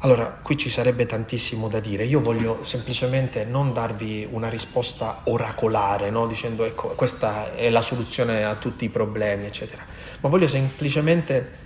Allora, 0.00 0.26
qui 0.26 0.58
ci 0.58 0.68
sarebbe 0.68 1.06
tantissimo 1.06 1.68
da 1.68 1.80
dire. 1.80 2.04
Io 2.04 2.20
voglio 2.20 2.64
semplicemente 2.64 3.44
non 3.44 3.72
darvi 3.72 4.28
una 4.30 4.50
risposta 4.50 5.22
oracolare, 5.24 6.10
no? 6.10 6.26
dicendo 6.26 6.64
ecco, 6.64 6.88
questa 6.88 7.54
è 7.54 7.70
la 7.70 7.80
soluzione 7.80 8.44
a 8.44 8.56
tutti 8.56 8.84
i 8.84 8.90
problemi, 8.90 9.46
eccetera, 9.46 9.82
ma 10.20 10.28
voglio 10.28 10.46
semplicemente 10.48 11.64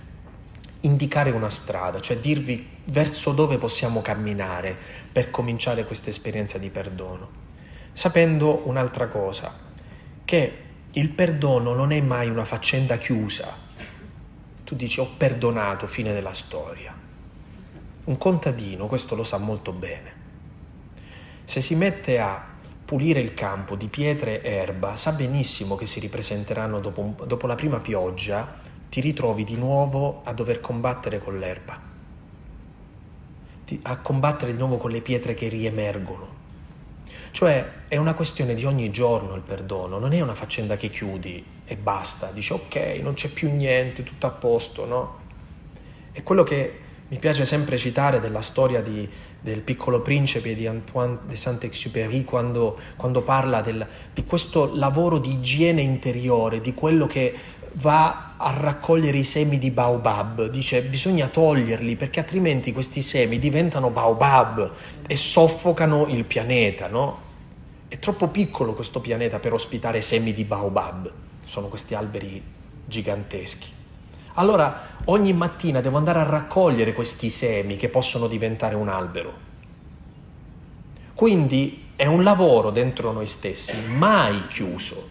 indicare 0.81 1.31
una 1.31 1.49
strada, 1.49 1.99
cioè 1.99 2.19
dirvi 2.19 2.67
verso 2.85 3.33
dove 3.33 3.57
possiamo 3.57 4.01
camminare 4.01 4.77
per 5.11 5.29
cominciare 5.29 5.83
questa 5.83 6.09
esperienza 6.09 6.57
di 6.57 6.69
perdono, 6.69 7.29
sapendo 7.91 8.61
un'altra 8.63 9.07
cosa, 9.07 9.53
che 10.23 10.57
il 10.89 11.09
perdono 11.09 11.73
non 11.73 11.91
è 11.91 11.99
mai 11.99 12.29
una 12.29 12.45
faccenda 12.45 12.97
chiusa. 12.97 13.53
Tu 14.63 14.73
dici 14.73 15.01
ho 15.01 15.09
perdonato, 15.17 15.85
fine 15.85 16.13
della 16.13 16.33
storia 16.33 16.90
un 18.03 18.17
contadino 18.17 18.87
questo 18.87 19.15
lo 19.15 19.23
sa 19.23 19.37
molto 19.37 19.71
bene. 19.71 20.19
Se 21.43 21.61
si 21.61 21.75
mette 21.75 22.19
a 22.19 22.49
pulire 22.85 23.19
il 23.19 23.33
campo 23.33 23.75
di 23.75 23.87
pietre 23.87 24.41
e 24.41 24.51
erba, 24.51 24.95
sa 24.95 25.11
benissimo 25.11 25.75
che 25.75 25.85
si 25.85 25.99
ripresenteranno 25.99 26.79
dopo, 26.79 27.15
dopo 27.25 27.47
la 27.47 27.55
prima 27.55 27.79
pioggia, 27.79 28.59
ti 28.89 28.99
ritrovi 28.99 29.43
di 29.43 29.55
nuovo 29.55 30.21
a 30.25 30.33
dover 30.33 30.59
combattere 30.59 31.19
con 31.19 31.39
l'erba, 31.39 31.79
a 33.83 33.97
combattere 33.99 34.51
di 34.51 34.57
nuovo 34.57 34.77
con 34.77 34.91
le 34.91 35.01
pietre 35.01 35.33
che 35.33 35.47
riemergono. 35.47 36.39
Cioè 37.31 37.71
è 37.87 37.95
una 37.95 38.13
questione 38.13 38.53
di 38.53 38.65
ogni 38.65 38.91
giorno 38.91 39.35
il 39.35 39.41
perdono, 39.41 39.97
non 39.97 40.11
è 40.11 40.19
una 40.19 40.35
faccenda 40.35 40.75
che 40.75 40.89
chiudi 40.89 41.45
e 41.63 41.77
basta, 41.77 42.31
dici 42.31 42.51
ok, 42.51 42.99
non 43.01 43.13
c'è 43.13 43.29
più 43.29 43.49
niente, 43.49 44.03
tutto 44.03 44.27
a 44.27 44.31
posto, 44.31 44.85
no? 44.85 45.19
È 46.11 46.21
quello 46.23 46.43
che 46.43 46.79
mi 47.11 47.17
piace 47.17 47.43
sempre 47.43 47.77
citare 47.77 48.21
della 48.21 48.41
storia 48.41 48.81
di, 48.81 49.07
del 49.41 49.59
piccolo 49.59 49.99
principe 49.99 50.55
di 50.55 50.65
Antoine 50.65 51.17
de 51.27 51.35
Saint-Exupéry 51.35 52.23
quando, 52.23 52.79
quando 52.95 53.21
parla 53.21 53.59
del, 53.59 53.85
di 54.13 54.23
questo 54.23 54.73
lavoro 54.73 55.17
di 55.17 55.33
igiene 55.33 55.81
interiore, 55.81 56.61
di 56.61 56.73
quello 56.73 57.07
che 57.07 57.35
va 57.81 58.35
a 58.37 58.53
raccogliere 58.57 59.17
i 59.17 59.25
semi 59.25 59.59
di 59.59 59.71
baobab, 59.71 60.45
dice 60.45 60.83
bisogna 60.83 61.27
toglierli 61.27 61.97
perché 61.97 62.21
altrimenti 62.21 62.71
questi 62.71 63.01
semi 63.01 63.39
diventano 63.39 63.89
baobab 63.89 64.71
e 65.05 65.15
soffocano 65.17 66.07
il 66.07 66.23
pianeta, 66.23 66.87
no? 66.87 67.29
È 67.89 67.99
troppo 67.99 68.29
piccolo 68.29 68.73
questo 68.73 69.01
pianeta 69.01 69.39
per 69.39 69.51
ospitare 69.51 69.99
semi 69.99 70.33
di 70.33 70.45
baobab, 70.45 71.11
sono 71.43 71.67
questi 71.67 71.93
alberi 71.93 72.41
giganteschi. 72.85 73.79
Allora 74.35 74.89
ogni 75.05 75.33
mattina 75.33 75.81
devo 75.81 75.97
andare 75.97 76.19
a 76.19 76.23
raccogliere 76.23 76.93
questi 76.93 77.29
semi 77.29 77.77
che 77.77 77.89
possono 77.89 78.27
diventare 78.27 78.75
un 78.75 78.87
albero. 78.87 79.49
Quindi 81.13 81.89
è 81.95 82.05
un 82.05 82.23
lavoro 82.23 82.71
dentro 82.71 83.11
noi 83.11 83.27
stessi, 83.27 83.75
mai 83.85 84.47
chiuso. 84.47 85.09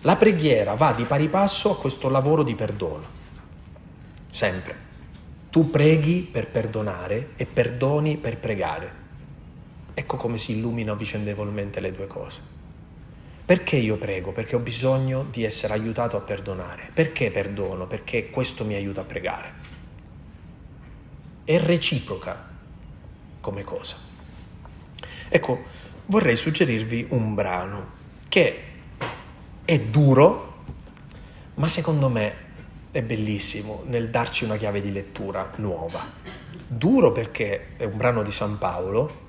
La 0.00 0.16
preghiera 0.16 0.74
va 0.74 0.92
di 0.92 1.04
pari 1.04 1.28
passo 1.28 1.72
a 1.72 1.78
questo 1.78 2.08
lavoro 2.08 2.42
di 2.42 2.54
perdono. 2.54 3.06
Sempre. 4.30 4.86
Tu 5.50 5.70
preghi 5.70 6.20
per 6.20 6.48
perdonare 6.48 7.30
e 7.36 7.46
perdoni 7.46 8.16
per 8.16 8.38
pregare. 8.38 8.92
ecco 9.94 10.16
come 10.16 10.38
si 10.38 10.52
illuminano 10.52 10.96
vicendevolmente 10.96 11.80
le 11.80 11.92
due 11.92 12.06
cose. 12.06 12.57
Perché 13.48 13.76
io 13.76 13.96
prego? 13.96 14.32
Perché 14.32 14.56
ho 14.56 14.58
bisogno 14.58 15.24
di 15.24 15.42
essere 15.42 15.72
aiutato 15.72 16.18
a 16.18 16.20
perdonare. 16.20 16.90
Perché 16.92 17.30
perdono? 17.30 17.86
Perché 17.86 18.28
questo 18.28 18.62
mi 18.62 18.74
aiuta 18.74 19.00
a 19.00 19.04
pregare. 19.04 19.52
È 21.44 21.58
reciproca 21.58 22.46
come 23.40 23.64
cosa. 23.64 23.96
Ecco, 25.30 25.64
vorrei 26.04 26.36
suggerirvi 26.36 27.06
un 27.08 27.34
brano 27.34 27.86
che 28.28 28.62
è 29.64 29.80
duro, 29.80 30.64
ma 31.54 31.68
secondo 31.68 32.10
me 32.10 32.34
è 32.90 33.02
bellissimo 33.02 33.82
nel 33.86 34.10
darci 34.10 34.44
una 34.44 34.58
chiave 34.58 34.82
di 34.82 34.92
lettura 34.92 35.52
nuova. 35.56 36.04
Duro 36.66 37.12
perché 37.12 37.76
è 37.78 37.84
un 37.84 37.96
brano 37.96 38.22
di 38.22 38.30
San 38.30 38.58
Paolo. 38.58 39.27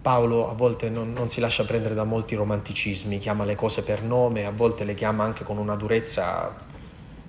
Paolo 0.00 0.50
a 0.50 0.54
volte 0.54 0.88
non, 0.88 1.12
non, 1.12 1.28
si 1.28 1.40
lascia 1.40 1.64
prendere 1.64 1.94
da 1.94 2.04
molti 2.04 2.34
romanticismi, 2.34 3.18
chiama 3.18 3.44
le 3.44 3.54
cose 3.54 3.82
per 3.82 4.02
nome, 4.02 4.46
a 4.46 4.50
volte 4.50 4.84
le 4.84 4.94
chiama 4.94 5.24
anche 5.24 5.44
con 5.44 5.58
una 5.58 5.76
durezza, 5.76 6.54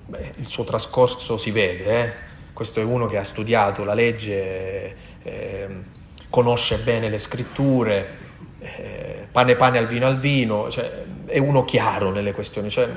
beh, 0.05 0.34
il 0.38 0.47
suo 0.47 0.63
trascorso 0.63 1.38
si 1.38 1.51
vede, 1.51 2.03
eh? 2.03 2.13
questo 2.53 2.80
è 2.80 2.84
uno 2.84 3.07
che 3.07 3.17
ha 3.17 3.24
studiato 3.24 3.84
la 3.84 3.93
legge, 3.93 4.95
eh, 5.24 5.67
conosce 6.30 6.78
bene 6.78 7.09
le 7.09 7.17
scritture, 7.17 8.17
eh, 8.59 9.28
pane 9.32 9.55
pane 9.55 9.78
al 9.78 9.88
vino 9.88 10.05
al 10.07 10.19
vino, 10.19 10.69
cioè, 10.69 11.03
è 11.26 11.39
uno 11.39 11.65
chiaro 11.65 12.11
nelle 12.11 12.32
questioni, 12.32 12.69
cioè, 12.69 12.88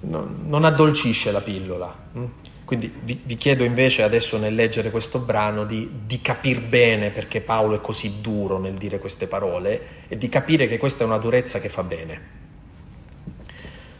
non, 0.00 0.44
non 0.46 0.64
addolcisce 0.64 1.30
la 1.30 1.40
pillola. 1.40 1.94
Mm? 2.16 2.24
Quindi 2.72 2.90
vi, 3.02 3.20
vi, 3.22 3.36
chiedo 3.36 3.64
invece 3.64 4.02
adesso 4.02 4.38
nel 4.38 4.54
leggere 4.54 4.90
questo 4.90 5.18
brano 5.18 5.64
di, 5.64 5.86
di 6.06 6.22
capire 6.22 6.60
bene 6.60 7.10
perché 7.10 7.42
Paolo 7.42 7.74
è 7.74 7.82
così 7.82 8.22
duro 8.22 8.58
nel 8.58 8.78
dire 8.78 8.98
queste 8.98 9.26
parole 9.26 10.06
e 10.08 10.16
di 10.16 10.30
capire 10.30 10.66
che 10.66 10.78
questa 10.78 11.04
è 11.04 11.06
una 11.06 11.18
durezza 11.18 11.60
che 11.60 11.68
fa 11.68 11.82
bene. 11.82 12.20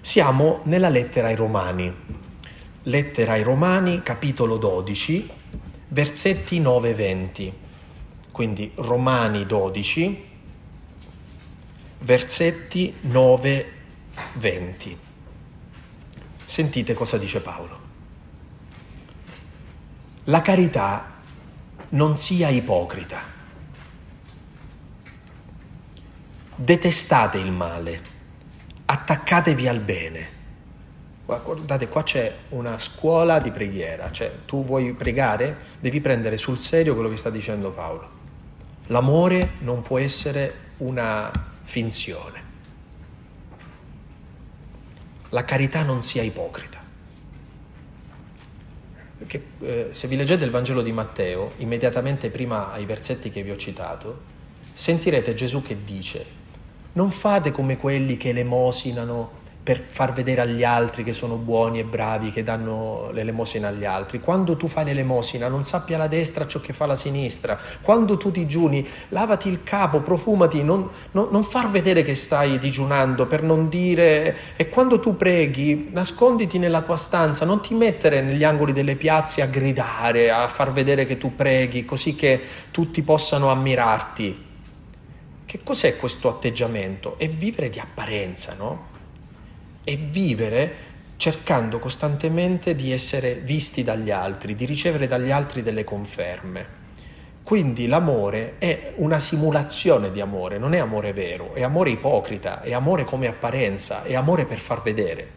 Siamo 0.01 0.61
nella 0.63 0.89
lettera 0.89 1.27
ai 1.27 1.35
Romani, 1.35 1.95
lettera 2.85 3.33
ai 3.33 3.43
Romani, 3.43 4.03
capitolo 4.03 4.57
12, 4.57 5.29
versetti 5.89 6.59
9 6.59 6.89
e 6.89 6.95
20. 6.95 7.53
Quindi 8.31 8.73
Romani 8.77 9.45
12, 9.45 10.25
versetti 11.99 12.95
9 13.03 13.51
e 13.51 13.67
20. 14.33 14.99
Sentite 16.47 16.95
cosa 16.95 17.19
dice 17.19 17.41
Paolo. 17.41 17.82
La 20.25 20.43
carità 20.43 21.11
non 21.91 22.17
sia 22.17 22.49
ipocrita. 22.49 23.21
Detestate 26.55 27.39
il 27.39 27.51
male, 27.51 28.01
attaccatevi 28.85 29.69
al 29.69 29.81
bene. 29.81 30.41
Guardate, 31.25 31.89
qua 31.89 32.03
c'è 32.03 32.35
una 32.51 32.79
scuola 32.79 33.39
di 33.39 33.51
preghiera, 33.51 34.11
cioè 34.11 34.33
tu 34.45 34.65
vuoi 34.65 34.93
pregare, 34.93 35.57
devi 35.81 36.01
prendere 36.01 36.37
sul 36.37 36.59
serio 36.59 36.95
quello 36.95 37.09
che 37.09 37.17
sta 37.17 37.31
dicendo 37.31 37.71
Paolo. 37.71 38.21
L'amore 38.89 39.53
non 39.61 39.83
può 39.83 39.99
essere 39.99 40.71
una 40.79 41.31
finzione 41.63 42.43
la 45.33 45.45
carità 45.45 45.83
non 45.83 46.03
sia 46.03 46.23
ipocrita. 46.23 46.72
Perché 49.23 49.43
eh, 49.61 49.89
se 49.93 50.09
vi 50.09 50.17
leggete 50.17 50.45
il 50.45 50.51
Vangelo 50.51 50.83
di 50.83 50.91
Matteo, 50.91 51.53
immediatamente 51.59 52.29
prima 52.29 52.73
ai 52.73 52.85
versetti 52.87 53.31
che 53.31 53.45
vi 53.45 53.53
ho 53.53 53.57
citato, 53.57 54.21
sentirete 54.75 55.35
Gesù 55.35 55.63
che 55.63 55.77
dice, 55.85 56.25
non 56.95 57.13
fate 57.13 57.53
come 57.53 57.77
quelli 57.77 58.17
che 58.17 58.31
elemosinano 58.31 59.31
per 59.63 59.85
far 59.87 60.13
vedere 60.13 60.41
agli 60.41 60.65
altri 60.65 61.05
che 61.05 61.13
sono 61.13 61.37
buoni 61.37 61.79
e 61.79 61.85
bravi, 61.85 62.33
che 62.33 62.43
danno 62.43 63.11
l'elemosina 63.13 63.69
agli 63.69 63.85
altri. 63.85 64.19
Quando 64.19 64.57
tu 64.57 64.67
fai 64.67 64.85
l'elemosina 64.85 65.47
non 65.47 65.63
sappia 65.63 65.97
la 65.97 66.09
destra 66.09 66.49
ciò 66.49 66.61
che 66.61 66.73
fa 66.73 66.85
la 66.87 66.97
sinistra. 66.97 67.57
Quando 67.81 68.17
tu 68.17 68.33
digiuni, 68.33 68.85
lavati 69.11 69.49
il 69.49 69.63
capo, 69.63 70.01
profumati, 70.01 70.65
non, 70.65 70.91
non, 71.13 71.29
non 71.31 71.45
far 71.45 71.71
vedere 71.71 72.03
che 72.03 72.17
stai 72.17 72.59
digiunando 72.59 73.27
per 73.27 73.45
non 73.45 73.69
dire... 73.69 74.37
E 74.57 74.69
quando 74.69 74.99
tu 74.99 75.17
preghi, 75.17 75.91
nasconditi 75.93 76.59
nella 76.59 76.83
tua 76.83 76.97
stanza, 76.97 77.45
non 77.45 77.63
ti 77.63 77.75
mettere 77.75 78.21
negli 78.21 78.43
angoli 78.43 78.73
delle 78.73 78.97
piazze 78.97 79.43
a 79.43 79.47
gridare, 79.47 80.33
a 80.33 80.49
far 80.49 80.73
vedere 80.73 81.07
che 81.07 81.19
tu 81.19 81.37
preghi, 81.37 81.85
così 81.85 82.17
che 82.17 82.41
tutti 82.73 83.01
possano 83.03 83.49
ammirarti. 83.49 84.51
Che 85.45 85.61
cos'è 85.63 85.97
questo 85.97 86.29
atteggiamento? 86.29 87.17
È 87.17 87.29
vivere 87.29 87.71
di 87.71 87.79
apparenza, 87.79 88.55
no? 88.59 88.91
E 89.85 89.97
vivere 89.97 90.91
cercando 91.17 91.79
costantemente 91.79 92.75
di 92.75 92.91
essere 92.91 93.35
visti 93.35 93.85
dagli 93.85 94.11
altri, 94.11 94.55
di 94.55 94.65
ricevere 94.65 95.07
dagli 95.07 95.31
altri 95.31 95.63
delle 95.63 95.85
conferme. 95.85 96.81
Quindi 97.45 97.87
l'amore 97.87 98.55
è 98.59 98.93
una 98.97 99.19
simulazione 99.19 100.11
di 100.11 100.21
amore, 100.21 100.59
non 100.59 100.75
è 100.75 100.79
amore 100.79 101.13
vero, 101.13 101.55
è 101.55 101.63
amore 101.63 101.91
ipocrita, 101.91 102.63
è 102.63 102.73
amore 102.73 103.05
come 103.05 103.27
apparenza, 103.27 104.03
è 104.05 104.15
amore 104.15 104.47
per 104.47 104.59
far 104.59 104.83
vedere. 104.83 105.31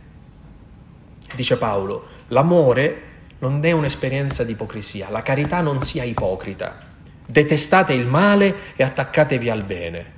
Dice 1.35 1.57
Paolo, 1.57 2.07
l'amore 2.29 3.01
non 3.39 3.63
è 3.63 3.71
un'esperienza 3.71 4.43
di 4.43 4.53
ipocrisia, 4.53 5.09
la 5.09 5.21
carità 5.21 5.61
non 5.61 5.81
sia 5.81 6.03
ipocrita. 6.03 6.77
Detestate 7.25 7.93
il 7.93 8.05
male 8.05 8.55
e 8.75 8.83
attaccatevi 8.83 9.49
al 9.49 9.65
bene. 9.65 10.13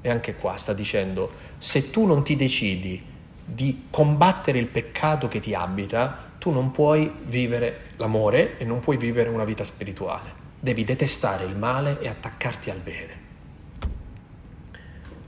E 0.00 0.10
anche 0.10 0.34
qua 0.34 0.56
sta 0.56 0.72
dicendo, 0.72 1.30
se 1.58 1.90
tu 1.90 2.06
non 2.06 2.24
ti 2.24 2.36
decidi 2.36 3.16
di 3.50 3.86
combattere 3.90 4.58
il 4.58 4.68
peccato 4.68 5.26
che 5.26 5.40
ti 5.40 5.54
abita, 5.54 6.26
tu 6.38 6.50
non 6.50 6.70
puoi 6.70 7.10
vivere 7.24 7.86
l'amore 7.96 8.58
e 8.58 8.64
non 8.64 8.80
puoi 8.80 8.96
vivere 8.96 9.30
una 9.30 9.44
vita 9.44 9.64
spirituale. 9.64 10.46
Devi 10.60 10.84
detestare 10.84 11.44
il 11.44 11.56
male 11.56 11.98
e 12.00 12.08
attaccarti 12.08 12.70
al 12.70 12.78
bene. 12.78 13.26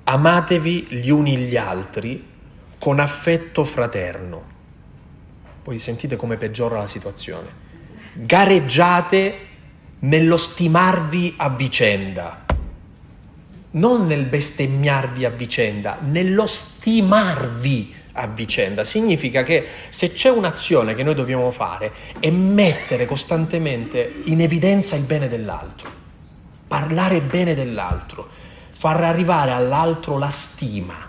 Amatevi 0.05 0.87
gli 0.91 1.09
uni 1.09 1.37
gli 1.37 1.57
altri 1.57 2.29
con 2.79 3.01
affetto 3.01 3.65
fraterno. 3.65 4.43
Poi 5.63 5.79
sentite 5.79 6.17
come 6.17 6.37
peggiora 6.37 6.79
la 6.79 6.87
situazione. 6.87 7.49
Gareggiate 8.13 9.47
nello 10.01 10.37
stimarvi 10.37 11.35
a 11.37 11.49
vicenda 11.49 12.45
non 13.73 14.07
nel 14.07 14.25
bestemmiarvi 14.25 15.25
a 15.25 15.31
vicenda, 15.31 15.99
nello 16.01 16.47
stimarvi 16.47 17.95
a 18.13 18.27
vicenda. 18.27 18.85
Significa 18.85 19.43
che 19.43 19.67
se 19.89 20.13
c'è 20.13 20.31
un'azione 20.31 20.95
che 20.95 21.03
noi 21.03 21.15
dobbiamo 21.15 21.51
fare 21.51 21.93
è 22.19 22.31
mettere 22.31 23.07
costantemente 23.07 24.23
in 24.25 24.41
evidenza 24.41 24.97
il 24.97 25.05
bene 25.05 25.29
dell'altro, 25.29 25.91
parlare 26.67 27.21
bene 27.21 27.55
dell'altro, 27.55 28.29
far 28.71 29.03
arrivare 29.03 29.53
all'altro 29.53 30.19
la 30.19 30.31
stima. 30.31 31.09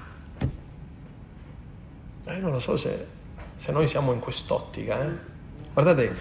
Eh, 2.26 2.38
non 2.38 2.52
lo 2.52 2.60
so 2.60 2.78
se, 2.78 3.06
se, 3.56 3.72
noi 3.72 3.88
siamo 3.88 4.12
in 4.14 4.20
quest'ottica. 4.20 5.02
Eh? 5.04 5.10
Guardate, 5.74 6.16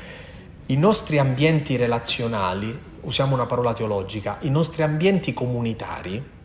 i 0.66 0.76
nostri 0.76 1.18
ambienti 1.18 1.76
relazionali, 1.76 2.78
usiamo 3.03 3.35
una 3.35 3.47
parola 3.47 3.72
teologica, 3.72 4.39
i 4.41 4.51
nostri 4.51 4.83
ambienti 4.83 5.33
comunitari, 5.33 6.39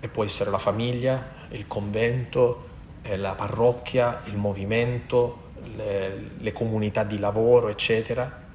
e 0.00 0.08
può 0.08 0.24
essere 0.24 0.50
la 0.50 0.58
famiglia, 0.58 1.36
il 1.50 1.66
convento, 1.66 2.67
la 3.16 3.32
parrocchia, 3.32 4.22
il 4.24 4.36
movimento, 4.36 5.50
le, 5.76 6.30
le 6.38 6.52
comunità 6.52 7.04
di 7.04 7.18
lavoro, 7.18 7.68
eccetera, 7.68 8.46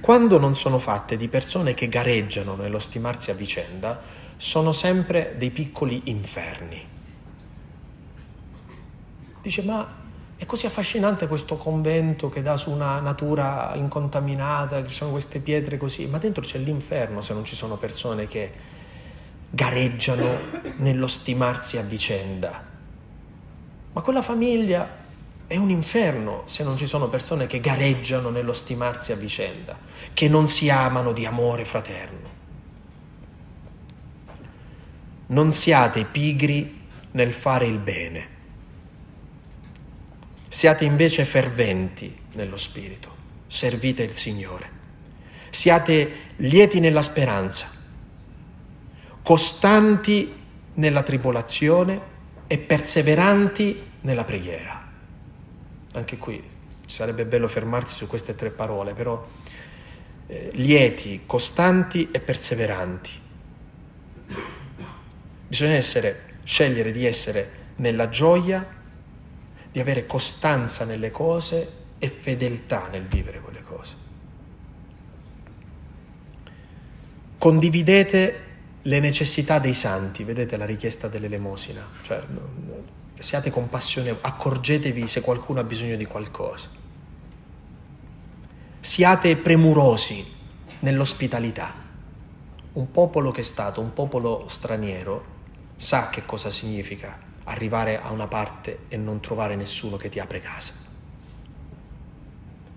quando 0.00 0.38
non 0.38 0.54
sono 0.54 0.78
fatte 0.78 1.16
di 1.16 1.28
persone 1.28 1.74
che 1.74 1.88
gareggiano 1.88 2.54
nello 2.54 2.78
stimarsi 2.78 3.30
a 3.30 3.34
vicenda, 3.34 4.00
sono 4.36 4.72
sempre 4.72 5.34
dei 5.36 5.50
piccoli 5.50 6.02
inferni. 6.04 6.82
Dice, 9.42 9.62
ma 9.62 9.98
è 10.36 10.46
così 10.46 10.64
affascinante 10.64 11.26
questo 11.26 11.58
convento 11.58 12.30
che 12.30 12.40
dà 12.40 12.56
su 12.56 12.70
una 12.70 12.98
natura 13.00 13.72
incontaminata, 13.74 14.86
ci 14.86 14.94
sono 14.94 15.10
queste 15.10 15.40
pietre 15.40 15.76
così, 15.76 16.06
ma 16.06 16.16
dentro 16.16 16.42
c'è 16.42 16.56
l'inferno 16.56 17.20
se 17.20 17.34
non 17.34 17.44
ci 17.44 17.54
sono 17.54 17.76
persone 17.76 18.26
che 18.26 18.50
gareggiano 19.50 20.28
nello 20.76 21.08
stimarsi 21.08 21.76
a 21.76 21.82
vicenda. 21.82 22.69
Ma 23.92 24.00
quella 24.02 24.22
famiglia 24.22 24.98
è 25.46 25.56
un 25.56 25.70
inferno 25.70 26.42
se 26.44 26.62
non 26.62 26.76
ci 26.76 26.86
sono 26.86 27.08
persone 27.08 27.48
che 27.48 27.58
gareggiano 27.58 28.30
nello 28.30 28.52
stimarsi 28.52 29.10
a 29.10 29.16
vicenda, 29.16 29.76
che 30.14 30.28
non 30.28 30.46
si 30.46 30.70
amano 30.70 31.12
di 31.12 31.26
amore 31.26 31.64
fraterno. 31.64 32.28
Non 35.26 35.50
siate 35.50 36.04
pigri 36.04 36.86
nel 37.12 37.32
fare 37.32 37.66
il 37.66 37.78
bene, 37.78 38.28
siate 40.46 40.84
invece 40.84 41.24
ferventi 41.24 42.16
nello 42.34 42.56
spirito, 42.56 43.12
servite 43.48 44.04
il 44.04 44.14
Signore, 44.14 44.70
siate 45.50 46.12
lieti 46.36 46.78
nella 46.78 47.02
speranza, 47.02 47.68
costanti 49.20 50.32
nella 50.74 51.02
tribolazione 51.02 52.09
e 52.52 52.58
perseveranti 52.58 53.80
nella 54.00 54.24
preghiera. 54.24 54.90
Anche 55.92 56.16
qui 56.16 56.42
sarebbe 56.84 57.24
bello 57.24 57.46
fermarsi 57.46 57.94
su 57.94 58.08
queste 58.08 58.34
tre 58.34 58.50
parole, 58.50 58.92
però 58.92 59.24
eh, 60.26 60.50
lieti, 60.54 61.20
costanti 61.26 62.08
e 62.10 62.18
perseveranti. 62.18 63.10
Bisogna 65.46 65.74
essere, 65.74 66.38
scegliere 66.42 66.90
di 66.90 67.06
essere 67.06 67.50
nella 67.76 68.08
gioia, 68.08 68.66
di 69.70 69.78
avere 69.78 70.06
costanza 70.06 70.84
nelle 70.84 71.12
cose 71.12 71.72
e 72.00 72.08
fedeltà 72.08 72.88
nel 72.90 73.06
vivere 73.06 73.38
quelle 73.38 73.62
cose. 73.62 73.94
Condividete 77.38 78.49
le 78.82 79.00
necessità 79.00 79.58
dei 79.58 79.74
santi, 79.74 80.24
vedete 80.24 80.56
la 80.56 80.64
richiesta 80.64 81.08
dell'elemosina, 81.08 81.86
cioè 82.02 82.22
siate 83.18 83.50
compassionevoli, 83.50 84.20
accorgetevi 84.22 85.06
se 85.06 85.20
qualcuno 85.20 85.60
ha 85.60 85.64
bisogno 85.64 85.96
di 85.96 86.06
qualcosa. 86.06 86.68
Siate 88.80 89.36
premurosi 89.36 90.26
nell'ospitalità. 90.80 91.74
Un 92.72 92.90
popolo 92.90 93.30
che 93.30 93.42
è 93.42 93.44
stato 93.44 93.80
un 93.80 93.92
popolo 93.92 94.46
straniero 94.48 95.38
sa 95.76 96.08
che 96.08 96.24
cosa 96.24 96.50
significa 96.50 97.18
arrivare 97.44 98.00
a 98.00 98.10
una 98.10 98.26
parte 98.26 98.80
e 98.88 98.96
non 98.96 99.20
trovare 99.20 99.56
nessuno 99.56 99.96
che 99.96 100.08
ti 100.08 100.18
apre 100.18 100.40
casa. 100.40 100.72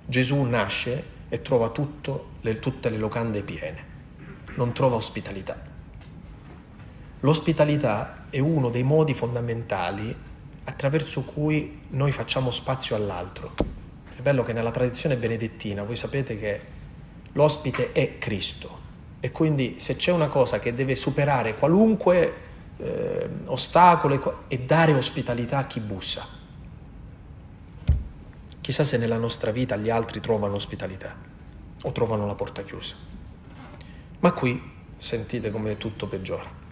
Gesù 0.05 0.41
nasce 0.41 1.11
e 1.29 1.41
trova 1.41 1.69
tutto, 1.69 2.31
le, 2.41 2.59
tutte 2.59 2.89
le 2.89 2.97
locande 2.97 3.41
piene, 3.43 3.85
non 4.55 4.73
trova 4.73 4.95
ospitalità. 4.95 5.71
L'ospitalità 7.23 8.25
è 8.29 8.39
uno 8.39 8.69
dei 8.69 8.83
modi 8.83 9.13
fondamentali 9.13 10.13
attraverso 10.65 11.23
cui 11.23 11.79
noi 11.91 12.11
facciamo 12.11 12.51
spazio 12.51 12.97
all'altro. 12.97 13.53
È 14.13 14.19
bello 14.19 14.43
che 14.43 14.51
nella 14.51 14.71
tradizione 14.71 15.15
benedettina 15.15 15.83
voi 15.83 15.95
sapete 15.95 16.37
che 16.37 16.61
l'ospite 17.31 17.93
è 17.93 18.17
Cristo 18.17 18.77
e 19.21 19.31
quindi 19.31 19.75
se 19.79 19.95
c'è 19.95 20.11
una 20.11 20.27
cosa 20.27 20.59
che 20.59 20.75
deve 20.75 20.95
superare 20.95 21.55
qualunque 21.57 22.33
eh, 22.75 23.29
ostacolo 23.45 24.43
è 24.49 24.57
dare 24.57 24.93
ospitalità 24.93 25.59
a 25.59 25.65
chi 25.65 25.79
bussa. 25.79 26.27
Chissà 28.59 28.83
se 28.83 28.97
nella 28.97 29.17
nostra 29.17 29.51
vita 29.51 29.77
gli 29.77 29.89
altri 29.89 30.19
trovano 30.19 30.55
ospitalità 30.55 31.15
o 31.83 31.91
trovano 31.93 32.25
la 32.25 32.35
porta 32.35 32.63
chiusa. 32.63 32.95
Ma 34.19 34.33
qui 34.33 34.61
sentite 34.97 35.51
come 35.51 35.77
tutto 35.77 36.07
peggiora. 36.07 36.62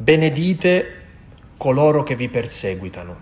Benedite 0.00 1.06
coloro 1.56 2.04
che 2.04 2.14
vi 2.14 2.28
perseguitano. 2.28 3.16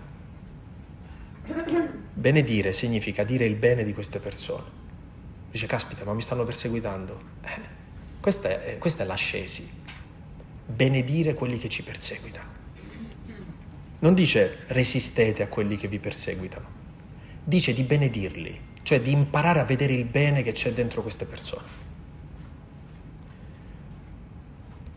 Benedire 2.13 2.71
significa 2.71 3.23
dire 3.23 3.45
il 3.45 3.55
bene 3.55 3.83
di 3.83 3.95
queste 3.95 4.19
persone. 4.19 4.63
Dice, 5.49 5.65
caspita, 5.65 6.03
ma 6.05 6.13
mi 6.13 6.21
stanno 6.21 6.45
perseguitando. 6.45 7.19
Eh, 7.41 7.61
questa, 8.19 8.61
è, 8.63 8.77
questa 8.77 9.01
è 9.01 9.07
l'ascesi. 9.07 9.67
Benedire 10.67 11.33
quelli 11.33 11.57
che 11.57 11.67
ci 11.67 11.81
perseguitano. 11.81 12.49
Non 13.97 14.13
dice 14.13 14.57
resistete 14.67 15.41
a 15.41 15.47
quelli 15.47 15.77
che 15.77 15.87
vi 15.87 15.97
perseguitano. 15.97 16.67
Dice 17.43 17.73
di 17.73 17.81
benedirli, 17.81 18.59
cioè 18.83 19.01
di 19.01 19.11
imparare 19.11 19.61
a 19.61 19.63
vedere 19.63 19.93
il 19.93 20.05
bene 20.05 20.43
che 20.43 20.51
c'è 20.51 20.71
dentro 20.73 21.01
queste 21.01 21.25
persone. 21.25 21.65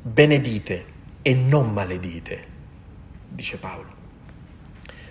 Benedite 0.03 0.99
e 1.23 1.35
non 1.35 1.73
maledite, 1.73 2.47
dice 3.29 3.57
Paolo. 3.57 3.99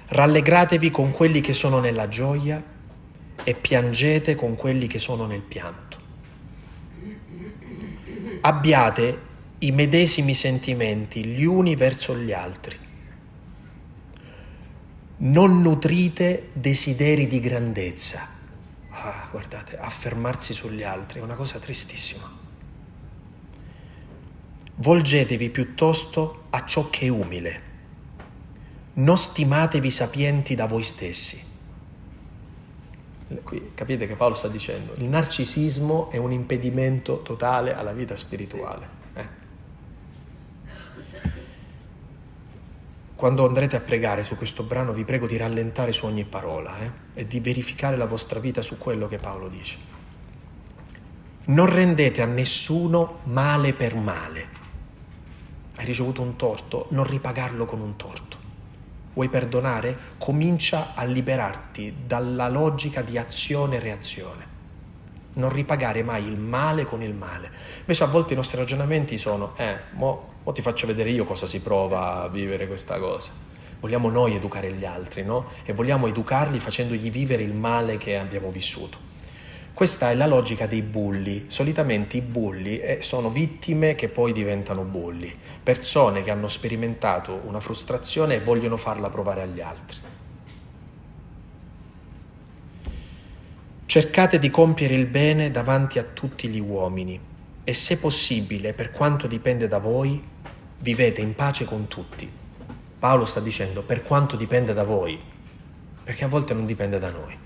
Rallegratevi 0.07 0.89
con 0.89 1.11
quelli 1.11 1.39
che 1.39 1.53
sono 1.53 1.79
nella 1.79 2.07
gioia 2.07 2.61
e 3.43 3.53
piangete 3.53 4.35
con 4.35 4.55
quelli 4.55 4.87
che 4.87 4.99
sono 4.99 5.25
nel 5.25 5.41
pianto. 5.41 5.97
Abbiate 8.41 9.27
i 9.59 9.71
medesimi 9.71 10.33
sentimenti 10.33 11.25
gli 11.25 11.43
uni 11.43 11.75
verso 11.75 12.17
gli 12.17 12.31
altri. 12.31 12.77
Non 15.17 15.61
nutrite 15.61 16.49
desideri 16.53 17.27
di 17.27 17.39
grandezza. 17.39 18.27
Ah, 18.89 19.27
guardate, 19.29 19.77
affermarsi 19.77 20.53
sugli 20.53 20.83
altri 20.83 21.19
è 21.19 21.23
una 21.23 21.35
cosa 21.35 21.59
tristissima. 21.59 22.47
Volgetevi 24.81 25.49
piuttosto 25.49 26.43
a 26.51 26.63
ciò 26.63 26.89
che 26.89 27.07
è 27.07 27.09
umile. 27.09 27.61
Non 28.93 29.17
stimatevi 29.17 29.91
sapienti 29.91 30.55
da 30.55 30.67
voi 30.67 30.83
stessi. 30.83 31.43
Qui 33.43 33.71
capite 33.73 34.07
che 34.07 34.15
Paolo 34.15 34.35
sta 34.35 34.47
dicendo, 34.47 34.93
il 34.95 35.03
narcisismo 35.03 36.09
è 36.09 36.15
un 36.15 36.31
impedimento 36.31 37.21
totale 37.21 37.75
alla 37.75 37.91
vita 37.91 38.15
spirituale. 38.15 38.87
Eh? 39.15 39.27
Quando 43.15 43.45
andrete 43.45 43.75
a 43.75 43.81
pregare 43.81 44.23
su 44.23 44.37
questo 44.37 44.63
brano 44.63 44.93
vi 44.93 45.03
prego 45.03 45.27
di 45.27 45.35
rallentare 45.35 45.91
su 45.91 46.05
ogni 46.05 46.23
parola 46.23 46.79
eh? 46.79 46.91
e 47.15 47.27
di 47.27 47.41
verificare 47.41 47.97
la 47.97 48.05
vostra 48.05 48.39
vita 48.39 48.61
su 48.61 48.77
quello 48.77 49.09
che 49.09 49.17
Paolo 49.17 49.49
dice. 49.49 49.77
Non 51.47 51.65
rendete 51.65 52.21
a 52.21 52.25
nessuno 52.25 53.19
male 53.23 53.73
per 53.73 53.95
male 53.95 54.58
hai 55.79 55.85
ricevuto 55.85 56.21
un 56.21 56.35
torto, 56.35 56.87
non 56.89 57.05
ripagarlo 57.05 57.63
con 57.65 57.79
un 57.79 57.95
torto. 57.95 58.35
Vuoi 59.13 59.29
perdonare? 59.29 59.97
Comincia 60.17 60.93
a 60.93 61.05
liberarti 61.05 62.03
dalla 62.05 62.49
logica 62.49 63.01
di 63.01 63.17
azione 63.17 63.77
e 63.77 63.79
reazione. 63.79 64.47
Non 65.35 65.53
ripagare 65.53 66.03
mai 66.03 66.25
il 66.25 66.37
male 66.37 66.83
con 66.83 67.01
il 67.01 67.13
male. 67.13 67.49
Invece 67.79 68.03
a 68.03 68.07
volte 68.07 68.33
i 68.33 68.35
nostri 68.35 68.57
ragionamenti 68.57 69.17
sono, 69.17 69.53
eh, 69.55 69.77
mo, 69.91 70.33
mo 70.43 70.51
ti 70.51 70.61
faccio 70.61 70.85
vedere 70.85 71.11
io 71.11 71.23
cosa 71.23 71.47
si 71.47 71.61
prova 71.61 72.23
a 72.23 72.27
vivere 72.27 72.67
questa 72.67 72.99
cosa. 72.99 73.31
Vogliamo 73.79 74.09
noi 74.09 74.35
educare 74.35 74.73
gli 74.73 74.83
altri, 74.83 75.23
no? 75.23 75.45
E 75.63 75.71
vogliamo 75.71 76.07
educarli 76.07 76.59
facendogli 76.59 77.09
vivere 77.09 77.43
il 77.43 77.53
male 77.53 77.97
che 77.97 78.17
abbiamo 78.17 78.51
vissuto. 78.51 79.08
Questa 79.79 80.11
è 80.11 80.13
la 80.13 80.27
logica 80.27 80.67
dei 80.67 80.81
bulli. 80.81 81.45
Solitamente 81.47 82.17
i 82.17 82.21
bulli 82.21 82.81
eh, 82.81 82.97
sono 82.99 83.29
vittime 83.29 83.95
che 83.95 84.09
poi 84.09 84.33
diventano 84.33 84.81
bulli, 84.81 85.33
persone 85.63 86.21
che 86.21 86.31
hanno 86.31 86.49
sperimentato 86.49 87.39
una 87.45 87.61
frustrazione 87.61 88.35
e 88.35 88.41
vogliono 88.41 88.75
farla 88.75 89.09
provare 89.09 89.41
agli 89.41 89.61
altri. 89.61 89.97
Cercate 93.85 94.37
di 94.37 94.49
compiere 94.49 94.95
il 94.95 95.05
bene 95.05 95.49
davanti 95.49 95.97
a 95.97 96.03
tutti 96.03 96.49
gli 96.49 96.59
uomini 96.59 97.17
e 97.63 97.73
se 97.73 97.99
possibile, 97.99 98.73
per 98.73 98.91
quanto 98.91 99.27
dipende 99.27 99.69
da 99.69 99.77
voi, 99.77 100.21
vivete 100.79 101.21
in 101.21 101.35
pace 101.35 101.63
con 101.63 101.87
tutti. 101.87 102.29
Paolo 102.99 103.23
sta 103.23 103.39
dicendo 103.39 103.83
per 103.83 104.03
quanto 104.03 104.35
dipende 104.35 104.73
da 104.73 104.83
voi, 104.83 105.17
perché 106.03 106.25
a 106.25 106.27
volte 106.27 106.53
non 106.53 106.65
dipende 106.65 106.99
da 106.99 107.11
noi. 107.11 107.38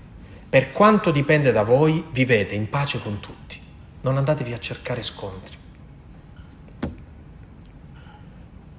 Per 0.54 0.70
quanto 0.70 1.10
dipende 1.10 1.50
da 1.50 1.64
voi, 1.64 2.06
vivete 2.12 2.54
in 2.54 2.70
pace 2.70 3.02
con 3.02 3.18
tutti. 3.18 3.60
Non 4.02 4.18
andatevi 4.18 4.52
a 4.52 4.60
cercare 4.60 5.02
scontri. 5.02 5.56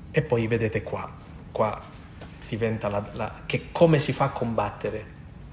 E 0.09 0.21
poi 0.21 0.47
vedete 0.47 0.83
qua, 0.83 1.13
qua 1.51 1.81
diventa 2.47 2.87
la, 2.87 3.05
la, 3.11 3.41
che 3.45 3.73
come 3.73 3.99
si 3.99 4.13
fa 4.13 4.23
a 4.23 4.29
combattere 4.29 5.05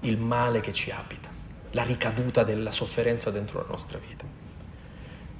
il 0.03 0.17
male 0.17 0.61
che 0.61 0.73
ci 0.73 0.93
abita, 0.93 1.29
la 1.73 1.83
ricaduta 1.83 2.45
della 2.45 2.71
sofferenza 2.71 3.33
dentro 3.33 3.59
la 3.59 3.67
nostra 3.69 3.99
vita. 3.99 4.25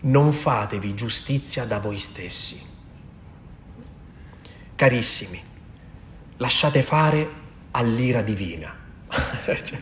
Non 0.01 0.33
fatevi 0.33 0.97
giustizia 0.97 1.65
da 1.65 1.79
voi 1.79 2.01
stessi. 2.01 2.61
Carissimi, 4.75 5.41
lasciate 6.39 6.83
fare 6.83 7.31
all'ira 7.71 8.23
divina. 8.23 8.82
cioè, 9.45 9.79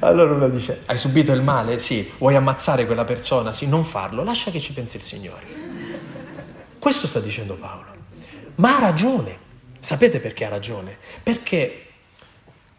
allora 0.00 0.34
uno 0.34 0.48
dice, 0.48 0.82
hai 0.86 0.96
subito 0.96 1.32
il 1.32 1.42
male? 1.42 1.78
Sì. 1.78 2.10
Vuoi 2.18 2.36
ammazzare 2.36 2.86
quella 2.86 3.04
persona? 3.04 3.52
Sì, 3.52 3.66
non 3.66 3.84
farlo, 3.84 4.22
lascia 4.22 4.50
che 4.50 4.60
ci 4.60 4.72
pensi 4.72 4.96
il 4.96 5.02
Signore. 5.02 5.46
Questo 6.78 7.06
sta 7.06 7.20
dicendo 7.20 7.56
Paolo. 7.56 7.94
Ma 8.56 8.76
ha 8.76 8.80
ragione. 8.80 9.48
Sapete 9.80 10.20
perché 10.20 10.44
ha 10.44 10.48
ragione? 10.48 10.96
Perché 11.22 11.86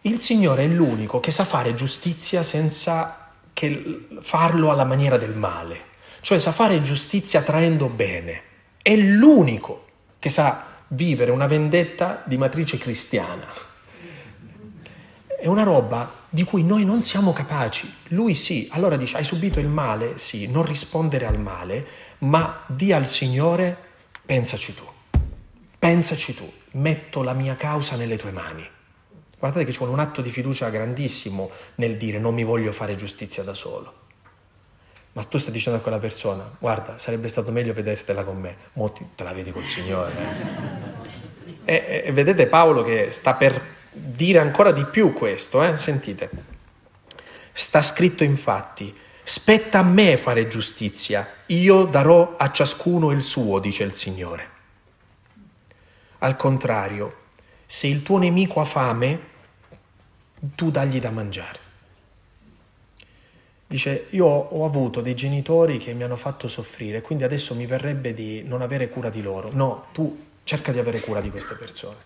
il 0.02 0.18
Signore 0.18 0.64
è 0.64 0.68
l'unico 0.68 1.20
che 1.20 1.30
sa 1.30 1.44
fare 1.44 1.74
giustizia 1.74 2.42
senza 2.42 3.30
farlo 4.20 4.70
alla 4.70 4.84
maniera 4.84 5.18
del 5.18 5.34
male. 5.34 5.90
Cioè 6.20 6.38
sa 6.38 6.52
fare 6.52 6.80
giustizia 6.80 7.42
traendo 7.42 7.88
bene. 7.88 8.42
È 8.82 8.94
l'unico 8.96 9.86
che 10.18 10.28
sa 10.28 10.66
vivere 10.88 11.30
una 11.30 11.46
vendetta 11.46 12.22
di 12.24 12.36
matrice 12.36 12.78
cristiana. 12.78 13.46
È 15.42 15.48
una 15.48 15.64
roba 15.64 16.08
di 16.28 16.44
cui 16.44 16.62
noi 16.62 16.84
non 16.84 17.00
siamo 17.00 17.32
capaci. 17.32 17.92
Lui 18.10 18.32
sì, 18.32 18.68
allora 18.70 18.94
dice, 18.94 19.16
hai 19.16 19.24
subito 19.24 19.58
il 19.58 19.66
male? 19.66 20.16
Sì, 20.16 20.46
non 20.46 20.64
rispondere 20.64 21.26
al 21.26 21.40
male, 21.40 21.84
ma 22.18 22.62
di 22.68 22.92
al 22.92 23.08
Signore 23.08 23.76
pensaci 24.24 24.72
tu, 24.72 24.84
pensaci 25.76 26.36
tu, 26.36 26.48
metto 26.74 27.24
la 27.24 27.32
mia 27.32 27.56
causa 27.56 27.96
nelle 27.96 28.16
tue 28.16 28.30
mani. 28.30 28.64
Guardate 29.36 29.64
che 29.64 29.72
c'è 29.72 29.82
un 29.82 29.98
atto 29.98 30.22
di 30.22 30.30
fiducia 30.30 30.70
grandissimo 30.70 31.50
nel 31.74 31.96
dire 31.96 32.20
non 32.20 32.34
mi 32.34 32.44
voglio 32.44 32.70
fare 32.70 32.94
giustizia 32.94 33.42
da 33.42 33.54
solo. 33.54 33.92
Ma 35.14 35.24
tu 35.24 35.38
stai 35.38 35.52
dicendo 35.52 35.80
a 35.80 35.82
quella 35.82 35.98
persona, 35.98 36.48
guarda, 36.56 36.98
sarebbe 36.98 37.26
stato 37.26 37.50
meglio 37.50 37.72
vedertela 37.72 38.22
con 38.22 38.38
me, 38.38 38.56
mo 38.74 38.92
te 38.92 39.24
la 39.24 39.32
vedi 39.32 39.50
col 39.50 39.64
Signore. 39.64 40.12
Eh? 41.64 41.74
E, 41.74 42.02
e, 42.06 42.12
vedete 42.12 42.46
Paolo 42.46 42.84
che 42.84 43.10
sta 43.10 43.34
per 43.34 43.80
dire 43.92 44.38
ancora 44.38 44.72
di 44.72 44.84
più 44.86 45.12
questo, 45.12 45.62
eh? 45.62 45.76
sentite. 45.76 46.30
Sta 47.52 47.82
scritto 47.82 48.24
infatti, 48.24 48.94
spetta 49.22 49.80
a 49.80 49.82
me 49.82 50.16
fare 50.16 50.48
giustizia, 50.48 51.28
io 51.46 51.84
darò 51.84 52.36
a 52.38 52.50
ciascuno 52.50 53.10
il 53.10 53.22
suo, 53.22 53.58
dice 53.58 53.84
il 53.84 53.92
Signore. 53.92 54.50
Al 56.18 56.36
contrario, 56.36 57.20
se 57.66 57.86
il 57.86 58.02
tuo 58.02 58.18
nemico 58.18 58.60
ha 58.60 58.64
fame, 58.64 59.20
tu 60.54 60.70
dagli 60.70 60.98
da 60.98 61.10
mangiare. 61.10 61.60
Dice, 63.66 64.06
io 64.10 64.26
ho 64.26 64.64
avuto 64.64 65.00
dei 65.00 65.14
genitori 65.14 65.78
che 65.78 65.94
mi 65.94 66.02
hanno 66.02 66.16
fatto 66.16 66.46
soffrire, 66.48 67.00
quindi 67.00 67.24
adesso 67.24 67.54
mi 67.54 67.66
verrebbe 67.66 68.12
di 68.12 68.42
non 68.42 68.60
avere 68.60 68.88
cura 68.88 69.08
di 69.08 69.22
loro. 69.22 69.50
No, 69.52 69.86
tu 69.92 70.26
cerca 70.44 70.72
di 70.72 70.78
avere 70.78 71.00
cura 71.00 71.20
di 71.20 71.30
queste 71.30 71.54
persone. 71.54 71.96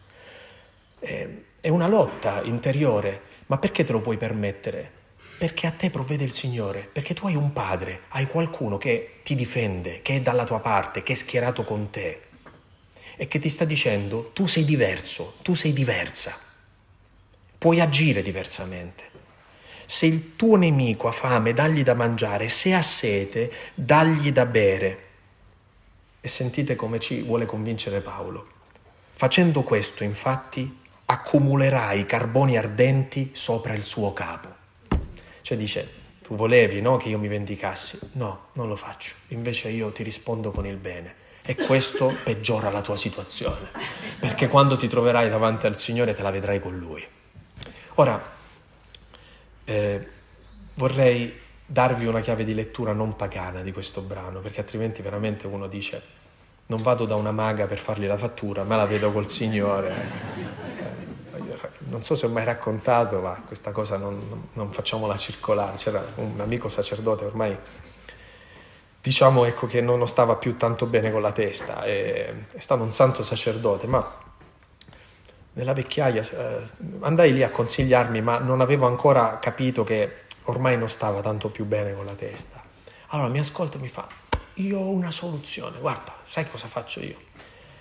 È 1.66 1.68
una 1.68 1.88
lotta 1.88 2.42
interiore, 2.44 3.22
ma 3.46 3.58
perché 3.58 3.82
te 3.82 3.90
lo 3.90 4.00
puoi 4.00 4.16
permettere? 4.16 4.88
Perché 5.36 5.66
a 5.66 5.72
te 5.72 5.90
provvede 5.90 6.22
il 6.22 6.30
Signore, 6.30 6.88
perché 6.92 7.12
tu 7.12 7.26
hai 7.26 7.34
un 7.34 7.52
padre, 7.52 8.02
hai 8.10 8.28
qualcuno 8.28 8.78
che 8.78 9.14
ti 9.24 9.34
difende, 9.34 10.00
che 10.00 10.14
è 10.14 10.20
dalla 10.20 10.44
tua 10.44 10.60
parte, 10.60 11.02
che 11.02 11.14
è 11.14 11.16
schierato 11.16 11.64
con 11.64 11.90
te 11.90 12.20
e 13.16 13.26
che 13.26 13.40
ti 13.40 13.48
sta 13.48 13.64
dicendo 13.64 14.30
tu 14.32 14.46
sei 14.46 14.64
diverso, 14.64 15.38
tu 15.42 15.54
sei 15.54 15.72
diversa 15.72 16.38
puoi 17.58 17.80
agire 17.80 18.22
diversamente. 18.22 19.02
Se 19.86 20.06
il 20.06 20.36
tuo 20.36 20.54
nemico 20.54 21.08
ha 21.08 21.12
fame, 21.12 21.52
dagli 21.52 21.82
da 21.82 21.94
mangiare, 21.94 22.48
se 22.48 22.74
ha 22.74 22.82
sete, 22.82 23.52
dagli 23.74 24.30
da 24.30 24.46
bere. 24.46 25.04
E 26.20 26.28
sentite 26.28 26.76
come 26.76 27.00
ci 27.00 27.22
vuole 27.22 27.44
convincere 27.44 28.00
Paolo. 28.02 28.46
Facendo 29.14 29.64
questo, 29.64 30.04
infatti, 30.04 30.84
accumulerai 31.06 32.04
carboni 32.04 32.56
ardenti 32.56 33.30
sopra 33.32 33.74
il 33.74 33.84
suo 33.84 34.12
capo. 34.12 34.54
Cioè 35.42 35.56
dice, 35.56 35.88
tu 36.22 36.34
volevi 36.34 36.80
no, 36.80 36.96
che 36.96 37.08
io 37.08 37.18
mi 37.18 37.28
vendicassi? 37.28 37.98
No, 38.12 38.48
non 38.54 38.68
lo 38.68 38.76
faccio. 38.76 39.14
Invece 39.28 39.68
io 39.68 39.92
ti 39.92 40.02
rispondo 40.02 40.50
con 40.50 40.66
il 40.66 40.76
bene. 40.76 41.24
E 41.42 41.54
questo 41.54 42.12
peggiora 42.24 42.70
la 42.70 42.82
tua 42.82 42.96
situazione. 42.96 43.68
Perché 44.18 44.48
quando 44.48 44.76
ti 44.76 44.88
troverai 44.88 45.28
davanti 45.28 45.66
al 45.66 45.78
Signore 45.78 46.14
te 46.16 46.22
la 46.22 46.32
vedrai 46.32 46.60
con 46.60 46.76
Lui. 46.76 47.06
Ora, 47.94 48.20
eh, 49.64 50.08
vorrei 50.74 51.40
darvi 51.64 52.06
una 52.06 52.20
chiave 52.20 52.44
di 52.44 52.54
lettura 52.54 52.92
non 52.92 53.14
pagana 53.14 53.62
di 53.62 53.70
questo 53.70 54.00
brano, 54.00 54.40
perché 54.40 54.60
altrimenti 54.60 55.02
veramente 55.02 55.46
uno 55.46 55.68
dice 55.68 56.14
non 56.66 56.82
vado 56.82 57.04
da 57.04 57.14
una 57.14 57.30
maga 57.30 57.66
per 57.66 57.78
fargli 57.78 58.06
la 58.06 58.18
fattura, 58.18 58.64
ma 58.64 58.74
la 58.74 58.86
vedo 58.86 59.12
col 59.12 59.28
Signore. 59.28 60.45
Non 61.88 62.02
so 62.02 62.14
se 62.14 62.26
ho 62.26 62.28
mai 62.28 62.44
raccontato, 62.44 63.20
ma 63.20 63.42
questa 63.46 63.70
cosa 63.70 63.96
non, 63.96 64.48
non 64.52 64.72
facciamola 64.72 65.16
circolare. 65.16 65.76
C'era 65.76 66.04
un 66.16 66.40
amico 66.40 66.68
sacerdote 66.68 67.24
ormai 67.24 67.56
diciamo 69.06 69.44
ecco 69.44 69.68
che 69.68 69.80
non 69.80 70.04
stava 70.08 70.34
più 70.34 70.56
tanto 70.56 70.86
bene 70.86 71.12
con 71.12 71.22
la 71.22 71.30
testa, 71.30 71.84
è, 71.84 72.34
è 72.50 72.58
stato 72.58 72.82
un 72.82 72.92
santo 72.92 73.22
sacerdote, 73.22 73.86
ma 73.86 74.24
nella 75.52 75.72
vecchiaia 75.72 76.22
eh, 76.28 76.62
andai 77.02 77.32
lì 77.32 77.44
a 77.44 77.50
consigliarmi, 77.50 78.20
ma 78.20 78.38
non 78.38 78.60
avevo 78.60 78.88
ancora 78.88 79.38
capito 79.38 79.84
che 79.84 80.24
ormai 80.46 80.76
non 80.76 80.88
stava 80.88 81.20
tanto 81.20 81.50
più 81.50 81.64
bene 81.66 81.94
con 81.94 82.04
la 82.04 82.14
testa. 82.14 82.60
Allora 83.08 83.28
mi 83.28 83.38
ascolta 83.38 83.78
e 83.78 83.80
mi 83.80 83.86
fa, 83.86 84.08
io 84.54 84.80
ho 84.80 84.88
una 84.88 85.12
soluzione, 85.12 85.78
guarda, 85.78 86.16
sai 86.24 86.50
cosa 86.50 86.66
faccio 86.66 86.98
io? 86.98 87.16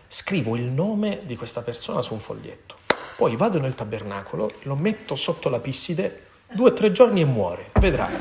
Scrivo 0.07 0.55
il 0.55 0.65
nome 0.65 1.21
di 1.23 1.35
questa 1.35 1.63
persona 1.63 2.03
su 2.03 2.13
un 2.13 2.19
foglietto, 2.19 2.75
poi 3.15 3.35
vado 3.35 3.59
nel 3.59 3.75
tabernacolo, 3.75 4.51
lo 4.63 4.75
metto 4.75 5.15
sotto 5.15 5.49
la 5.49 5.59
pisside, 5.59 6.23
due 6.51 6.69
o 6.69 6.73
tre 6.73 6.91
giorni 6.91 7.21
e 7.21 7.25
muore, 7.25 7.71
vedrai. 7.79 8.13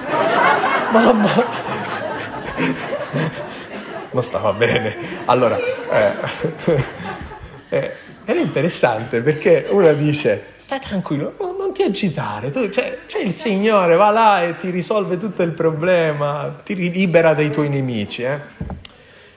Mamma! 0.92 1.32
non 4.14 4.22
stava 4.22 4.52
bene. 4.52 4.96
Allora, 5.26 5.58
eh, 5.58 6.12
eh, 7.68 7.92
era 8.24 8.38
interessante 8.38 9.20
perché 9.20 9.66
una 9.68 9.92
dice, 9.92 10.52
stai 10.56 10.80
tranquillo, 10.80 11.34
non 11.58 11.72
ti 11.74 11.82
agitare, 11.82 12.50
tu, 12.50 12.68
cioè, 12.70 13.00
c'è 13.06 13.18
il 13.18 13.32
Signore, 13.32 13.96
va 13.96 14.10
là 14.10 14.44
e 14.44 14.56
ti 14.56 14.70
risolve 14.70 15.18
tutto 15.18 15.42
il 15.42 15.50
problema, 15.50 16.60
ti 16.64 16.74
libera 16.74 17.34
dai 17.34 17.50
tuoi 17.50 17.68
nemici. 17.68 18.22
Eh? 18.22 18.40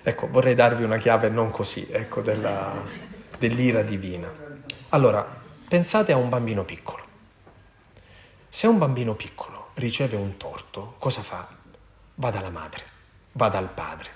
Ecco, 0.04 0.30
vorrei 0.30 0.56
darvi 0.56 0.84
una 0.84 0.98
chiave 0.98 1.28
non 1.30 1.50
così, 1.50 1.88
ecco, 1.92 2.22
della, 2.22 2.74
dell'ira 3.38 3.82
divina. 3.82 4.32
Allora, 4.90 5.37
pensate 5.68 6.14
a 6.14 6.18
un 6.18 6.30
bambino 6.30 6.64
piccolo. 6.64 7.04
Se 8.48 8.68
un 8.68 8.78
bambino 8.78 9.16
piccolo 9.16 9.70
riceve 9.76 10.16
un 10.16 10.38
torto, 10.38 10.96
cosa 10.98 11.22
fa? 11.22 11.48
Va 12.16 12.32
dalla 12.32 12.50
madre, 12.50 12.84
va 13.34 13.50
dal 13.50 13.70
padre 13.70 14.10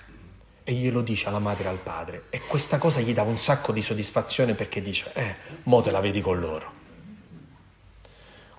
e 0.64 0.72
glielo 0.72 1.02
dice 1.02 1.28
alla 1.28 1.38
madre 1.38 1.64
e 1.64 1.68
al 1.68 1.78
padre 1.78 2.24
e 2.30 2.40
questa 2.46 2.78
cosa 2.78 3.00
gli 3.00 3.12
dà 3.12 3.22
un 3.22 3.36
sacco 3.36 3.72
di 3.72 3.82
soddisfazione 3.82 4.54
perché 4.54 4.80
dice, 4.80 5.12
eh, 5.12 5.34
mo 5.64 5.82
te 5.82 5.90
la 5.90 6.00
vedi 6.00 6.20
con 6.20 6.40
loro. 6.40 6.80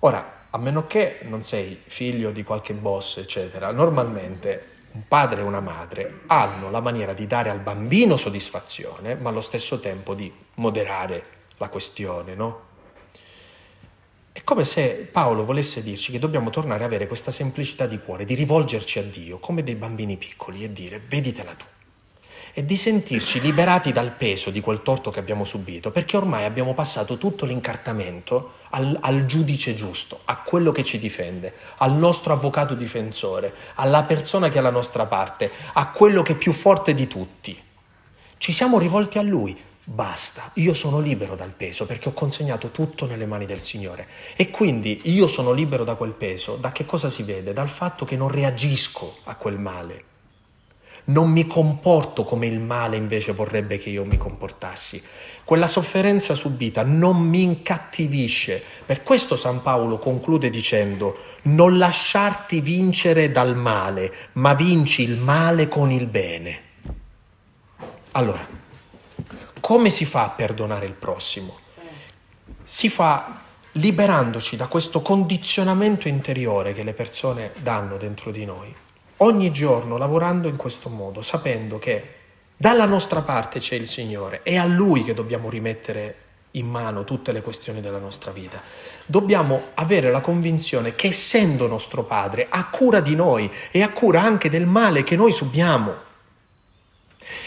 Ora, 0.00 0.46
a 0.50 0.58
meno 0.58 0.86
che 0.86 1.20
non 1.22 1.42
sei 1.42 1.82
figlio 1.84 2.30
di 2.30 2.44
qualche 2.44 2.74
boss, 2.74 3.16
eccetera, 3.16 3.72
normalmente 3.72 4.72
un 4.92 5.08
padre 5.08 5.40
e 5.40 5.44
una 5.44 5.60
madre 5.60 6.20
hanno 6.26 6.70
la 6.70 6.80
maniera 6.80 7.12
di 7.12 7.26
dare 7.26 7.50
al 7.50 7.58
bambino 7.58 8.16
soddisfazione, 8.16 9.16
ma 9.16 9.30
allo 9.30 9.40
stesso 9.40 9.80
tempo 9.80 10.14
di 10.14 10.32
moderare 10.54 11.24
la 11.56 11.68
questione, 11.68 12.34
no? 12.34 12.63
È 14.36 14.42
come 14.42 14.64
se 14.64 15.08
Paolo 15.12 15.44
volesse 15.44 15.80
dirci 15.80 16.10
che 16.10 16.18
dobbiamo 16.18 16.50
tornare 16.50 16.82
ad 16.82 16.90
avere 16.90 17.06
questa 17.06 17.30
semplicità 17.30 17.86
di 17.86 18.00
cuore, 18.00 18.24
di 18.24 18.34
rivolgerci 18.34 18.98
a 18.98 19.04
Dio 19.04 19.38
come 19.38 19.62
dei 19.62 19.76
bambini 19.76 20.16
piccoli 20.16 20.64
e 20.64 20.72
dire 20.72 21.00
veditela 21.06 21.54
tu 21.54 21.64
e 22.52 22.64
di 22.64 22.76
sentirci 22.76 23.40
liberati 23.40 23.92
dal 23.92 24.10
peso 24.10 24.50
di 24.50 24.60
quel 24.60 24.82
torto 24.82 25.12
che 25.12 25.20
abbiamo 25.20 25.44
subito, 25.44 25.92
perché 25.92 26.16
ormai 26.16 26.46
abbiamo 26.46 26.74
passato 26.74 27.16
tutto 27.16 27.44
l'incartamento 27.44 28.54
al, 28.70 28.98
al, 29.02 29.24
giudice 29.26 29.76
giusto, 29.76 30.22
a 30.24 30.38
quello 30.38 30.72
che 30.72 30.82
ci 30.82 30.98
difende, 30.98 31.54
al 31.76 31.94
nostro 31.94 32.32
avvocato 32.32 32.74
difensore, 32.74 33.54
alla 33.76 34.02
persona 34.02 34.48
che 34.48 34.56
è 34.56 34.58
alla 34.58 34.70
nostra 34.70 35.06
parte, 35.06 35.48
a 35.74 35.92
quello 35.92 36.22
che 36.22 36.32
è 36.32 36.36
più 36.36 36.52
forte 36.52 36.92
di 36.92 37.06
tutti. 37.06 37.56
Ci 38.36 38.52
siamo 38.52 38.80
rivolti 38.80 39.18
a 39.18 39.22
lui. 39.22 39.56
Basta, 39.86 40.50
io 40.54 40.72
sono 40.72 40.98
libero 40.98 41.34
dal 41.36 41.52
peso 41.52 41.84
perché 41.84 42.08
ho 42.08 42.14
consegnato 42.14 42.70
tutto 42.70 43.06
nelle 43.06 43.26
mani 43.26 43.44
del 43.44 43.60
Signore. 43.60 44.08
E 44.34 44.50
quindi 44.50 45.02
io 45.04 45.26
sono 45.26 45.52
libero 45.52 45.84
da 45.84 45.94
quel 45.94 46.12
peso. 46.12 46.56
Da 46.56 46.72
che 46.72 46.86
cosa 46.86 47.10
si 47.10 47.22
vede? 47.22 47.52
Dal 47.52 47.68
fatto 47.68 48.04
che 48.04 48.16
non 48.16 48.28
reagisco 48.28 49.18
a 49.24 49.34
quel 49.36 49.58
male 49.58 50.04
non 51.06 51.30
mi 51.30 51.46
comporto 51.46 52.24
come 52.24 52.46
il 52.46 52.60
male 52.60 52.96
invece 52.96 53.32
vorrebbe 53.32 53.78
che 53.78 53.90
io 53.90 54.04
mi 54.04 54.16
comportassi. 54.16 55.02
Quella 55.44 55.66
sofferenza 55.66 56.34
subita 56.34 56.82
non 56.82 57.18
mi 57.18 57.42
incattivisce. 57.42 58.62
Per 58.86 59.02
questo 59.02 59.36
San 59.36 59.60
Paolo 59.60 59.98
conclude 59.98 60.48
dicendo 60.48 61.18
non 61.42 61.76
lasciarti 61.76 62.60
vincere 62.60 63.30
dal 63.30 63.56
male, 63.56 64.12
ma 64.32 64.54
vinci 64.54 65.02
il 65.02 65.18
male 65.18 65.68
con 65.68 65.90
il 65.90 66.06
bene. 66.06 66.62
Allora, 68.12 68.46
come 69.64 69.88
si 69.88 70.04
fa 70.04 70.24
a 70.24 70.28
perdonare 70.28 70.84
il 70.84 70.92
prossimo? 70.92 71.56
Si 72.64 72.90
fa 72.90 73.40
liberandoci 73.72 74.56
da 74.56 74.66
questo 74.66 75.00
condizionamento 75.00 76.06
interiore 76.06 76.74
che 76.74 76.82
le 76.82 76.92
persone 76.92 77.52
danno 77.62 77.96
dentro 77.96 78.30
di 78.30 78.44
noi 78.44 78.74
ogni 79.18 79.50
giorno 79.52 79.96
lavorando 79.96 80.48
in 80.48 80.56
questo 80.56 80.90
modo, 80.90 81.22
sapendo 81.22 81.78
che 81.78 82.14
dalla 82.54 82.84
nostra 82.84 83.22
parte 83.22 83.58
c'è 83.58 83.74
il 83.76 83.86
Signore, 83.86 84.42
è 84.42 84.56
a 84.56 84.66
Lui 84.66 85.02
che 85.02 85.14
dobbiamo 85.14 85.48
rimettere 85.48 86.16
in 86.50 86.66
mano 86.66 87.04
tutte 87.04 87.32
le 87.32 87.40
questioni 87.40 87.80
della 87.80 87.96
nostra 87.96 88.32
vita. 88.32 88.60
Dobbiamo 89.06 89.68
avere 89.72 90.10
la 90.10 90.20
convinzione 90.20 90.94
che 90.94 91.06
essendo 91.06 91.66
nostro 91.66 92.04
Padre 92.04 92.48
ha 92.50 92.68
cura 92.68 93.00
di 93.00 93.14
noi 93.14 93.50
e 93.70 93.80
ha 93.80 93.88
cura 93.88 94.20
anche 94.20 94.50
del 94.50 94.66
male 94.66 95.04
che 95.04 95.16
noi 95.16 95.32
subiamo. 95.32 96.02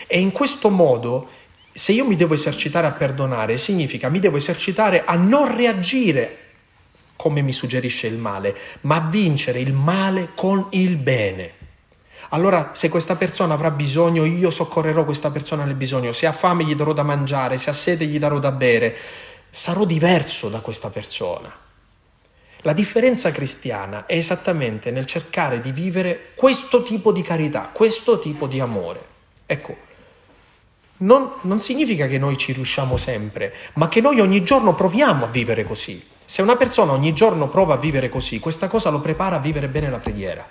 E 0.07 0.19
in 0.19 0.31
questo 0.31 0.71
modo, 0.71 1.36
se 1.77 1.91
io 1.91 2.05
mi 2.05 2.15
devo 2.15 2.33
esercitare 2.33 2.87
a 2.87 2.91
perdonare, 2.91 3.55
significa 3.55 4.09
mi 4.09 4.17
devo 4.17 4.37
esercitare 4.37 5.03
a 5.05 5.13
non 5.13 5.55
reagire 5.55 6.37
come 7.15 7.41
mi 7.41 7.53
suggerisce 7.53 8.07
il 8.07 8.17
male, 8.17 8.57
ma 8.81 8.95
a 8.95 9.07
vincere 9.07 9.59
il 9.59 9.73
male 9.73 10.29
con 10.33 10.69
il 10.71 10.95
bene 10.97 11.51
Allora 12.29 12.71
se 12.73 12.89
questa 12.89 13.15
persona 13.15 13.53
avrà 13.53 13.69
bisogno, 13.69 14.25
io 14.25 14.49
soccorrerò 14.49 15.05
questa 15.05 15.29
persona 15.29 15.65
nel 15.65 15.75
bisogno, 15.75 16.13
se 16.13 16.25
ha 16.25 16.31
fame 16.31 16.63
gli 16.63 16.73
darò 16.73 16.93
da 16.93 17.03
mangiare, 17.03 17.59
se 17.59 17.69
ha 17.69 17.73
sete 17.73 18.05
gli 18.05 18.17
darò 18.17 18.39
da 18.39 18.51
bere, 18.51 18.95
sarò 19.51 19.85
diverso 19.85 20.49
da 20.49 20.61
questa 20.61 20.89
persona. 20.89 21.55
La 22.61 22.73
differenza 22.73 23.29
cristiana 23.29 24.07
è 24.07 24.15
esattamente 24.17 24.89
nel 24.89 25.05
cercare 25.05 25.61
di 25.61 25.71
vivere 25.71 26.31
questo 26.33 26.81
tipo 26.81 27.11
di 27.11 27.21
carità, 27.21 27.69
questo 27.71 28.19
tipo 28.19 28.47
di 28.47 28.59
amore. 28.59 29.05
Ecco, 29.45 29.85
non, 30.97 31.31
non, 31.41 31.59
significa 31.59 32.07
che 32.07 32.17
noi 32.17 32.37
ci 32.37 32.53
riusciamo 32.53 32.97
sempre, 32.97 33.53
ma 33.73 33.87
che 33.87 34.01
noi 34.01 34.19
ogni 34.19 34.43
giorno 34.43 34.73
proviamo 34.73 35.25
a 35.25 35.29
vivere 35.29 35.63
così. 35.63 36.05
Se 36.25 36.41
una 36.41 36.55
persona 36.55 36.91
ogni 36.91 37.13
giorno 37.13 37.49
prova 37.49 37.75
a 37.75 37.77
vivere 37.77 38.09
così, 38.09 38.39
questa 38.39 38.67
cosa 38.67 38.89
lo 38.89 38.99
prepara 38.99 39.37
a 39.37 39.39
vivere 39.39 39.67
bene 39.67 39.89
la 39.89 39.99
preghiera. 39.99 40.47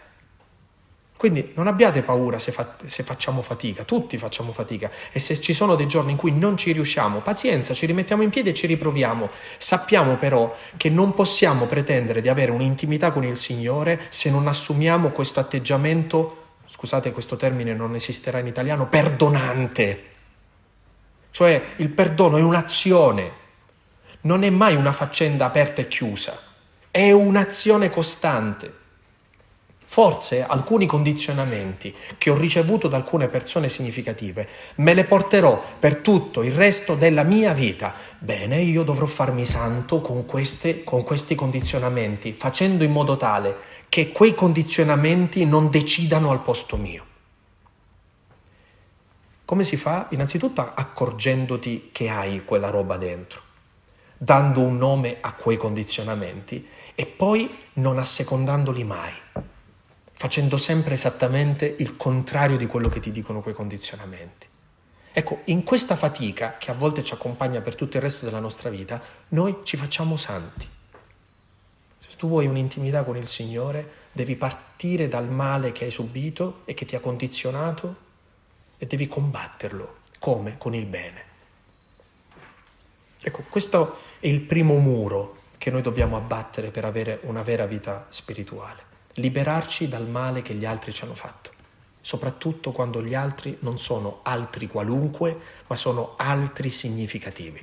Quindi 1.16 1.52
non 1.54 1.66
abbiate 1.66 2.02
paura 2.02 2.38
se, 2.38 2.52
fa, 2.52 2.76
se, 2.84 3.02
facciamo 3.02 3.40
fatica, 3.40 3.84
tutti 3.84 4.18
facciamo 4.18 4.52
fatica 4.52 4.90
e 5.10 5.18
se 5.18 5.40
ci 5.40 5.54
sono 5.54 5.74
dei 5.74 5.88
giorni 5.88 6.12
in 6.12 6.18
cui 6.18 6.30
non 6.30 6.58
ci 6.58 6.72
riusciamo, 6.72 7.20
pazienza, 7.20 7.72
ci 7.72 7.86
rimettiamo 7.86 8.22
in 8.22 8.28
piedi 8.28 8.50
e 8.50 8.54
ci 8.54 8.66
riproviamo. 8.66 9.30
Sappiamo 9.56 10.16
però 10.16 10.54
che 10.76 10.90
non 10.90 11.14
possiamo 11.14 11.64
pretendere 11.64 12.20
di 12.20 12.28
avere 12.28 12.50
un'intimità 12.50 13.12
con 13.12 13.24
il 13.24 13.36
Signore 13.36 14.02
se 14.10 14.30
non 14.30 14.46
assumiamo 14.46 15.08
questo 15.08 15.40
atteggiamento, 15.40 16.44
scusate 16.68 17.12
questo 17.12 17.36
termine 17.36 17.72
non 17.72 17.94
esisterà 17.94 18.38
in 18.38 18.46
italiano, 18.46 18.86
perdonante. 18.86 20.15
Cioè 21.36 21.62
il 21.76 21.90
perdono 21.90 22.38
è 22.38 22.40
un'azione, 22.40 23.30
non 24.22 24.42
è 24.42 24.48
mai 24.48 24.74
una 24.74 24.92
faccenda 24.92 25.44
aperta 25.44 25.82
e 25.82 25.86
chiusa, 25.86 26.40
è 26.90 27.10
un'azione 27.10 27.90
costante. 27.90 28.72
Forse 29.84 30.46
alcuni 30.46 30.86
condizionamenti 30.86 31.94
che 32.16 32.30
ho 32.30 32.38
ricevuto 32.38 32.88
da 32.88 32.96
alcune 32.96 33.28
persone 33.28 33.68
significative 33.68 34.48
me 34.76 34.94
le 34.94 35.04
porterò 35.04 35.62
per 35.78 35.96
tutto 35.96 36.42
il 36.42 36.52
resto 36.52 36.94
della 36.94 37.22
mia 37.22 37.52
vita. 37.52 37.92
Bene, 38.18 38.62
io 38.62 38.82
dovrò 38.82 39.04
farmi 39.04 39.44
santo 39.44 40.00
con, 40.00 40.24
queste, 40.24 40.84
con 40.84 41.04
questi 41.04 41.34
condizionamenti, 41.34 42.34
facendo 42.38 42.82
in 42.82 42.92
modo 42.92 43.18
tale 43.18 43.56
che 43.90 44.10
quei 44.10 44.34
condizionamenti 44.34 45.44
non 45.44 45.68
decidano 45.68 46.30
al 46.30 46.40
posto 46.40 46.78
mio. 46.78 47.05
Come 49.46 49.64
si 49.64 49.78
fa? 49.78 50.08
Innanzitutto 50.10 50.60
accorgendoti 50.60 51.88
che 51.90 52.10
hai 52.10 52.44
quella 52.44 52.68
roba 52.68 52.98
dentro, 52.98 53.40
dando 54.18 54.60
un 54.60 54.76
nome 54.76 55.16
a 55.20 55.32
quei 55.32 55.56
condizionamenti 55.56 56.68
e 56.94 57.06
poi 57.06 57.50
non 57.74 57.98
assecondandoli 57.98 58.84
mai 58.84 59.12
facendo 60.16 60.56
sempre 60.56 60.94
esattamente 60.94 61.74
il 61.78 61.94
contrario 61.96 62.56
di 62.56 62.66
quello 62.66 62.88
che 62.88 63.00
ti 63.00 63.10
dicono 63.10 63.42
quei 63.42 63.52
condizionamenti. 63.52 64.46
Ecco, 65.12 65.42
in 65.44 65.62
questa 65.62 65.94
fatica 65.94 66.56
che 66.58 66.70
a 66.70 66.74
volte 66.74 67.04
ci 67.04 67.12
accompagna 67.12 67.60
per 67.60 67.74
tutto 67.74 67.98
il 67.98 68.02
resto 68.02 68.24
della 68.24 68.38
nostra 68.38 68.70
vita, 68.70 69.00
noi 69.28 69.58
ci 69.64 69.76
facciamo 69.76 70.16
santi. 70.16 70.66
Se 72.00 72.16
tu 72.16 72.28
vuoi 72.28 72.46
un'intimità 72.46 73.02
con 73.02 73.18
il 73.18 73.26
Signore, 73.26 74.04
devi 74.12 74.36
partire 74.36 75.06
dal 75.06 75.28
male 75.28 75.72
che 75.72 75.84
hai 75.84 75.90
subito 75.90 76.62
e 76.64 76.72
che 76.72 76.86
ti 76.86 76.96
ha 76.96 77.00
condizionato 77.00 78.04
e 78.78 78.86
devi 78.86 79.08
combatterlo. 79.08 79.98
Come? 80.18 80.56
Con 80.58 80.74
il 80.74 80.86
bene. 80.86 81.24
Ecco, 83.20 83.44
questo 83.48 83.98
è 84.20 84.26
il 84.26 84.40
primo 84.40 84.76
muro 84.78 85.38
che 85.58 85.70
noi 85.70 85.82
dobbiamo 85.82 86.16
abbattere 86.16 86.70
per 86.70 86.84
avere 86.84 87.20
una 87.22 87.42
vera 87.42 87.66
vita 87.66 88.06
spirituale 88.10 88.86
liberarci 89.16 89.88
dal 89.88 90.08
male 90.08 90.42
che 90.42 90.54
gli 90.54 90.64
altri 90.64 90.92
ci 90.92 91.04
hanno 91.04 91.14
fatto, 91.14 91.50
soprattutto 92.00 92.72
quando 92.72 93.02
gli 93.02 93.14
altri 93.14 93.56
non 93.60 93.78
sono 93.78 94.20
altri 94.22 94.66
qualunque, 94.66 95.38
ma 95.66 95.76
sono 95.76 96.14
altri 96.16 96.70
significativi. 96.70 97.62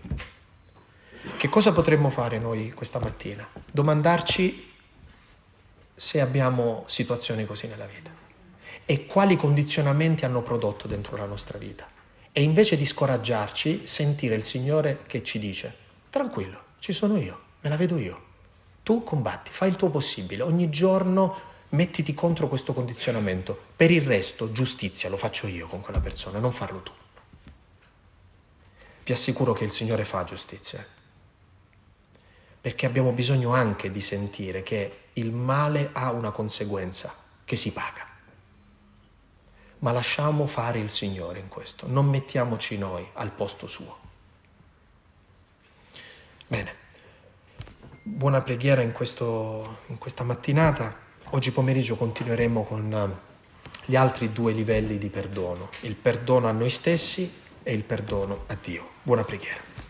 Che 1.37 1.49
cosa 1.49 1.71
potremmo 1.71 2.09
fare 2.09 2.39
noi 2.39 2.71
questa 2.71 2.99
mattina? 2.99 3.47
Domandarci 3.71 4.71
se 5.95 6.21
abbiamo 6.21 6.83
situazioni 6.87 7.45
così 7.45 7.67
nella 7.67 7.85
vita 7.85 8.22
e 8.85 9.05
quali 9.05 9.35
condizionamenti 9.35 10.25
hanno 10.25 10.41
prodotto 10.41 10.87
dentro 10.87 11.15
la 11.15 11.25
nostra 11.25 11.57
vita. 11.57 11.87
E 12.31 12.41
invece 12.41 12.77
di 12.77 12.85
scoraggiarci, 12.85 13.85
sentire 13.85 14.35
il 14.35 14.43
Signore 14.43 15.01
che 15.05 15.23
ci 15.23 15.39
dice, 15.39 15.73
tranquillo, 16.09 16.61
ci 16.79 16.91
sono 16.91 17.17
io, 17.17 17.39
me 17.61 17.69
la 17.69 17.77
vedo 17.77 17.97
io. 17.97 18.31
Tu 18.83 19.03
combatti, 19.03 19.51
fai 19.51 19.69
il 19.69 19.75
tuo 19.75 19.89
possibile, 19.89 20.43
ogni 20.43 20.69
giorno 20.69 21.51
mettiti 21.69 22.13
contro 22.13 22.47
questo 22.47 22.73
condizionamento. 22.73 23.57
Per 23.75 23.91
il 23.91 24.01
resto, 24.01 24.51
giustizia 24.51 25.09
lo 25.09 25.17
faccio 25.17 25.47
io 25.47 25.67
con 25.67 25.81
quella 25.81 25.99
persona, 25.99 26.39
non 26.39 26.51
farlo 26.51 26.81
tu. 26.81 26.91
Vi 29.05 29.11
assicuro 29.11 29.53
che 29.53 29.65
il 29.65 29.71
Signore 29.71 30.05
fa 30.05 30.23
giustizia, 30.23 30.85
perché 32.59 32.85
abbiamo 32.85 33.11
bisogno 33.11 33.53
anche 33.53 33.91
di 33.91 34.01
sentire 34.01 34.63
che 34.63 34.99
il 35.13 35.31
male 35.31 35.89
ha 35.93 36.11
una 36.11 36.31
conseguenza 36.31 37.13
che 37.45 37.55
si 37.55 37.71
paga. 37.71 38.12
Ma 39.83 39.91
lasciamo 39.91 40.47
fare 40.47 40.79
il 40.79 40.89
Signore 40.89 41.39
in 41.39 41.49
questo, 41.49 41.87
non 41.87 42.07
mettiamoci 42.07 42.77
noi 42.77 43.05
al 43.13 43.31
posto 43.31 43.67
suo. 43.67 43.99
Bene 46.47 46.81
buona 48.03 48.41
preghiera 48.41 48.81
in, 48.81 48.91
questo, 48.91 49.77
in 49.87 49.97
questa 49.97 50.23
mattinata. 50.23 50.93
Oggi 51.31 51.51
pomeriggio 51.51 51.95
continueremo 51.95 52.63
con 52.63 52.93
eh, 52.93 53.31
gli 53.85 53.95
altri 53.95 54.31
due 54.31 54.51
livelli 54.51 54.97
di 54.97 55.07
perdono, 55.07 55.69
il 55.81 55.95
perdono 55.95 56.47
a 56.47 56.51
noi 56.51 56.69
stessi 56.69 57.41
e 57.63 57.73
il 57.73 57.83
perdono 57.83 58.43
a 58.47 58.57
Dio. 58.61 58.89
Buona 59.01 59.23
preghiera. 59.23 59.73